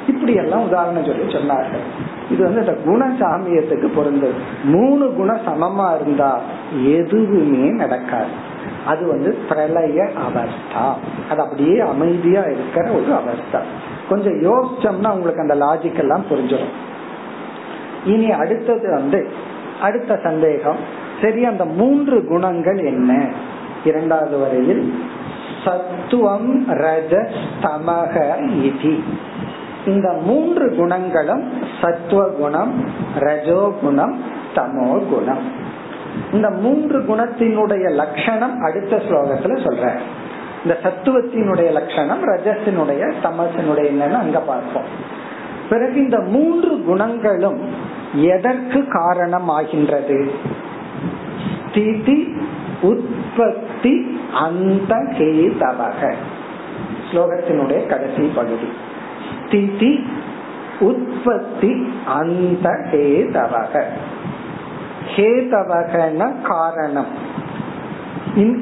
இப்படி 0.06 0.34
எல்லாம் 0.34 0.62
உதாரணம் 0.62 1.04
சொல்லி 1.04 1.32
சொன்னார்கள். 1.32 1.84
இது 2.30 2.44
வந்து 2.44 2.60
இந்த 2.60 2.76
குணசாமியத்துக்கு 2.84 3.86
பொருந்தது. 3.94 4.32
மூணு 4.64 5.14
குண 5.14 5.40
சமமா 5.46 5.94
இருந்தா 5.94 6.40
எதுவுமே 6.84 7.70
நடக்காது. 7.70 8.52
அது 8.86 9.06
வந்து 9.06 9.38
பிரளய 9.48 10.02
அவஸ்தா. 10.02 10.92
அது 11.30 11.42
அப்படியே 11.42 11.80
அமைதியா 11.80 12.42
இருக்கிற 12.42 12.90
ஒரு 12.90 13.06
அவஸ்தா. 13.06 13.60
கொஞ்சம் 14.08 14.42
யோசிச்சோம்னா 14.42 15.10
உங்களுக்கு 15.10 15.40
அந்த 15.40 15.54
லாஜிக் 15.54 15.98
எல்லாம் 15.98 16.24
புரிஞ்சிடும் 16.30 16.72
இனி 18.04 18.30
அடுத்தது 18.30 18.90
வந்து 18.94 19.28
அடுத்த 19.82 20.20
சந்தேகம் 20.22 20.76
சரி 21.22 21.44
அந்த 21.44 21.64
மூன்று 21.64 22.26
குணங்கள் 22.26 22.78
என்ன? 22.78 23.26
இரண்டாவது 23.84 24.38
வரையில் 24.38 24.94
சத்துவம் 25.64 26.68
ரஜ 26.68 27.28
தமக 27.62 28.34
இதி. 28.62 29.02
இந்த 29.86 30.12
மூன்று 30.12 30.74
குணங்களும் 30.76 31.52
சத்துவ 31.80 32.28
குணம் 32.28 32.84
ரஜோ 33.18 33.72
குணம் 33.80 34.22
தமோ 34.54 35.04
குணம் 35.08 35.72
இந்த 36.32 36.50
மூன்று 36.50 36.98
குணத்தினுடைய 36.98 37.90
லட்சணம் 37.90 38.58
அடுத்த 38.58 38.96
ஸ்லோகத்துல 38.96 39.56
சொல்ற 39.66 39.92
இந்த 40.64 40.78
சத்துவத்தினுடைய 40.82 41.72
லட்சணம் 41.72 42.22
ரஜசினுடைய 42.28 43.12
தமசினுடைய 43.22 43.90
என்னன்னு 43.90 44.12
அங்க 44.12 44.40
பார்ப்போம். 44.40 44.84
பிறகு 45.70 45.94
இந்த 45.94 46.20
மூன்று 46.20 46.82
குணங்களும் 46.82 47.68
எதற்கு 48.14 48.86
காரணம் 48.88 49.48
ஆகின்றது 49.48 50.30
ஸ்திதி 51.68 52.36
உற்பத்தி 52.82 54.20
அந்த 54.32 54.94
ஸ்லோகத்தினுடைய 57.10 57.86
கடைசி 57.86 58.30
பகுதி. 58.34 58.68
ஸ்திதி 59.54 60.06
உற்பத்தி 60.80 61.92
அந்த 62.06 62.70
ஹேதவக. 62.92 63.82
ஹேதவகன 65.16 66.32
காரணம். 66.42 67.06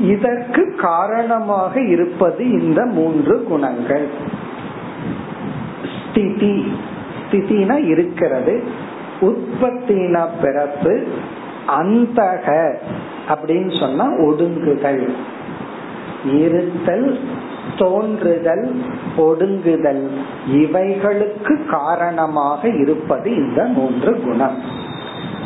இதற்கு 0.01 0.75
காரணமாக 0.75 1.81
இருப்பது 1.81 2.51
இந்த 2.51 2.85
மூன்று 2.85 3.43
குணங்கள். 3.43 4.07
ஸ்திதி 6.11 6.73
ஸ்திதினா 7.31 7.87
இருக்கிறது. 7.87 8.63
உற்பத்தின 9.21 10.29
பிறப்பு 10.43 11.07
அந்தக 11.79 12.75
அப்படின்னு 13.29 13.81
சொன்னா 13.81 14.11
ஒடுங்குதல் 14.11 15.13
இருத்தல் 16.33 17.19
தோன்றுதல் 17.79 18.83
ஒடுங்குதல் 19.19 20.07
இவைகளுக்கு 20.53 21.67
காரணமாக 21.71 22.69
இருப்பது 22.69 23.35
இந்த 23.35 23.65
மூன்று 23.65 24.21
குணம். 24.21 24.63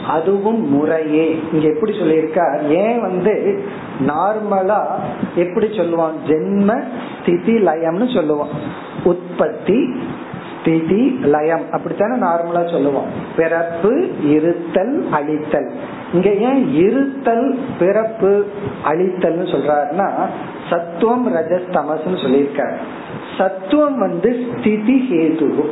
அதுவும் 0.06 0.68
முறையே. 0.68 1.40
இங்க 1.52 1.68
எப்படி 1.68 1.92
சொல்லியிருக்கார் 1.92 2.68
ஏன் 2.68 3.00
வந்து 3.00 3.64
நார்மலா 4.06 4.84
எப்படி 5.34 5.66
சொல்லுவான்? 5.66 6.16
ஜென்ம 6.26 6.82
ஸ்திதி 7.20 7.52
லயம்னு 7.52 8.08
சொல்லுவான். 8.16 8.54
உற்பத்தி 9.04 10.00
ஸ்திதி 10.60 11.18
லயம். 11.22 11.62
அப்படித்தானே 11.70 12.20
நார்மலா 12.20 12.70
சொல்லுவோம் 12.70 13.06
பிறப்பு 13.36 14.08
இருத்தல் 14.24 15.06
அழித்தல். 15.10 15.70
இங்க 16.12 16.30
ஏன் 16.30 16.74
இருத்தல் 16.74 17.58
பிறப்பு 17.78 18.46
அழித்தல்னு 18.84 19.46
சொல்றாருன்னா 19.54 20.08
சத்துவம் 20.70 21.26
ரஜஸ் 21.34 21.68
தமஸ்னு 21.72 22.22
சொல்லியிருக்காரு. 22.24 22.76
சத்துவம் 23.38 23.98
வந்து 23.98 24.46
ஸ்திதி 24.50 25.08
ஹேது. 25.10 25.64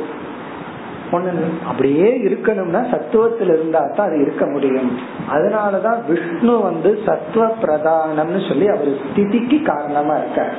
ஒண்ணு 1.11 1.31
அப்படியே 1.67 2.07
இருக்கணும்னா 2.23 2.81
சத்துவத்தில் 2.93 3.51
இருந்தா 3.55 3.79
தான் 3.95 4.07
அது 4.07 4.21
இருக்க 4.21 4.45
முடியும். 4.45 4.91
அதனாலதான் 5.31 5.99
விஷ்ணு 6.07 6.59
வந்து 6.59 6.99
சத்துவ 7.05 7.47
பிரதானம்னு 7.61 8.47
சொல்லி 8.47 8.67
அவர் 8.67 8.91
ஸ்திதிக்கு 9.05 9.61
காரணமா 9.61 10.15
இருக்க 10.15 10.49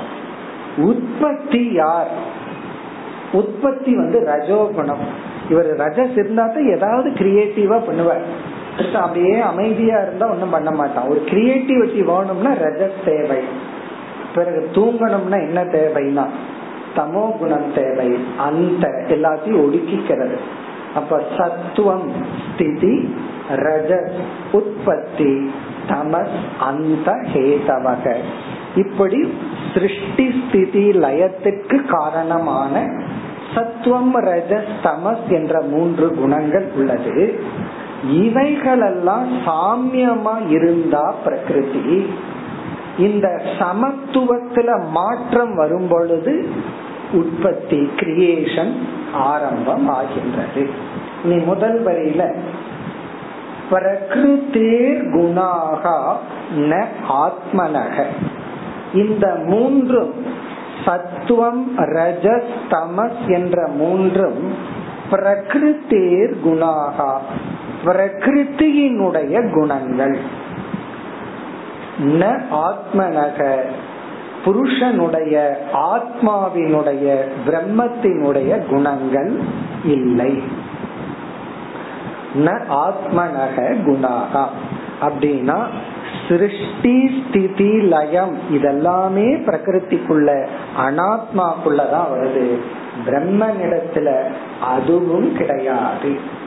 உற்பத்தி 0.77 1.73
யார்? 1.73 2.11
உற்பத்தி 3.33 3.97
வந்து 3.97 4.19
ரஜோகுணம். 4.21 5.07
இவர் 5.51 5.77
ரஜஸ் 5.77 6.13
இருந்தா 6.13 6.47
தான் 6.47 6.73
ஏதாவது 6.77 7.11
கிரியேட்டிவா 7.11 7.79
பண்ணுவார். 7.89 8.27
அப்படியே 8.95 9.41
அமைதியா 9.41 10.01
இருந்தா 10.01 10.31
ஒன்றும் 10.31 10.51
பண்ண 10.51 10.71
மாட்டான். 10.71 11.09
ஒரு 11.09 11.23
கிரியேட்டிவிட்டி 11.27 12.05
வேணும்னா 12.05 12.51
ரஜத் 12.51 13.05
தேவை. 13.05 13.39
பிறகு 14.35 14.69
தூங்கணும்னா 14.75 15.39
என்ன 15.47 15.65
தேவைன்னா? 15.65 16.27
தமோ 16.97 17.39
குணம் 17.39 17.73
தேவை. 17.75 18.19
அந்த 18.39 18.89
எல்லாத்தையும் 18.89 19.69
ஒடுக்கிக்கிறது. 19.69 20.37
அப்ப 20.95 21.23
சத்துவம் 21.39 22.13
ஸ்திதி 22.53 23.15
ரஜ 23.57 24.11
உற்பத்தி 24.53 25.53
தமஸ் 25.89 26.61
அந்த 26.61 27.13
ஹேதவக. 27.13 28.17
இப்படி 28.77 29.39
சிருஷ்டி 29.75 30.43
ஸ்திதி 30.49 30.91
லயத்திற்கு 30.91 31.87
காரணமான 31.87 33.03
சத்துவம் 33.55 34.21
ரஜஸ் 34.21 34.69
தமஸ் 34.83 35.29
என்ற 35.29 35.61
மூன்று 35.61 36.15
குணங்கள் 36.15 36.67
உள்ளது. 36.77 37.41
இவைகளெல்லாம் 38.11 39.29
சாமியமா 39.47 40.51
இருந்தா 40.51 41.15
பிரகிருதி. 41.25 42.15
இந்த 42.99 43.43
சமத்துவத்துல 43.59 44.91
மாற்றம் 44.91 45.55
வரும் 45.55 45.89
பொழுது 45.89 46.49
உற்பத்தி 47.13 47.91
கிரியேஷன் 47.97 48.73
ஆரம்பம் 49.13 49.89
ஆகின்றது 49.89 50.71
நீ 51.25 51.37
முதல் 51.37 51.85
வரையில 51.85 52.35
பிரகிருத்தேர் 53.71 55.01
குணாகா 55.13 56.17
ந 56.57 56.85
ஆத்மனக. 57.09 58.05
இந்த 58.95 59.43
மூன்றும் 59.45 60.13
சத்துவம் 60.85 61.79
ரஜஸ் 61.79 62.53
தமஸ் 62.71 63.29
என்ற 63.29 63.67
மூன்றும் 63.67 64.55
பிரகிருத்தேர் 65.11 66.35
குணாகா. 66.41 67.21
பிரகிருத்தியினுடைய 67.85 69.53
குணங்கள். 69.53 70.19
ந 72.03 72.43
ஆத்மனக 72.53 73.59
புருஷனுடைய 74.45 75.61
ஆத்மாவினுடைய 75.73 77.21
பிரம்மத்தினுடைய 77.47 78.67
குணங்கள் 78.67 79.39
இல்லை. 79.85 80.43
ந 82.37 82.61
ஆத்மனக 82.71 83.85
குணாகா. 83.85 84.45
அப்படின்னா 85.03 85.65
சிருஷ்டி 86.29 87.25
ஸ்திதி 87.29 87.81
லயம் 87.81 88.39
இதெல்லாமே 88.53 89.43
பிரகிருதிக்குள்ள 89.47 90.47
அனாத்மாக்குள்ளதான் 90.87 92.07
வருது. 92.13 92.59
பிரம்மனிடத்துல 93.07 94.23
அதுவும் 94.61 95.37
கிடையாது. 95.37 96.45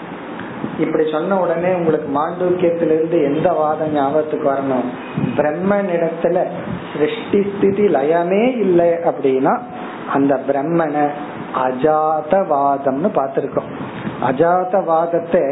இப்படி 0.80 1.12
சொன்ன 1.12 1.40
உடனே 1.40 1.72
உங்களுக்கு 1.74 2.10
மாண்டூக்கியத்திலிருந்து 2.20 3.18
எந்த 3.24 3.52
வாதம் 3.52 3.94
ஞாபகத்துக்கு 3.94 4.50
வரணும்? 4.50 4.88
பிரம்மனிடத்துல 5.38 6.44
சிருஷ்டி 6.92 7.42
ஸ்திதி 7.50 7.88
லயமே 7.88 8.58
இல்லை 8.58 8.90
அப்படின்னா 9.12 9.60
அந்த 10.14 10.36
பிரம்மனை 10.48 11.06
அஜாதவாதம்னு 11.66 13.10
பார்த்திருக்கோம். 13.18 13.70
அஜாதவாதத்தை 14.28 15.44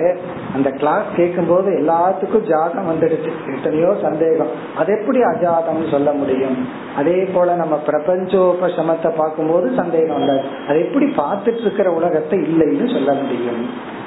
அந்த 0.55 0.69
கிளாஸ் 0.71 1.05
கேட்கும் 1.15 1.47
போது 1.47 1.69
எல்லாத்துக்கும் 1.71 2.47
ஜாதம் 2.49 2.89
வந்துடுச்சு. 2.89 3.31
எத்தனையோ 3.55 3.95
சந்தேகம். 4.01 4.51
அது 4.77 4.89
எப்படி 4.99 5.19
அஜாதம்னு 5.21 5.89
சொல்ல 5.91 6.11
முடியும்? 6.11 6.57
அதே 6.95 7.17
போல 7.35 7.55
நம்ம 7.55 7.75
பிரபஞ்சோபசமத்தை 7.87 9.11
பார்க்கும்போது 9.17 9.69
சந்தேகம் 9.75 10.17
வந்தது 10.17 10.43
அது 10.67 10.79
எப்படி 10.85 11.05
பார்த்துட்டு 11.05 11.63
இருக்கிற 11.67 11.91
உலகத்தை 11.91 12.39
இல்லைன்னு 12.39 12.93
சொல்ல 12.93 13.13
முடியும்? 13.13 13.61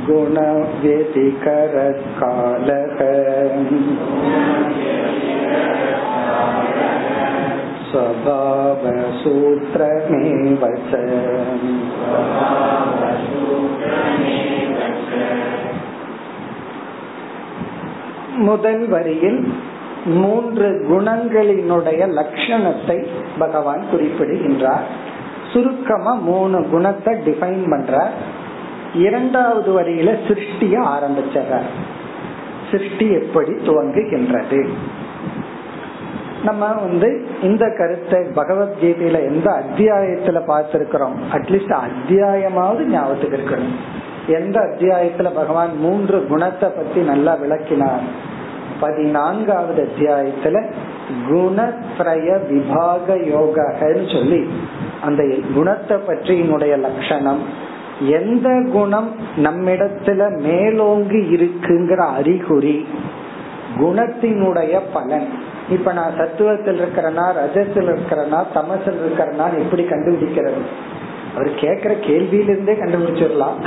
गुणव्यतिकरकालः 0.07 1.15
स्वभावसूत्रमेव 8.85 10.63
च 10.89 10.91
முதல் 18.37 18.87
வரியில் 18.87 19.53
மூன்று 20.05 20.85
குணங்களினுடைய 20.89 22.01
லட்சணத்தை 22.09 23.07
பகவான் 23.39 23.83
குறிப்பிடுகின்றார். 23.91 24.83
சுருக்கமா 25.53 26.13
மூணு 26.13 26.67
குணத்தை 26.69 27.13
டிஃபைன் 27.13 27.69
பண்ற 27.69 28.11
இரண்டாவது 28.93 29.81
வரியில 29.81 30.17
சிருஷ்டிய 30.27 30.79
ஆரம்பிச்சார். 30.79 31.65
சிருஷ்டி 32.71 33.11
எப்படி 33.11 33.51
துவங்குகின்றது? 33.51 34.67
நம்ம 36.45 36.73
வந்து 36.73 37.25
இந்த 37.41 37.65
கருத்தை 37.77 38.19
பகவத்கீதையில 38.19 39.17
எந்த 39.27 39.47
அத்தியாயத்துல 39.51 40.39
பார்த்திருக்கிறோம்? 40.47 41.17
அட்லீஸ்ட் 41.33 41.77
அத்தியாயமாவது 41.79 42.83
ஞாபகத்துக்கு 42.83 43.37
இருக்கணும். 43.37 43.75
எந்த 44.27 44.59
அத்தியாயத்துல 44.59 45.29
பகவான் 45.35 45.77
மூன்று 45.77 46.27
குணத்தை 46.27 46.69
பத்தி 46.69 47.01
நல்லா 47.01 47.33
விளக்கினார்? 47.35 48.33
பதினான்காவது 48.79 49.89
அத்தியாயத்துல 49.89 50.63
குணத்ரய 51.29 52.29
விபாக 52.49 53.15
யோகன்னு 53.15 54.13
சொல்லி 54.13 54.49
அந்த 55.01 55.23
குணத்தை 55.55 55.97
பற்றியினுடைய 56.07 56.77
லட்சணம் 56.79 57.43
எந்த 57.99 58.49
குணம் 58.73 59.09
நம்மிடத்துல 59.37 60.21
மேலோங்கி 60.41 61.21
இருக்குங்கிற 61.35 61.97
அறிகுறி 61.97 62.87
குணத்தினுடைய 63.77 64.79
பலன். 64.93 65.53
இப்ப 65.69 65.93
நான் 65.93 66.13
சத்துவத்தில் 66.17 66.81
இருக்கிறனா 66.81 67.33
ரஜத்தில் 67.33 67.95
இருக்கிறனா 67.95 68.45
தமசில் 68.53 68.99
இருக்கிறனா 68.99 69.57
எப்படி 69.57 69.83
கண்டுபிடிக்கிறது. 69.83 70.61
அவர் 71.35 71.47
கேக்குற 71.47 71.95
கேள்வியிலிருந்தே 72.07 72.75
கண்டுபிடிச்சிடலாம். 72.79 73.65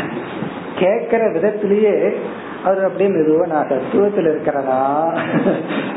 கேக்குற 0.78 1.32
விதத்திலேயே 1.32 2.18
அவர் 2.64 2.84
அப்படியே 2.84 3.10
நிறுவ 3.10 3.46
நான் 3.46 3.68
தத்துவத்தில் 3.68 4.28
இருக்கிறனா? 4.28 5.18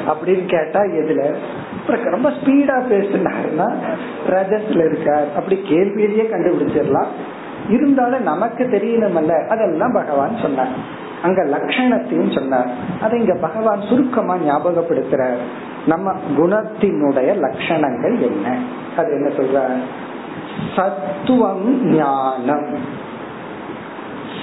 அப்படின்னு 0.08 0.46
கேட்டா 0.46 0.80
எதுல? 0.80 1.34
ரொம்ப 2.04 2.30
ஸ்பீடா 2.30 2.84
பேசினாருன்னா 2.90 3.74
ரஜத்துல 4.30 4.86
இருக்கார். 4.86 5.28
அப்படி 5.36 5.62
கேள்வியிலேயே 5.64 6.22
கண்டுபிடிச்சிடலாம். 6.22 7.08
இருந்தாலும் 7.70 8.24
நமக்கு 8.24 8.64
தெரியணுமல்ல. 8.64 9.48
அதெல்லாம் 9.48 9.94
பகவான் 9.94 10.38
சொன்னார். 10.38 11.00
அங்க 11.24 11.44
லட்சணத்தையும் 11.44 12.34
சொன்னார். 12.34 12.70
அதை 13.02 13.20
இங்க 13.20 13.38
பகவான் 13.42 13.82
சுருக்கமா 13.82 14.36
ஞாபகப்படுத்துறார். 14.36 15.38
நம்ம 15.86 16.14
குணத்தினுடைய 16.38 17.36
லட்சணங்கள் 17.36 18.20
என்ன? 18.20 18.58
அது 18.98 19.12
என்ன 19.12 19.28
சொல்ற 19.28 19.70
சத்துவம் 20.76 21.86
ஞானம். 21.86 22.66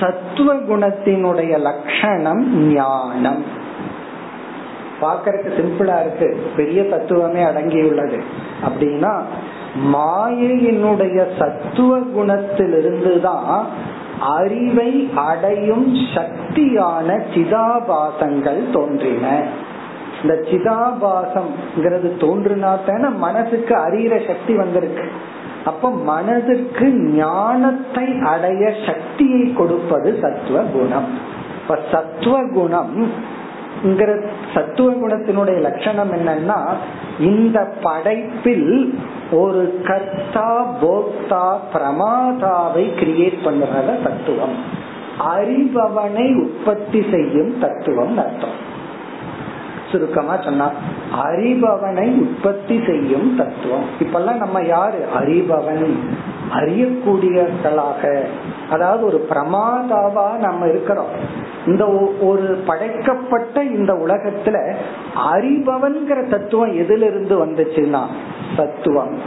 சத்துவ 0.01 0.55
குணத்தினுடைய 0.55 1.59
லட்சணம் 1.59 2.73
ஞானம். 2.73 3.45
பாக்கறதுக்கு 5.01 5.59
சிம்பிளா 5.59 6.01
இருக்கு. 6.01 6.51
பெரிய 6.57 6.85
தத்துவமே 6.85 7.43
அடங்கியுள்ளது. 7.43 8.23
அப்படின்னா 8.69 9.23
மாயையினுடைய 9.93 11.27
சத்துவ 11.39 11.99
குணத்திலிருந்து 11.99 13.21
தான் 13.21 13.67
அறிவை 14.21 15.11
அடையும் 15.15 15.95
சக்தியான 15.95 17.23
சிதாபாசங்கள் 17.35 18.71
தோன்றின. 18.73 19.43
இந்த 20.23 20.35
சிதாபாசம்ங்கிறது 20.51 22.11
தோன்றுனா 22.19 22.79
தானே 22.87 23.15
மனசுக்கு 23.17 23.77
அறிகிற 23.77 24.27
சக்தி 24.27 24.55
வந்திருக்கு. 24.55 25.11
அப்ப 25.65 25.91
மனதிற்கு 25.91 26.91
ஞானத்தை 26.93 28.21
அடைய 28.21 28.75
சக்தியை 28.87 29.53
கொடுப்பது 29.53 30.19
சத்துவ 30.23 30.61
குணம் 30.61 31.09
இப்ப 31.61 31.79
சத்துவ 31.93 32.43
குணம் 32.55 33.13
சத்துவ 34.55 34.93
குணத்தினுடைய 34.93 35.61
லட்சணம் 35.61 36.13
என்னன்னா 36.13 36.61
இந்த 37.21 37.73
படைப்பில் 37.83 38.99
ஒரு 39.31 39.81
கர்த்தா 39.87 40.77
போக்தா 40.83 41.59
பிரமாதாவை 41.75 42.83
கிரியேட் 43.01 43.39
பண்ணுறத 43.45 44.03
தத்துவம். 44.03 44.57
அறிபவனை 45.37 46.37
உற்பத்தி 46.37 47.05
செய்யும் 47.11 47.59
தத்துவம் 47.59 48.19
அர்த்தம். 48.19 48.77
சுருக்கமா 49.93 50.37
சொன்னா 50.37 50.71
அறிபவனை 51.25 52.19
உற்பத்தி 52.19 52.83
செய்யும் 52.87 53.37
தத்துவம். 53.37 53.85
இப்பெல்லாம் 53.99 54.37
நம்ம 54.37 54.61
யாரு? 54.61 55.05
அறிபவன். 55.19 55.97
அறியக்கூடியவர்களாக 56.55 58.25
அதாவது 58.71 59.05
ஒரு 59.05 59.27
பிரமாதாவா 59.31 60.37
நம்ம 60.37 60.67
இருக்கிறோம். 60.69 61.13
இந்த 61.67 61.87
ஒரு 62.21 62.63
படைக்கப்பட்ட 62.67 63.63
இந்த 63.65 63.93
உலகத்துல 63.93 64.75
அறிபவன்கிற 65.35 66.29
தத்துவம் 66.29 66.73
எதிலிருந்து 66.73 67.47
வந்துச்சுன்னா 67.47 68.03
தத்துவம் 68.57 69.19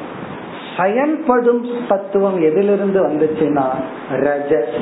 செயல்படும் 0.77 1.65
தத்துவம் 1.87 2.41
எதிலிருந்து 2.41 3.07
வந்துச்சுன்னா 3.07 3.65
ரஜஸ். 4.09 4.79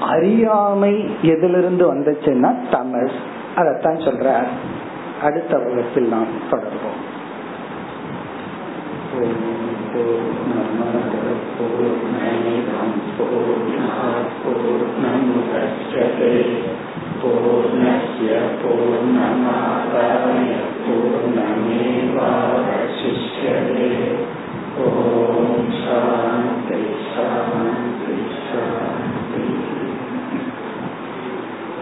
அறியாமை 0.00 1.08
எதிலிருந்து 1.22 1.84
வந்துச்சுன்னா 1.94 2.50
தமஸ் 2.72 3.18
அதத்தான் 3.56 3.98
சொல்ற 4.06 4.26
அடுத்த 5.22 5.58
வகுப்பில் 5.58 6.08
நாம் 6.08 6.26
पूर्णमिदं 11.60 12.90
पूर्णात् 13.16 14.36
पूर्णमुदच्यते 14.44 16.30
पूर्णस्य 17.22 18.38
पूर्णमादाय 18.62 20.52
पूर्णमेवावशिष्यते 20.84 21.90
ॐ 24.86 25.70
शा 25.80 26.29